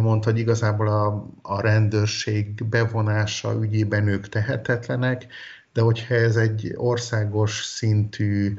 mondta, 0.00 0.30
hogy 0.30 0.38
igazából 0.38 0.88
a, 0.88 1.26
a 1.42 1.60
rendőrség 1.60 2.64
bevonása 2.64 3.54
ügyében 3.62 4.08
ők 4.08 4.28
tehetetlenek, 4.28 5.26
de 5.72 5.80
hogyha 5.80 6.14
ez 6.14 6.36
egy 6.36 6.72
országos 6.76 7.64
szintű 7.64 8.54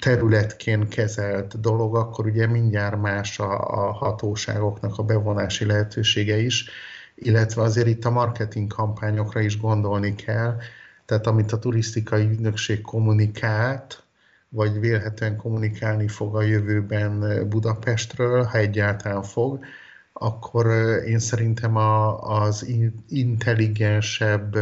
területként 0.00 0.88
kezelt 0.88 1.60
dolog, 1.60 1.96
akkor 1.96 2.26
ugye 2.26 2.46
mindjárt 2.46 3.00
más 3.00 3.38
a, 3.38 3.60
a 3.60 3.92
hatóságoknak 3.92 4.98
a 4.98 5.02
bevonási 5.02 5.64
lehetősége 5.64 6.36
is, 6.36 6.68
illetve 7.14 7.62
azért 7.62 7.86
itt 7.86 8.04
a 8.04 8.10
marketing 8.10 8.72
kampányokra 8.72 9.40
is 9.40 9.60
gondolni 9.60 10.14
kell, 10.14 10.56
tehát 11.04 11.26
amit 11.26 11.52
a 11.52 11.58
turisztikai 11.58 12.24
ügynökség 12.24 12.80
kommunikált, 12.80 14.02
vagy 14.48 14.80
vélhetően 14.80 15.36
kommunikálni 15.36 16.08
fog 16.08 16.36
a 16.36 16.42
jövőben 16.42 17.48
Budapestről, 17.48 18.42
ha 18.42 18.58
egyáltalán 18.58 19.22
fog, 19.22 19.64
akkor 20.12 20.66
én 21.06 21.18
szerintem 21.18 21.76
a, 21.76 22.20
az 22.20 22.66
intelligensebb, 23.08 24.56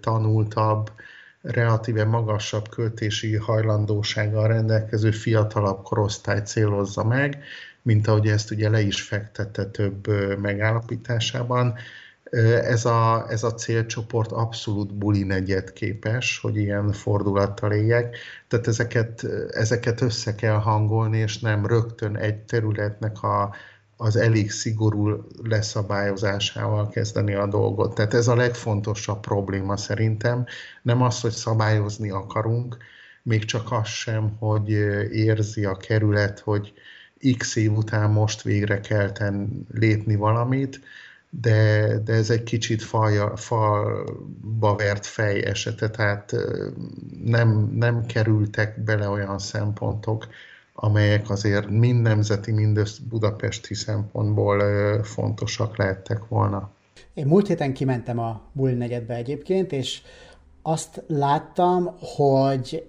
tanultabb, 0.00 0.90
relatíve 1.42 2.04
magasabb 2.04 2.68
költési 2.68 3.36
hajlandósággal 3.36 4.48
rendelkező 4.48 5.10
fiatalabb 5.10 5.82
korosztály 5.82 6.42
célozza 6.42 7.04
meg, 7.04 7.44
mint 7.82 8.06
ahogy 8.06 8.26
ezt 8.26 8.50
ugye 8.50 8.68
le 8.68 8.80
is 8.80 9.02
fektette 9.02 9.64
több 9.64 10.06
megállapításában. 10.40 11.74
Ez 12.40 12.84
a, 12.84 13.26
ez 13.28 13.42
a 13.42 13.54
célcsoport 13.54 14.32
abszolút 14.32 14.94
buli 14.94 15.22
negyed 15.22 15.72
képes, 15.72 16.38
hogy 16.42 16.56
ilyen 16.56 16.92
fordulattal 16.92 17.72
éljek. 17.72 18.16
Tehát 18.48 18.66
ezeket, 18.66 19.24
ezeket 19.50 20.00
össze 20.00 20.34
kell 20.34 20.56
hangolni, 20.56 21.18
és 21.18 21.38
nem 21.38 21.66
rögtön 21.66 22.16
egy 22.16 22.38
területnek 22.38 23.22
a, 23.22 23.54
az 23.96 24.16
elég 24.16 24.50
szigorú 24.50 25.26
leszabályozásával 25.42 26.88
kezdeni 26.88 27.34
a 27.34 27.46
dolgot. 27.46 27.94
Tehát 27.94 28.14
ez 28.14 28.28
a 28.28 28.36
legfontosabb 28.36 29.20
probléma 29.20 29.76
szerintem. 29.76 30.44
Nem 30.82 31.02
az, 31.02 31.20
hogy 31.20 31.30
szabályozni 31.30 32.10
akarunk, 32.10 32.76
még 33.22 33.44
csak 33.44 33.72
az 33.72 33.88
sem, 33.88 34.36
hogy 34.38 34.70
érzi 35.12 35.64
a 35.64 35.76
kerület, 35.76 36.40
hogy 36.40 36.72
x 37.38 37.56
év 37.56 37.72
után 37.72 38.10
most 38.10 38.42
végre 38.42 38.80
kell 38.80 39.10
ten, 39.10 39.66
lépni 39.70 40.16
valamit, 40.16 40.80
de, 41.40 41.98
de 42.04 42.12
ez 42.12 42.30
egy 42.30 42.42
kicsit 42.42 42.82
falja, 42.82 43.36
falba 43.36 44.76
vert 44.76 45.06
fej 45.06 45.44
esete, 45.44 45.90
tehát 45.90 46.34
nem, 47.24 47.72
nem 47.74 48.06
kerültek 48.06 48.80
bele 48.80 49.08
olyan 49.08 49.38
szempontok, 49.38 50.26
amelyek 50.74 51.30
azért 51.30 51.70
mind 51.70 52.02
nemzeti, 52.02 52.52
mind 52.52 52.80
budapesti 53.08 53.74
szempontból 53.74 54.62
fontosak 55.02 55.76
lehettek 55.76 56.28
volna. 56.28 56.70
Én 57.14 57.26
múlt 57.26 57.46
héten 57.46 57.72
kimentem 57.72 58.18
a 58.18 58.40
Bull 58.52 58.74
negyedbe 58.74 59.14
egyébként, 59.14 59.72
és 59.72 60.02
azt 60.62 61.02
láttam, 61.06 61.96
hogy 61.98 62.86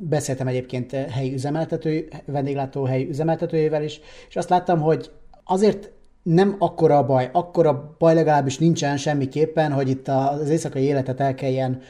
beszéltem 0.00 0.46
egyébként 0.46 0.92
helyi 0.92 1.32
üzemeltető, 1.32 2.08
vendéglátóhelyi 2.24 3.08
üzemeltetőjével 3.08 3.82
is, 3.82 4.00
és 4.28 4.36
azt 4.36 4.48
láttam, 4.48 4.80
hogy 4.80 5.10
azért 5.44 5.90
nem 6.26 6.56
akkora 6.58 7.04
baj, 7.04 7.30
akkora 7.32 7.94
baj 7.98 8.14
legalábbis 8.14 8.58
nincsen 8.58 8.96
semmiképpen, 8.96 9.72
hogy 9.72 9.88
itt 9.88 10.08
az 10.08 10.48
éjszakai 10.48 10.82
életet 10.82 11.20
el 11.20 11.34
kelljen 11.34 11.80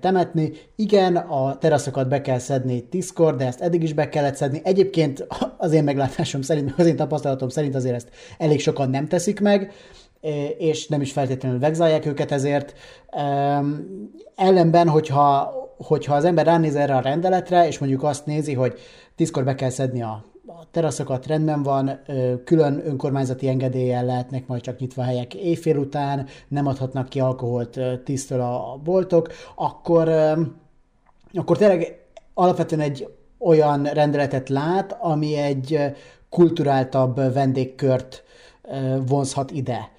temetni. 0.00 0.52
Igen, 0.76 1.16
a 1.16 1.58
teraszokat 1.58 2.08
be 2.08 2.20
kell 2.20 2.38
szedni 2.38 2.88
tízkor, 2.88 3.36
de 3.36 3.46
ezt 3.46 3.60
eddig 3.60 3.82
is 3.82 3.92
be 3.92 4.08
kellett 4.08 4.34
szedni. 4.34 4.60
Egyébként 4.64 5.26
az 5.58 5.72
én 5.72 5.84
meglátásom 5.84 6.42
szerint, 6.42 6.74
az 6.76 6.86
én 6.86 6.96
tapasztalatom 6.96 7.48
szerint 7.48 7.74
azért 7.74 7.94
ezt 7.94 8.08
elég 8.38 8.60
sokan 8.60 8.90
nem 8.90 9.08
teszik 9.08 9.40
meg. 9.40 9.72
és 10.58 10.88
nem 10.88 11.00
is 11.00 11.12
feltétlenül 11.12 11.58
vegzálják 11.58 12.06
őket 12.06 12.32
ezért. 12.32 12.74
Ellenben, 14.36 14.88
hogyha, 14.88 15.52
hogyha 15.76 16.14
az 16.14 16.24
ember 16.24 16.46
ránéz 16.46 16.74
erre 16.74 16.96
a 16.96 17.00
rendeletre, 17.00 17.66
és 17.66 17.78
mondjuk 17.78 18.02
azt 18.02 18.26
nézi, 18.26 18.54
hogy 18.54 18.78
tízkor 19.16 19.44
be 19.44 19.54
kell 19.54 19.70
szedni 19.70 20.02
a 20.02 20.31
a 20.46 20.70
teraszokat 20.70 21.26
rendben 21.26 21.62
van, 21.62 22.00
külön 22.44 22.86
önkormányzati 22.86 23.48
engedéllyel 23.48 24.04
lehetnek 24.04 24.46
majd 24.46 24.62
csak 24.62 24.78
nyitva 24.78 25.02
helyek. 25.02 25.34
Éjfél 25.34 25.76
után, 25.76 26.26
nem 26.48 26.66
adhatnak 26.66 27.08
ki 27.08 27.20
alkoholt 27.20 27.78
tisztől 28.04 28.40
a 28.40 28.80
boltok, 28.84 29.28
akkor, 29.54 30.08
akkor 31.32 31.56
tényleg 31.56 32.00
alapvetően 32.34 32.80
egy 32.80 33.08
olyan 33.38 33.84
rendeletet 33.84 34.48
lát, 34.48 34.96
ami 35.00 35.36
egy 35.36 35.78
kulturáltabb 36.30 37.32
vendégkört 37.32 38.24
vonzhat 39.06 39.50
ide. 39.50 39.90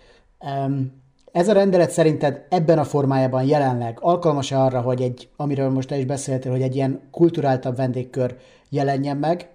Ez 1.32 1.48
a 1.48 1.54
rendelet 1.54 1.92
szerinted 1.92 2.46
ebben 2.50 2.80
a 2.80 2.84
formájában 2.84 3.44
jelenleg 3.44 3.98
alkalmas-e 4.02 4.60
arra, 4.60 4.82
hogy 4.82 5.02
egy, 5.02 5.30
amiről 5.36 5.70
most 5.70 5.88
te 5.88 5.98
is 5.98 6.06
beszéltél, 6.06 6.52
hogy 6.52 6.62
egy 6.62 6.76
ilyen 6.76 7.02
kulturáltabb 7.12 7.76
vendégkör 7.76 8.38
jelenjen 8.70 9.18
meg, 9.18 9.53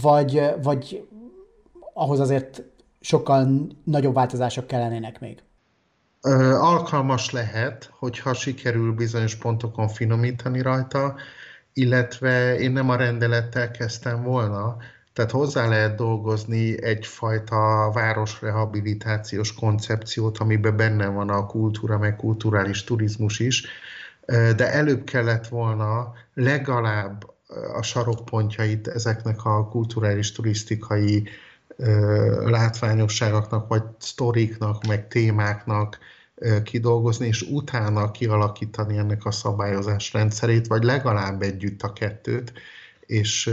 vagy, 0.00 0.42
vagy 0.62 1.08
ahhoz 1.94 2.20
azért 2.20 2.62
sokkal 3.00 3.66
nagyobb 3.84 4.14
változások 4.14 4.66
kellenének 4.66 5.20
még? 5.20 5.42
Alkalmas 6.60 7.30
lehet, 7.30 7.90
hogyha 7.98 8.34
sikerül 8.34 8.92
bizonyos 8.92 9.36
pontokon 9.36 9.88
finomítani 9.88 10.62
rajta, 10.62 11.14
illetve 11.72 12.58
én 12.58 12.72
nem 12.72 12.90
a 12.90 12.96
rendelettel 12.96 13.70
kezdtem 13.70 14.22
volna, 14.22 14.76
tehát 15.12 15.30
hozzá 15.30 15.68
lehet 15.68 15.96
dolgozni 15.96 16.82
egyfajta 16.82 17.90
városrehabilitációs 17.94 19.54
koncepciót, 19.54 20.38
amiben 20.38 20.76
benne 20.76 21.06
van 21.06 21.28
a 21.28 21.46
kultúra, 21.46 21.98
meg 21.98 22.16
kulturális 22.16 22.84
turizmus 22.84 23.38
is, 23.38 23.66
de 24.56 24.72
előbb 24.72 25.04
kellett 25.04 25.48
volna 25.48 26.12
legalább 26.34 27.31
a 27.74 27.82
sarokpontjait 27.82 28.88
ezeknek 28.88 29.44
a 29.44 29.68
kulturális, 29.68 30.32
turisztikai 30.32 31.28
látványosságoknak, 32.44 33.68
vagy 33.68 33.82
sztoriknak, 33.98 34.86
meg 34.86 35.08
témáknak 35.08 35.98
kidolgozni, 36.62 37.26
és 37.26 37.42
utána 37.42 38.10
kialakítani 38.10 38.96
ennek 38.96 39.24
a 39.24 39.30
szabályozás 39.30 40.12
rendszerét, 40.12 40.66
vagy 40.66 40.82
legalább 40.82 41.42
együtt 41.42 41.82
a 41.82 41.92
kettőt, 41.92 42.52
és 43.06 43.46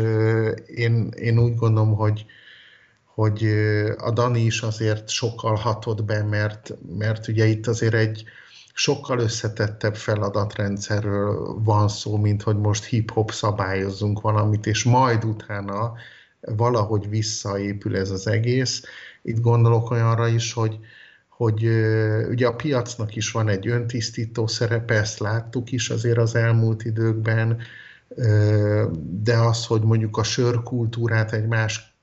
én, 0.66 1.14
én 1.16 1.39
úgy 1.39 1.56
gondolom, 1.56 1.95
hogy, 1.95 2.26
hogy 3.06 3.43
a 3.97 4.12
Dani 4.12 4.41
is 4.41 4.62
azért 4.62 5.10
sokkal 5.10 5.56
hatott 5.56 6.04
be, 6.04 6.24
mert, 6.24 6.74
mert 6.97 7.28
ugye 7.28 7.45
itt 7.45 7.68
azért 7.68 7.93
egy 7.93 8.24
sokkal 8.80 9.20
összetettebb 9.20 9.96
feladatrendszerről 9.96 11.60
van 11.64 11.88
szó, 11.88 12.18
mint 12.18 12.44
hogy 12.44 12.58
most 12.58 12.86
hip-hop 12.86 13.32
szabályozzunk 13.32 14.22
valamit, 14.22 14.66
és 14.66 14.84
majd 14.84 15.26
utána 15.26 15.94
valahogy 16.42 17.10
visszaépül 17.10 17.98
ez 17.98 18.10
az 18.10 18.28
egész. 18.28 18.84
Itt 19.22 19.42
gondolok 19.42 19.92
olyanra 19.92 20.28
is, 20.28 20.54
hogy, 20.54 20.80
hogy 21.28 21.64
ugye 22.30 22.48
a 22.48 22.56
piacnak 22.56 23.16
is 23.16 23.32
van 23.32 23.48
egy 23.50 23.68
öntisztító 23.68 24.48
szerepe, 24.48 24.94
ezt 24.94 25.20
láttuk 25.20 25.72
is 25.72 25.90
azért 25.90 26.18
az 26.18 26.36
elmúlt 26.36 26.84
időkben, 26.84 27.58
de 29.24 29.38
az, 29.38 29.66
hogy 29.66 29.82
mondjuk 29.82 30.18
a 30.18 30.24
sörkultúrát 30.24 31.34
egy 31.34 31.48
más 31.48 31.96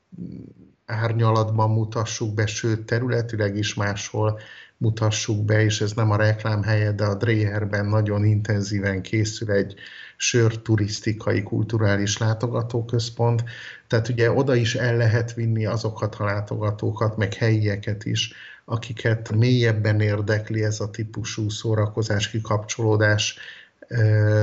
árnyalatban 0.87 1.71
mutassuk 1.71 2.35
be, 2.35 2.47
sőt 2.47 2.87
területileg 2.87 3.57
is 3.57 3.75
máshol 3.75 4.41
mutassuk 4.79 5.45
be, 5.45 5.65
és 5.65 5.81
ez 5.81 5.93
nem 5.93 6.11
a 6.11 6.17
reklám 6.17 6.63
helye, 6.63 6.93
de 6.93 7.05
a 7.05 7.15
Dreherben 7.15 7.87
nagyon 7.87 8.25
intenzíven 8.25 9.03
készül 9.03 9.51
egy 9.51 9.75
sörturisztikai 10.17 11.43
kulturális 11.43 12.19
látogatóközpont, 12.19 13.45
tehát 13.87 14.09
ugye 14.09 14.31
oda 14.31 14.55
is 14.55 14.75
el 14.75 14.97
lehet 14.97 15.35
vinni 15.35 15.67
azokat 15.67 16.15
a 16.15 16.25
látogatókat, 16.25 17.17
meg 17.17 17.35
helyieket 17.35 18.05
is, 18.05 18.33
akiket 18.65 19.33
mélyebben 19.33 20.01
érdekli 20.01 20.63
ez 20.65 20.81
a 20.81 20.91
típusú 20.91 21.49
szórakozás, 21.49 22.31
kikapcsolódás, 22.31 23.39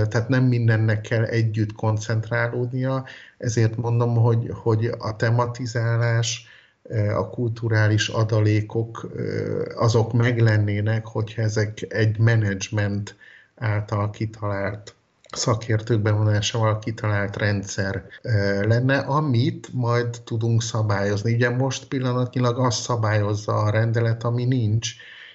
tehát 0.10 0.30
nem 0.30 0.44
mindennek 0.44 1.02
kell 1.02 1.24
együtt 1.24 1.74
koncentrálódnia, 1.74 3.06
ezért 3.38 3.78
mondom, 3.78 4.16
hogy, 4.16 4.50
hogy 4.54 4.86
a 4.98 5.16
tematizálás, 5.16 6.48
a 7.16 7.30
kulturális 7.30 8.08
adalékok 8.08 9.12
azok 9.76 10.14
meglennének, 10.14 11.06
hogyha 11.06 11.42
ezek 11.42 11.86
egy 11.90 12.20
menedzsment 12.20 13.16
által 13.56 14.10
kitalált 14.10 14.96
szakértők 15.32 16.02
bevonásával 16.02 16.80
kitalált 16.80 17.38
rendszer 17.38 18.04
lenne, 18.62 18.98
amit 18.98 19.70
majd 19.72 20.22
tudunk 20.24 20.62
szabályozni. 20.62 21.34
Ugye 21.34 21.50
most 21.50 21.88
pillanatnyilag 21.88 22.60
azt 22.60 22.82
szabályozza 22.82 23.54
a 23.54 23.70
rendelet, 23.70 24.24
ami 24.24 24.46
nincs, 24.46 24.92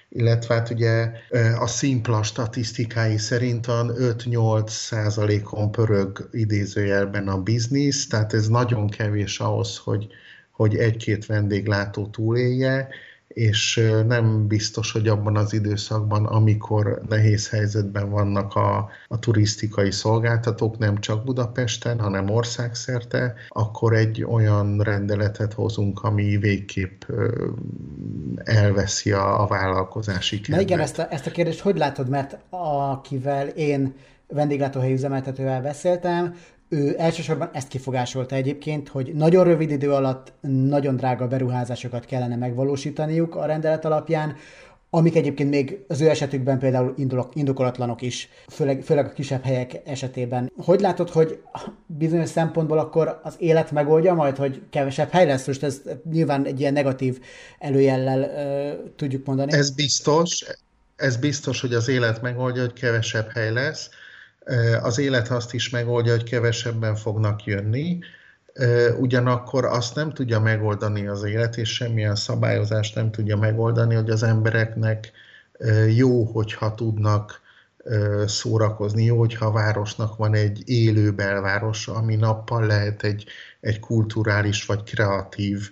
illetve 0.09 0.53
hát 0.53 0.69
ugye 0.69 1.11
a 1.59 1.67
szimpla 1.67 2.23
statisztikái 2.23 3.17
szerint 3.17 3.65
van 3.65 3.93
5-8 3.97 4.67
százalékon 4.67 5.71
pörög 5.71 6.29
idézőjelben 6.31 7.27
a 7.27 7.41
biznisz, 7.41 8.07
tehát 8.07 8.33
ez 8.33 8.47
nagyon 8.47 8.89
kevés 8.89 9.39
ahhoz, 9.39 9.77
hogy, 9.77 10.07
hogy 10.59 10.75
egy-két 10.75 11.25
vendéglátó 11.25 12.07
túlélje, 12.07 12.87
és 13.27 13.89
nem 14.07 14.47
biztos, 14.47 14.91
hogy 14.91 15.07
abban 15.07 15.37
az 15.37 15.53
időszakban, 15.53 16.25
amikor 16.25 17.01
nehéz 17.09 17.49
helyzetben 17.49 18.09
vannak 18.09 18.55
a, 18.55 18.89
a 19.07 19.19
turisztikai 19.19 19.91
szolgáltatók, 19.91 20.77
nem 20.77 20.97
csak 20.97 21.23
Budapesten, 21.23 21.99
hanem 21.99 22.29
országszerte, 22.29 23.33
akkor 23.47 23.93
egy 23.93 24.23
olyan 24.23 24.79
rendeletet 24.79 25.53
hozunk, 25.53 26.03
ami 26.03 26.37
végképp 26.37 27.01
elveszi 28.43 29.11
a, 29.11 29.41
a 29.41 29.47
vállalkozási 29.47 30.41
kedvet. 30.41 30.55
Na 30.55 30.61
igen, 30.61 30.79
ezt 30.79 30.99
a, 30.99 31.07
ezt 31.11 31.27
a 31.27 31.31
kérdést 31.31 31.59
hogy 31.59 31.77
látod, 31.77 32.09
mert 32.09 32.37
akivel 32.49 33.47
én 33.47 33.95
vendéglátóhelyi 34.27 34.93
üzemeltetővel 34.93 35.61
beszéltem, 35.61 36.35
ő 36.69 36.95
elsősorban 36.97 37.49
ezt 37.53 37.67
kifogásolta 37.67 38.35
egyébként, 38.35 38.87
hogy 38.87 39.13
nagyon 39.13 39.43
rövid 39.43 39.71
idő 39.71 39.91
alatt 39.91 40.33
nagyon 40.41 40.95
drága 40.95 41.27
beruházásokat 41.27 42.05
kellene 42.05 42.35
megvalósítaniuk 42.35 43.35
a 43.35 43.45
rendelet 43.45 43.85
alapján, 43.85 44.35
amik 44.89 45.15
egyébként 45.15 45.49
még 45.49 45.79
az 45.87 46.01
ő 46.01 46.09
esetükben 46.09 46.59
például 46.59 46.93
indokolatlanok 47.33 48.01
is, 48.01 48.29
főleg, 48.47 48.81
főleg 48.81 49.05
a 49.05 49.11
kisebb 49.11 49.43
helyek 49.43 49.81
esetében. 49.85 50.51
Hogy 50.57 50.79
látod, 50.79 51.09
hogy 51.09 51.41
bizonyos 51.85 52.29
szempontból 52.29 52.79
akkor 52.79 53.19
az 53.23 53.35
élet 53.37 53.71
megoldja 53.71 54.13
majd, 54.13 54.37
hogy 54.37 54.61
kevesebb 54.69 55.09
hely 55.09 55.25
lesz? 55.25 55.47
Most 55.47 55.63
ez 55.63 55.81
nyilván 56.11 56.45
egy 56.45 56.59
ilyen 56.59 56.73
negatív 56.73 57.19
előjellel 57.59 58.21
ö, 58.21 58.73
tudjuk 58.95 59.25
mondani. 59.25 59.51
Ez 59.53 59.71
biztos, 59.71 60.45
ez 60.95 61.17
biztos, 61.17 61.61
hogy 61.61 61.73
az 61.73 61.87
élet 61.87 62.21
megoldja, 62.21 62.61
hogy 62.61 62.73
kevesebb 62.73 63.29
hely 63.31 63.53
lesz 63.53 63.89
az 64.81 64.99
élet 64.99 65.27
azt 65.27 65.53
is 65.53 65.69
megoldja, 65.69 66.11
hogy 66.11 66.23
kevesebben 66.23 66.95
fognak 66.95 67.45
jönni, 67.45 67.99
ugyanakkor 68.99 69.65
azt 69.65 69.95
nem 69.95 70.13
tudja 70.13 70.39
megoldani 70.39 71.07
az 71.07 71.23
élet, 71.23 71.57
és 71.57 71.73
semmilyen 71.73 72.15
szabályozást 72.15 72.95
nem 72.95 73.11
tudja 73.11 73.37
megoldani, 73.37 73.95
hogy 73.95 74.09
az 74.09 74.23
embereknek 74.23 75.11
jó, 75.95 76.23
hogyha 76.23 76.75
tudnak 76.75 77.41
szórakozni, 78.25 79.03
jó, 79.03 79.17
hogyha 79.17 79.45
a 79.45 79.51
városnak 79.51 80.15
van 80.15 80.33
egy 80.33 80.61
élő 80.65 81.11
belváros, 81.11 81.87
ami 81.87 82.15
nappal 82.15 82.65
lehet 82.65 83.03
egy, 83.03 83.25
egy 83.59 83.79
kulturális 83.79 84.65
vagy 84.65 84.83
kreatív 84.83 85.69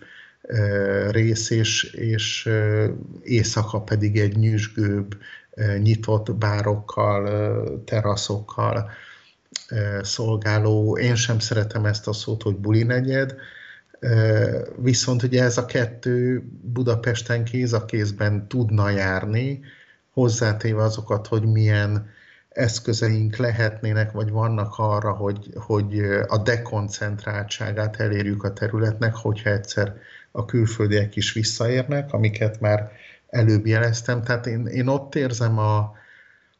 rész, 1.09 1.49
és, 1.49 1.83
és 1.83 2.49
éjszaka 3.23 3.81
pedig 3.81 4.19
egy 4.19 4.37
nyüzsgőbb, 4.37 5.17
nyitott 5.81 6.35
bárokkal, 6.35 7.83
teraszokkal 7.85 8.89
szolgáló, 10.01 10.97
én 10.97 11.15
sem 11.15 11.39
szeretem 11.39 11.85
ezt 11.85 12.07
a 12.07 12.13
szót, 12.13 12.41
hogy 12.41 12.55
buli 12.55 12.83
negyed, 12.83 13.35
viszont 14.77 15.23
ugye 15.23 15.43
ez 15.43 15.57
a 15.57 15.65
kettő 15.65 16.43
Budapesten 16.61 17.43
kéz 17.43 17.73
a 17.73 17.85
kézben 17.85 18.47
tudna 18.47 18.89
járni, 18.89 19.59
hozzátéve 20.11 20.83
azokat, 20.83 21.27
hogy 21.27 21.45
milyen 21.45 22.09
eszközeink 22.49 23.35
lehetnének, 23.35 24.11
vagy 24.11 24.29
vannak 24.29 24.73
arra, 24.77 25.11
hogy, 25.11 25.49
hogy 25.55 25.99
a 26.27 26.37
dekoncentráltságát 26.37 27.99
elérjük 27.99 28.43
a 28.43 28.53
területnek, 28.53 29.15
hogyha 29.15 29.49
egyszer 29.49 29.95
a 30.31 30.45
külföldiek 30.45 31.15
is 31.15 31.33
visszaérnek, 31.33 32.13
amiket 32.13 32.59
már 32.59 32.91
előbb 33.27 33.65
jeleztem. 33.65 34.21
Tehát 34.21 34.47
én, 34.47 34.65
én 34.65 34.87
ott 34.87 35.15
érzem 35.15 35.57
a, 35.57 35.91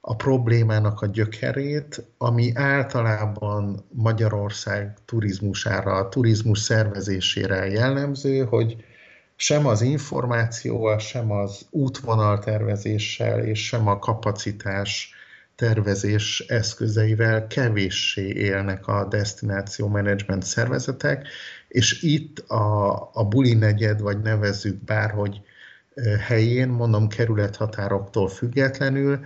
a 0.02 0.16
problémának 0.16 1.02
a 1.02 1.06
gyökerét, 1.06 2.06
ami 2.18 2.52
általában 2.56 3.86
Magyarország 3.92 4.98
turizmusára, 5.06 5.94
a 5.94 6.10
turizmus 6.10 6.60
szervezésére 6.60 7.66
jellemző, 7.66 8.44
hogy, 8.44 8.86
sem 9.40 9.66
az 9.66 9.82
információval, 9.82 11.00
sem 11.00 11.32
az 11.32 11.68
útvonaltervezéssel, 11.70 13.40
és 13.40 13.66
sem 13.66 13.88
a 13.88 14.00
kapacitás 14.00 15.14
tervezés 15.56 16.40
eszközeivel 16.48 17.48
kevéssé 17.48 18.28
élnek 18.28 18.88
a 18.88 19.06
destináció 19.06 19.88
management 19.88 20.44
szervezetek, 20.44 21.28
és 21.68 22.02
itt 22.02 22.40
a, 22.40 22.94
a 23.14 23.26
buli 23.28 23.54
negyed, 23.54 24.02
vagy 24.02 24.22
nevezzük 24.22 24.84
bárhogy 24.84 25.42
helyén, 26.28 26.68
mondom 26.68 27.08
kerülethatároktól 27.08 28.28
függetlenül, 28.28 29.20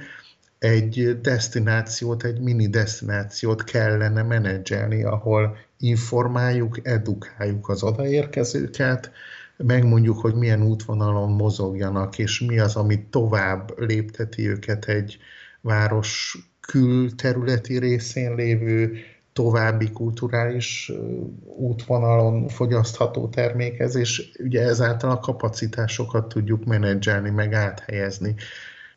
egy 0.60 1.20
destinációt, 1.22 2.24
egy 2.24 2.40
mini 2.40 2.68
destinációt 2.68 3.64
kellene 3.64 4.24
menedzselni, 4.24 5.04
ahol 5.04 5.58
informáljuk, 5.78 6.80
edukáljuk 6.84 7.70
az 7.70 7.84
odaérkezőket, 7.84 9.12
megmondjuk, 9.58 10.20
hogy 10.20 10.34
milyen 10.34 10.64
útvonalon 10.64 11.32
mozogjanak, 11.32 12.18
és 12.18 12.40
mi 12.40 12.60
az, 12.60 12.76
ami 12.76 13.06
tovább 13.10 13.74
lépteti 13.80 14.48
őket 14.48 14.86
egy 14.86 15.18
város 15.62 16.38
külterületi 16.60 17.78
részén 17.78 18.36
lévő 18.36 18.98
további 19.34 19.92
kulturális 19.92 20.92
útvonalon 21.58 22.48
fogyasztható 22.48 23.28
termékhez, 23.30 23.96
és 23.96 24.32
ugye 24.40 24.62
ezáltal 24.62 25.12
a 25.12 25.20
kapacitásokat 25.20 26.28
tudjuk 26.28 26.66
menedzselni, 26.66 27.30
meg 27.30 27.54
áthelyezni. 27.54 28.36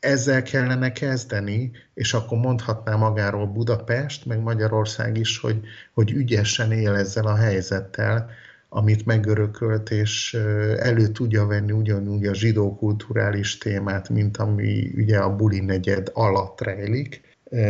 Ezzel 0.01 0.43
kellene 0.43 0.93
kezdeni, 0.93 1.71
és 1.95 2.15
akkor 2.15 2.39
mondhatná 2.39 2.97
magáról 2.97 3.47
Budapest, 3.47 4.27
meg 4.27 4.43
Magyarország 4.43 5.17
is, 5.17 5.39
hogy, 5.39 5.61
hogy 5.93 6.11
ügyesen 6.11 6.73
él 6.73 6.95
ezzel 6.95 7.27
a 7.27 7.37
helyzettel, 7.37 8.31
amit 8.69 9.07
megörökölt, 9.07 9.91
és 9.91 10.35
elő 10.79 11.07
tudja 11.09 11.47
venni 11.47 11.73
ugyanúgy 11.73 12.27
a 12.27 12.35
zsidó 12.35 12.77
kulturális 12.77 13.59
témát, 13.59 14.09
mint 14.09 14.37
ami 14.37 14.93
ugye 14.97 15.19
a 15.19 15.37
buli 15.37 15.61
negyed 15.61 16.11
alatt 16.13 16.61
rejlik, 16.61 17.21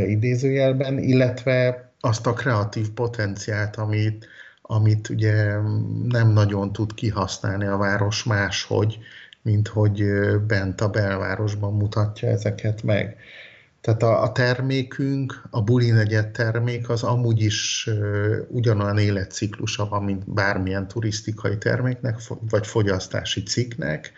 idézőjelben, 0.06 0.98
illetve 0.98 1.83
azt 2.04 2.26
a 2.26 2.32
kreatív 2.32 2.90
potenciált, 2.90 3.76
amit, 3.76 4.28
amit 4.62 5.08
ugye 5.08 5.58
nem 6.08 6.28
nagyon 6.28 6.72
tud 6.72 6.94
kihasználni 6.94 7.66
a 7.66 7.76
város 7.76 8.24
máshogy, 8.24 8.98
mint 9.42 9.68
hogy 9.68 10.04
bent 10.46 10.80
a 10.80 10.88
belvárosban 10.88 11.76
mutatja 11.76 12.28
ezeket 12.28 12.82
meg. 12.82 13.16
Tehát 13.80 14.02
a, 14.02 14.22
a 14.22 14.32
termékünk, 14.32 15.42
a 15.50 15.62
buli 15.62 15.90
negyed 15.90 16.30
termék 16.30 16.88
az 16.88 17.02
amúgy 17.02 17.40
is 17.42 17.86
uh, 17.90 18.36
ugyanolyan 18.48 18.98
életciklusa 18.98 19.88
van, 19.88 20.04
mint 20.04 20.30
bármilyen 20.30 20.88
turisztikai 20.88 21.58
terméknek, 21.58 22.18
vagy 22.48 22.66
fogyasztási 22.66 23.42
cikknek. 23.42 24.12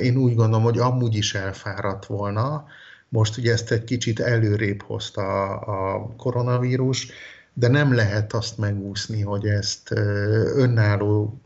Én 0.00 0.16
úgy 0.16 0.34
gondolom, 0.34 0.62
hogy 0.62 0.78
amúgy 0.78 1.14
is 1.14 1.34
elfáradt 1.34 2.06
volna. 2.06 2.66
Most 3.08 3.36
ugye 3.36 3.52
ezt 3.52 3.70
egy 3.70 3.84
kicsit 3.84 4.20
előrébb 4.20 4.82
hozta 4.82 5.22
a, 5.22 5.94
a 5.94 6.14
koronavírus, 6.16 7.10
de 7.58 7.68
nem 7.68 7.94
lehet 7.94 8.32
azt 8.32 8.58
megúszni, 8.58 9.22
hogy 9.22 9.46
ezt 9.46 9.90
önálló 10.54 11.40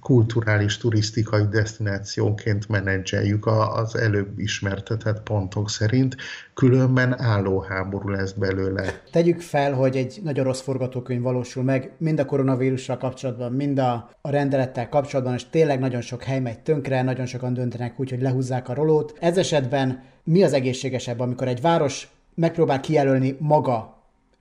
kulturális, 0.00 0.78
turisztikai 0.78 1.42
destinációként 1.50 2.68
menedzseljük 2.68 3.46
az 3.46 3.96
előbb 3.96 4.38
ismertetett 4.38 5.22
pontok 5.22 5.70
szerint, 5.70 6.16
különben 6.54 7.20
állóháború 7.20 8.08
lesz 8.08 8.32
belőle. 8.32 9.00
Tegyük 9.10 9.40
fel, 9.40 9.72
hogy 9.72 9.96
egy 9.96 10.20
nagyon 10.22 10.44
rossz 10.44 10.60
forgatókönyv 10.60 11.22
valósul 11.22 11.62
meg, 11.62 11.92
mind 11.98 12.20
a 12.20 12.24
koronavírussal 12.24 12.96
kapcsolatban, 12.96 13.52
mind 13.52 13.78
a, 13.78 14.10
a 14.20 14.30
rendelettel 14.30 14.88
kapcsolatban, 14.88 15.34
és 15.34 15.44
tényleg 15.50 15.78
nagyon 15.78 16.00
sok 16.00 16.22
hely 16.22 16.40
megy 16.40 16.58
tönkre, 16.58 17.02
nagyon 17.02 17.26
sokan 17.26 17.54
döntenek 17.54 18.00
úgy, 18.00 18.10
hogy 18.10 18.22
lehúzzák 18.22 18.68
a 18.68 18.74
rolót. 18.74 19.16
Ez 19.20 19.38
esetben 19.38 20.02
mi 20.24 20.42
az 20.42 20.52
egészségesebb, 20.52 21.20
amikor 21.20 21.48
egy 21.48 21.60
város 21.60 22.08
megpróbál 22.34 22.80
kijelölni 22.80 23.36
maga 23.38 23.95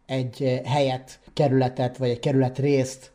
egy 0.06 0.44
eh, 0.44 0.62
helyet, 0.64 1.20
kerületet, 1.34 1.98
vagy 1.98 2.10
egy 2.10 2.20
kerület 2.20 2.58
részt, 2.58 3.12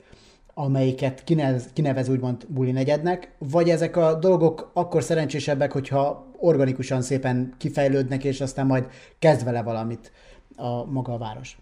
amelyiket 0.54 1.24
kinevez, 1.24 1.68
kinevez 1.72 2.08
úgymond 2.08 2.46
buli 2.48 2.70
negyednek, 2.70 3.34
vagy 3.38 3.68
ezek 3.68 3.96
a 3.96 4.14
dolgok 4.14 4.70
akkor 4.74 5.02
szerencsésebbek, 5.02 5.72
hogyha 5.72 6.30
organikusan 6.36 7.02
szépen 7.02 7.54
kifejlődnek, 7.58 8.24
és 8.24 8.40
aztán 8.40 8.66
majd 8.66 8.86
kezd 9.18 9.44
vele 9.44 9.62
valamit 9.62 10.12
a 10.56 10.84
maga 10.84 11.12
a 11.12 11.18
város? 11.18 11.58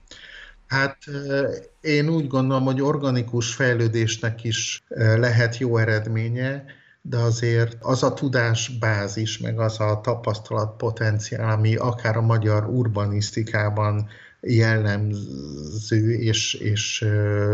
Hát 0.66 0.97
eh, 1.07 1.45
én 1.81 2.09
úgy 2.09 2.26
gondolom, 2.26 2.64
hogy 2.64 2.81
organikus 2.81 3.55
fejlődésnek 3.55 4.45
is 4.45 4.83
eh, 4.89 5.18
lehet 5.18 5.59
jó 5.59 5.76
eredménye, 5.76 6.64
de 7.03 7.16
azért 7.16 7.76
az 7.81 8.03
a 8.03 8.14
tudásbázis, 8.14 9.39
meg 9.39 9.61
az 9.61 9.81
a 9.81 10.01
tapasztalat 10.03 10.76
potenciál, 10.76 11.51
ami 11.51 11.76
akár 11.76 12.16
a 12.16 12.20
magyar 12.20 12.68
urbanisztikában 12.68 14.09
jellemző 14.41 16.12
és, 16.12 16.55
és 16.55 17.07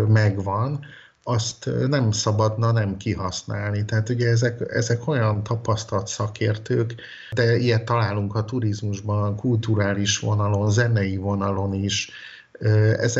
megvan, 0.08 0.80
azt 1.26 1.70
nem 1.88 2.10
szabadna 2.10 2.72
nem 2.72 2.96
kihasználni. 2.96 3.84
Tehát 3.84 4.08
ugye 4.08 4.28
ezek, 4.28 4.60
ezek 4.68 5.08
olyan 5.08 5.42
tapasztalt 5.42 6.06
szakértők, 6.06 6.94
de 7.32 7.56
ilyet 7.56 7.84
találunk 7.84 8.34
a 8.34 8.44
turizmusban, 8.44 9.36
kulturális 9.36 10.18
vonalon, 10.18 10.70
zenei 10.70 11.16
vonalon 11.16 11.74
is, 11.74 12.10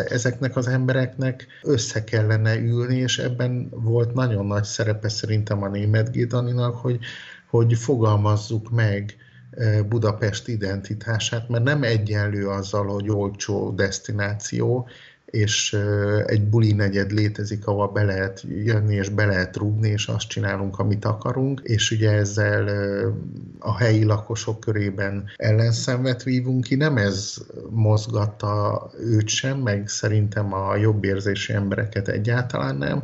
ezeknek 0.09 0.57
az 0.57 0.67
embereknek 0.69 1.47
össze 1.63 2.05
kellene 2.05 2.57
ülni, 2.57 2.97
és 2.97 3.19
ebben 3.19 3.69
volt 3.71 4.15
nagyon 4.15 4.47
nagy 4.47 4.65
szerepe 4.65 5.09
szerintem 5.09 5.63
a 5.63 5.69
német 5.69 6.11
Gédaninak, 6.11 6.77
hogy, 6.77 6.99
hogy 7.51 7.75
fogalmazzuk 7.75 8.71
meg 8.71 9.17
Budapest 9.89 10.49
identitását, 10.49 11.49
mert 11.49 11.65
nem 11.65 11.83
egyenlő 11.83 12.49
azzal, 12.49 12.87
hogy 12.87 13.11
olcsó 13.11 13.71
destináció, 13.71 14.89
és 15.35 15.77
egy 16.27 16.43
buli 16.49 16.73
negyed 16.73 17.11
létezik, 17.11 17.67
ahol 17.67 17.89
be 17.89 18.03
lehet 18.03 18.45
jönni, 18.49 18.95
és 18.95 19.09
be 19.09 19.25
lehet 19.25 19.57
rúgni, 19.57 19.89
és 19.89 20.07
azt 20.07 20.29
csinálunk, 20.29 20.79
amit 20.79 21.05
akarunk, 21.05 21.61
és 21.63 21.91
ugye 21.91 22.11
ezzel 22.11 22.69
a 23.59 23.77
helyi 23.77 24.05
lakosok 24.05 24.61
körében 24.61 25.25
ellenszenvet 25.37 26.23
vívunk 26.23 26.65
ki, 26.65 26.75
nem 26.75 26.97
ez 26.97 27.35
mozgatta 27.71 28.91
őt 29.01 29.29
sem, 29.29 29.59
meg 29.59 29.89
szerintem 29.89 30.53
a 30.53 30.77
jobb 30.77 31.05
érzési 31.05 31.53
embereket 31.53 32.09
egyáltalán 32.09 32.77
nem, 32.77 33.03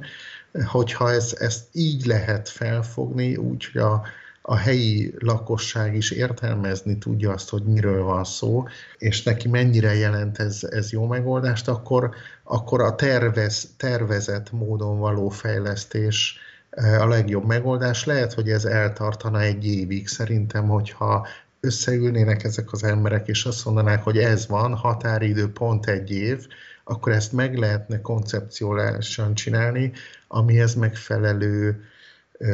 hogyha 0.65 1.11
ez, 1.11 1.35
ezt 1.39 1.65
így 1.73 2.07
lehet 2.07 2.49
felfogni, 2.49 3.37
úgy, 3.37 3.71
a 3.75 4.03
a 4.43 4.57
helyi 4.57 5.15
lakosság 5.19 5.97
is 5.97 6.11
értelmezni 6.11 6.99
tudja 6.99 7.33
azt, 7.33 7.49
hogy 7.49 7.63
miről 7.63 8.03
van 8.03 8.25
szó, 8.25 8.65
és 8.99 9.23
neki 9.23 9.49
mennyire 9.49 9.95
jelent 9.95 10.39
ez, 10.39 10.63
ez 10.71 10.93
jó 10.93 11.07
megoldást, 11.07 11.69
akkor, 11.69 12.11
akkor 12.43 12.81
a 12.81 12.95
tervez, 12.95 13.75
tervezett 13.77 14.53
módon 14.53 14.99
való 14.99 15.29
fejlesztés 15.29 16.39
e, 16.71 17.03
a 17.03 17.09
legjobb 17.09 17.47
megoldás. 17.47 18.05
Lehet, 18.05 18.33
hogy 18.33 18.51
ez 18.51 18.65
eltartana 18.65 19.41
egy 19.41 19.67
évig. 19.67 20.09
Szerintem, 20.09 20.69
hogyha 20.69 21.27
összeülnének 21.61 22.45
ezek 22.45 22.73
az 22.73 22.85
emberek, 22.85 23.29
és 23.29 23.45
azt 23.45 23.65
mondanák, 23.65 24.03
hogy 24.03 24.19
ez 24.19 24.47
van, 24.47 24.75
határidő 24.75 25.53
pont 25.53 25.87
egy 25.87 26.11
év, 26.11 26.47
akkor 26.85 27.13
ezt 27.13 27.33
meg 27.33 27.59
lehetne 27.59 28.01
koncepciólásan 28.01 29.35
csinálni, 29.35 29.93
amihez 30.29 30.75
megfelelő 30.75 31.85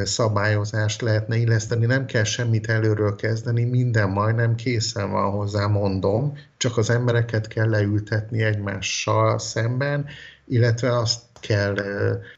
szabályozást 0.03 1.01
lehetne 1.01 1.35
illeszteni, 1.35 1.85
nem 1.85 2.05
kell 2.05 2.23
semmit 2.23 2.69
előről 2.69 3.15
kezdeni, 3.15 3.63
minden 3.63 4.09
majdnem 4.09 4.55
készen 4.55 5.11
van 5.11 5.31
hozzá, 5.31 5.65
mondom, 5.65 6.37
csak 6.57 6.77
az 6.77 6.89
embereket 6.89 7.47
kell 7.47 7.69
leültetni 7.69 8.43
egymással 8.43 9.39
szemben, 9.39 10.05
illetve 10.45 10.97
azt 10.97 11.21
kell 11.39 11.75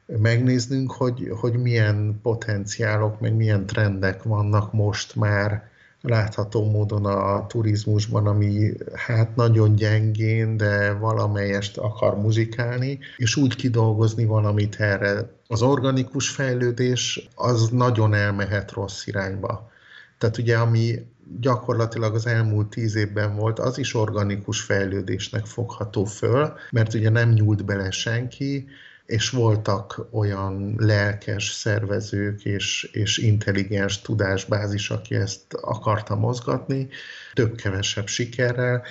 megnéznünk, 0.05 0.91
hogy, 0.91 1.27
hogy 1.39 1.53
milyen 1.53 2.19
potenciálok, 2.21 3.19
meg 3.19 3.35
milyen 3.35 3.65
trendek 3.65 4.23
vannak 4.23 4.73
most 4.73 5.15
már 5.15 5.68
látható 6.01 6.69
módon 6.69 7.05
a 7.05 7.47
turizmusban, 7.47 8.27
ami 8.27 8.71
hát 8.93 9.35
nagyon 9.35 9.75
gyengén, 9.75 10.57
de 10.57 10.93
valamelyest 10.93 11.77
akar 11.77 12.21
muzikálni, 12.21 12.99
és 13.17 13.35
úgy 13.35 13.55
kidolgozni 13.55 14.25
valamit 14.25 14.75
erre. 14.75 15.29
Az 15.47 15.61
organikus 15.61 16.29
fejlődés 16.29 17.29
az 17.35 17.69
nagyon 17.69 18.13
elmehet 18.13 18.71
rossz 18.71 19.07
irányba. 19.07 19.71
Tehát 20.17 20.37
ugye, 20.37 20.57
ami 20.57 20.95
gyakorlatilag 21.39 22.13
az 22.15 22.27
elmúlt 22.27 22.69
tíz 22.69 22.95
évben 22.95 23.35
volt, 23.35 23.59
az 23.59 23.77
is 23.77 23.95
organikus 23.95 24.61
fejlődésnek 24.61 25.45
fogható 25.45 26.05
föl, 26.05 26.53
mert 26.71 26.93
ugye 26.93 27.09
nem 27.09 27.29
nyúlt 27.29 27.65
bele 27.65 27.91
senki, 27.91 28.67
és 29.09 29.29
voltak 29.29 30.07
olyan 30.11 30.75
lelkes 30.77 31.51
szervezők 31.51 32.45
és, 32.45 32.89
és 32.91 33.17
intelligens 33.17 34.01
tudásbázis, 34.01 34.89
aki 34.89 35.15
ezt 35.15 35.53
akarta 35.53 36.15
mozgatni, 36.15 36.87
több-kevesebb 37.33 38.07
sikerrel, 38.07 38.83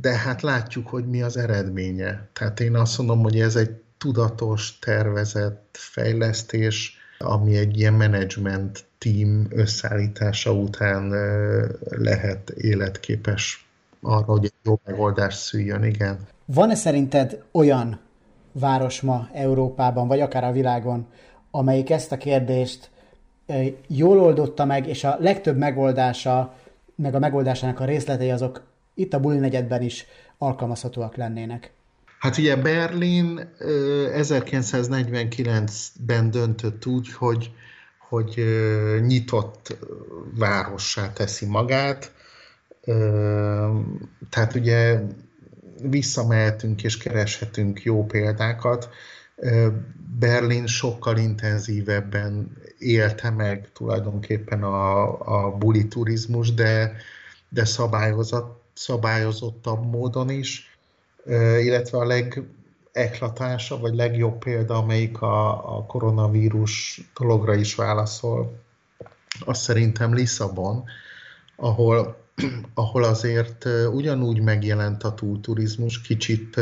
de 0.00 0.16
hát 0.16 0.42
látjuk, 0.42 0.88
hogy 0.88 1.08
mi 1.08 1.22
az 1.22 1.36
eredménye. 1.36 2.28
Tehát 2.32 2.60
én 2.60 2.74
azt 2.74 2.98
mondom, 2.98 3.22
hogy 3.22 3.40
ez 3.40 3.56
egy 3.56 3.70
tudatos, 3.98 4.78
tervezett 4.78 5.78
fejlesztés, 5.78 6.96
ami 7.18 7.56
egy 7.56 7.78
ilyen 7.78 7.94
menedzsment 7.94 8.84
team 8.98 9.46
összeállítása 9.50 10.52
után 10.52 11.08
lehet 11.90 12.50
életképes 12.50 13.66
arra, 14.00 14.24
hogy 14.24 14.44
egy 14.44 14.52
jó 14.62 14.80
megoldást 14.84 15.38
szüljön, 15.38 15.84
igen. 15.84 16.18
Van-e 16.44 16.74
szerinted 16.74 17.42
olyan 17.52 18.00
város 18.52 19.00
ma 19.00 19.28
Európában, 19.32 20.08
vagy 20.08 20.20
akár 20.20 20.44
a 20.44 20.52
világon, 20.52 21.06
amelyik 21.50 21.90
ezt 21.90 22.12
a 22.12 22.16
kérdést 22.16 22.90
jól 23.86 24.20
oldotta 24.20 24.64
meg, 24.64 24.86
és 24.86 25.04
a 25.04 25.16
legtöbb 25.20 25.56
megoldása, 25.56 26.54
meg 26.94 27.14
a 27.14 27.18
megoldásának 27.18 27.80
a 27.80 27.84
részletei 27.84 28.30
azok 28.30 28.62
itt 28.94 29.14
a 29.14 29.20
Buli 29.20 29.38
negyedben 29.38 29.82
is 29.82 30.06
alkalmazhatóak 30.38 31.16
lennének? 31.16 31.72
Hát 32.18 32.38
ugye 32.38 32.56
Berlin 32.56 33.40
1949-ben 33.58 36.30
döntött 36.30 36.86
úgy, 36.86 37.12
hogy, 37.12 37.50
hogy 38.08 38.44
nyitott 39.06 39.76
várossá 40.38 41.12
teszi 41.12 41.46
magát. 41.46 42.12
Tehát 44.30 44.54
ugye 44.54 45.00
visszamehetünk 45.80 46.82
és 46.82 46.96
kereshetünk 46.96 47.82
jó 47.82 48.06
példákat. 48.06 48.88
Berlin 50.18 50.66
sokkal 50.66 51.16
intenzívebben 51.16 52.56
élte 52.78 53.30
meg 53.30 53.68
tulajdonképpen 53.72 54.62
a, 54.62 55.18
a 55.20 55.50
buli 55.50 55.88
turizmus, 55.88 56.54
de, 56.54 56.96
de 57.48 57.64
szabályozott, 57.64 58.62
szabályozottabb 58.74 59.90
módon 59.90 60.30
is, 60.30 60.78
illetve 61.60 61.98
a 61.98 62.04
legeklatása, 62.04 63.78
vagy 63.78 63.94
legjobb 63.94 64.38
példa, 64.38 64.74
amelyik 64.74 65.20
a, 65.20 65.76
a 65.76 65.86
koronavírus 65.86 67.00
dologra 67.18 67.54
is 67.54 67.74
válaszol, 67.74 68.60
az 69.44 69.58
szerintem 69.58 70.14
Lisszabon, 70.14 70.84
ahol, 71.56 72.21
ahol 72.74 73.04
azért 73.04 73.68
ugyanúgy 73.92 74.40
megjelent 74.40 75.02
a 75.02 75.14
túlturizmus, 75.14 76.00
kicsit 76.00 76.60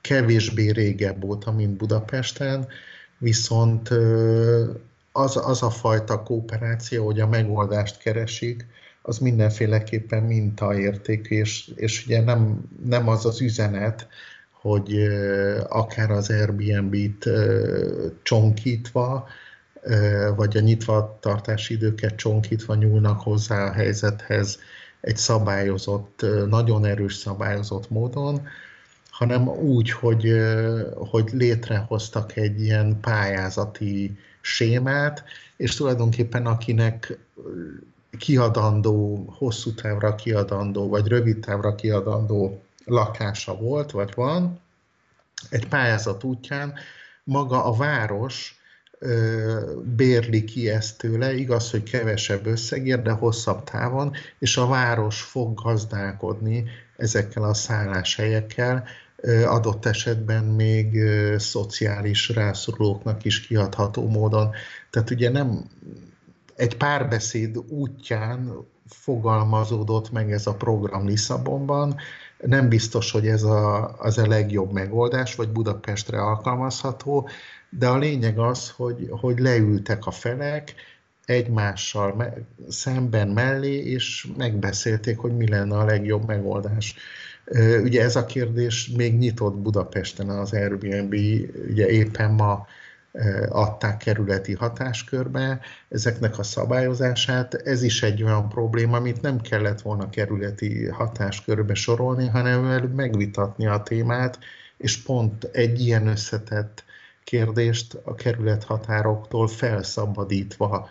kevésbé 0.00 0.70
régebb 0.70 1.24
óta, 1.24 1.52
mint 1.52 1.76
Budapesten, 1.76 2.66
viszont 3.18 3.88
az, 5.12 5.36
az 5.36 5.62
a 5.62 5.70
fajta 5.70 6.22
kooperáció, 6.22 7.04
hogy 7.04 7.20
a 7.20 7.26
megoldást 7.26 7.98
keresik, 7.98 8.66
az 9.02 9.18
mindenféleképpen 9.18 10.22
mintaérték, 10.22 11.26
és, 11.26 11.70
és 11.74 12.06
ugye 12.06 12.22
nem, 12.22 12.68
nem 12.84 13.08
az 13.08 13.26
az 13.26 13.40
üzenet, 13.40 14.08
hogy 14.50 15.08
akár 15.68 16.10
az 16.10 16.30
Airbnb-t 16.30 17.28
csonkítva, 18.22 19.28
vagy 20.36 20.56
a 20.56 20.60
nyitva 20.60 21.18
tartási 21.20 21.74
időket 21.74 22.16
csonkítva 22.16 22.74
nyúlnak 22.74 23.20
hozzá 23.20 23.64
a 23.64 23.72
helyzethez 23.72 24.58
egy 25.00 25.16
szabályozott, 25.16 26.24
nagyon 26.46 26.84
erős 26.84 27.14
szabályozott 27.14 27.90
módon, 27.90 28.46
hanem 29.10 29.48
úgy, 29.48 29.90
hogy, 29.90 30.32
hogy 30.94 31.28
létrehoztak 31.32 32.36
egy 32.36 32.62
ilyen 32.62 33.00
pályázati 33.00 34.18
sémát, 34.40 35.24
és 35.56 35.74
tulajdonképpen 35.74 36.46
akinek 36.46 37.18
kiadandó, 38.18 39.24
hosszú 39.38 39.74
távra 39.74 40.14
kiadandó, 40.14 40.88
vagy 40.88 41.06
rövid 41.06 41.38
távra 41.38 41.74
kiadandó 41.74 42.62
lakása 42.84 43.56
volt, 43.56 43.90
vagy 43.90 44.14
van, 44.14 44.60
egy 45.50 45.68
pályázat 45.68 46.24
útján 46.24 46.74
maga 47.24 47.64
a 47.64 47.72
város 47.72 48.57
bérli 49.96 50.44
ki 50.44 50.70
ezt 50.70 50.98
tőle, 50.98 51.34
igaz, 51.34 51.70
hogy 51.70 51.82
kevesebb 51.82 52.46
összegért, 52.46 53.02
de 53.02 53.10
hosszabb 53.10 53.64
távon, 53.64 54.12
és 54.38 54.56
a 54.56 54.66
város 54.66 55.20
fog 55.20 55.62
gazdálkodni 55.62 56.64
ezekkel 56.96 57.42
a 57.42 57.54
szálláshelyekkel, 57.54 58.84
adott 59.46 59.86
esetben 59.86 60.44
még 60.44 60.98
szociális 61.38 62.28
rászorulóknak 62.28 63.24
is 63.24 63.46
kiadható 63.46 64.08
módon. 64.08 64.50
Tehát 64.90 65.10
ugye 65.10 65.30
nem 65.30 65.64
egy 66.56 66.76
párbeszéd 66.76 67.56
útján 67.68 68.66
fogalmazódott 68.86 70.12
meg 70.12 70.32
ez 70.32 70.46
a 70.46 70.54
program 70.54 71.06
Lisszabonban. 71.06 71.96
Nem 72.38 72.68
biztos, 72.68 73.10
hogy 73.10 73.26
ez 73.26 73.42
a, 73.42 73.94
az 73.98 74.18
a 74.18 74.26
legjobb 74.26 74.72
megoldás, 74.72 75.34
vagy 75.34 75.48
Budapestre 75.48 76.20
alkalmazható, 76.22 77.28
de 77.70 77.86
a 77.86 77.98
lényeg 77.98 78.38
az, 78.38 78.70
hogy, 78.70 79.08
hogy 79.10 79.38
leültek 79.38 80.06
a 80.06 80.10
felek, 80.10 80.74
egymással 81.24 82.14
me- 82.14 82.38
szemben 82.68 83.28
mellé, 83.28 83.74
és 83.74 84.28
megbeszélték, 84.36 85.18
hogy 85.18 85.36
mi 85.36 85.48
lenne 85.48 85.76
a 85.76 85.84
legjobb 85.84 86.26
megoldás. 86.26 86.96
Ugye 87.82 88.02
ez 88.02 88.16
a 88.16 88.26
kérdés 88.26 88.90
még 88.96 89.18
nyitott 89.18 89.56
Budapesten 89.56 90.28
az 90.28 90.52
Airbnb, 90.52 91.14
ugye 91.68 91.88
éppen 91.88 92.30
ma 92.30 92.66
adták 93.48 93.96
kerületi 93.96 94.54
hatáskörbe 94.54 95.60
ezeknek 95.88 96.38
a 96.38 96.42
szabályozását. 96.42 97.54
Ez 97.54 97.82
is 97.82 98.02
egy 98.02 98.22
olyan 98.22 98.48
probléma, 98.48 98.96
amit 98.96 99.20
nem 99.20 99.40
kellett 99.40 99.80
volna 99.80 100.10
kerületi 100.10 100.86
hatáskörbe 100.86 101.74
sorolni, 101.74 102.26
hanem 102.26 102.90
megvitatni 102.94 103.66
a 103.66 103.82
témát, 103.82 104.38
és 104.76 105.02
pont 105.02 105.44
egy 105.44 105.80
ilyen 105.80 106.06
összetett 106.06 106.84
kérdést 107.28 107.98
a 108.04 108.14
kerület 108.14 108.64
határoktól 108.64 109.48
felszabadítva 109.48 110.88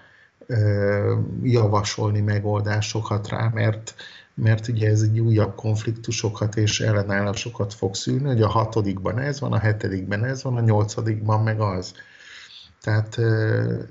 javasolni 1.44 2.20
megoldásokat 2.20 3.30
rá, 3.30 3.52
mert 3.54 3.96
mert 4.34 4.68
ugye 4.68 4.90
ez 4.90 5.02
egy 5.02 5.20
újabb 5.20 5.56
konfliktusokat 5.56 6.56
és 6.56 6.80
ellenállásokat 6.80 7.74
fog 7.74 7.96
szülni, 7.96 8.26
hogy 8.26 8.42
a 8.42 8.48
hatodikban 8.48 9.20
ez 9.20 9.40
van, 9.40 9.52
a 9.52 9.58
hetedikben 9.58 10.26
ez 10.26 10.44
van, 10.44 10.58
a 10.58 10.62
nyolcadikban 10.62 11.44
meg 11.44 11.60
az. 11.60 11.94
Tehát 12.82 13.18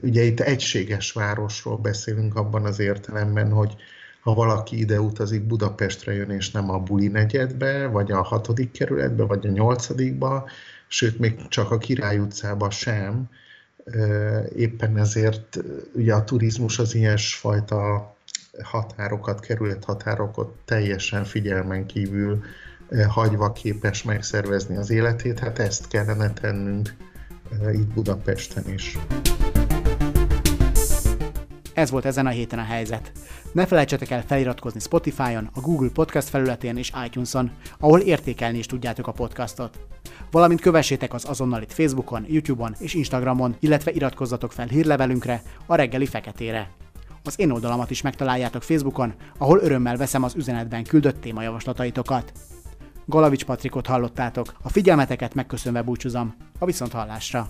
ugye 0.03 0.23
itt 0.23 0.41
egységes 0.41 1.13
városról 1.13 1.77
beszélünk 1.77 2.37
abban 2.37 2.65
az 2.65 2.79
értelemben, 2.79 3.53
hogy 3.53 3.77
ha 4.21 4.35
valaki 4.35 4.79
ide 4.79 5.01
utazik, 5.01 5.47
Budapestre 5.47 6.15
jön, 6.15 6.31
és 6.31 6.51
nem 6.51 6.71
a 6.71 6.79
Buli 6.79 7.09
negyedbe, 7.09 7.87
vagy 7.87 8.13
a 8.13 8.23
hatodik 8.23 8.71
kerületbe, 8.71 9.25
vagy 9.25 9.47
a 9.47 9.51
nyolcadikba, 9.51 10.49
sőt, 10.89 11.19
még 11.19 11.49
csak 11.49 11.71
a 11.71 11.79
Király 11.79 12.19
utcába 12.19 12.71
sem, 12.71 13.29
éppen 14.57 14.99
ezért 14.99 15.59
ugye 15.95 16.15
a 16.15 16.25
turizmus 16.25 16.79
az 16.79 16.95
ilyesfajta 16.95 18.15
határokat, 18.63 19.41
kerület 19.41 19.85
határokat 19.85 20.55
teljesen 20.65 21.25
figyelmen 21.25 21.87
kívül 21.87 22.45
hagyva 23.09 23.53
képes 23.53 24.03
megszervezni 24.03 24.77
az 24.77 24.91
életét, 24.91 25.39
hát 25.39 25.59
ezt 25.59 25.89
kellene 25.89 26.33
tennünk 26.33 26.95
itt 27.73 27.93
Budapesten 27.95 28.65
is. 28.69 28.99
Ez 31.77 31.91
volt 31.91 32.05
ezen 32.05 32.27
a 32.27 32.31
héten 32.31 32.59
a 32.59 32.63
helyzet. 32.63 33.13
Ne 33.53 33.67
felejtsetek 33.67 34.11
el 34.11 34.23
feliratkozni 34.27 34.81
Spotify-on, 34.81 35.51
a 35.55 35.61
Google 35.61 35.89
Podcast 35.89 36.29
felületén 36.29 36.77
és 36.77 36.93
iTunes-on, 37.05 37.51
ahol 37.79 38.01
értékelni 38.01 38.59
is 38.59 38.67
tudjátok 38.67 39.07
a 39.07 39.13
podcastot. 39.13 39.79
Valamint 40.31 40.61
kövessétek 40.61 41.15
az 41.15 41.25
azonnal 41.29 41.63
itt 41.63 41.73
Facebookon, 41.73 42.25
YouTube-on 42.29 42.75
és 42.79 42.95
Instagramon, 42.95 43.57
illetve 43.61 43.91
iratkozzatok 43.91 44.53
fel 44.53 44.67
hírlevelünkre, 44.67 45.43
a 45.67 45.75
reggeli 45.75 46.07
feketére. 46.07 46.71
Az 47.25 47.41
én 47.41 47.51
oldalamat 47.51 47.91
is 47.91 48.03
megtaláljátok 48.03 48.63
Facebookon, 48.63 49.15
ahol 49.39 49.59
örömmel 49.63 49.97
veszem 49.97 50.23
az 50.23 50.35
üzenetben 50.35 50.85
küldött 50.85 51.21
témajavaslataitokat. 51.21 52.33
Galavics 53.07 53.45
Patrikot 53.45 53.87
hallottátok, 53.87 54.55
a 54.63 54.69
figyelmeteket 54.69 55.35
megköszönve 55.35 55.83
búcsúzom, 55.83 56.35
a 56.59 56.65
viszont 56.65 56.93
hallásra. 56.93 57.49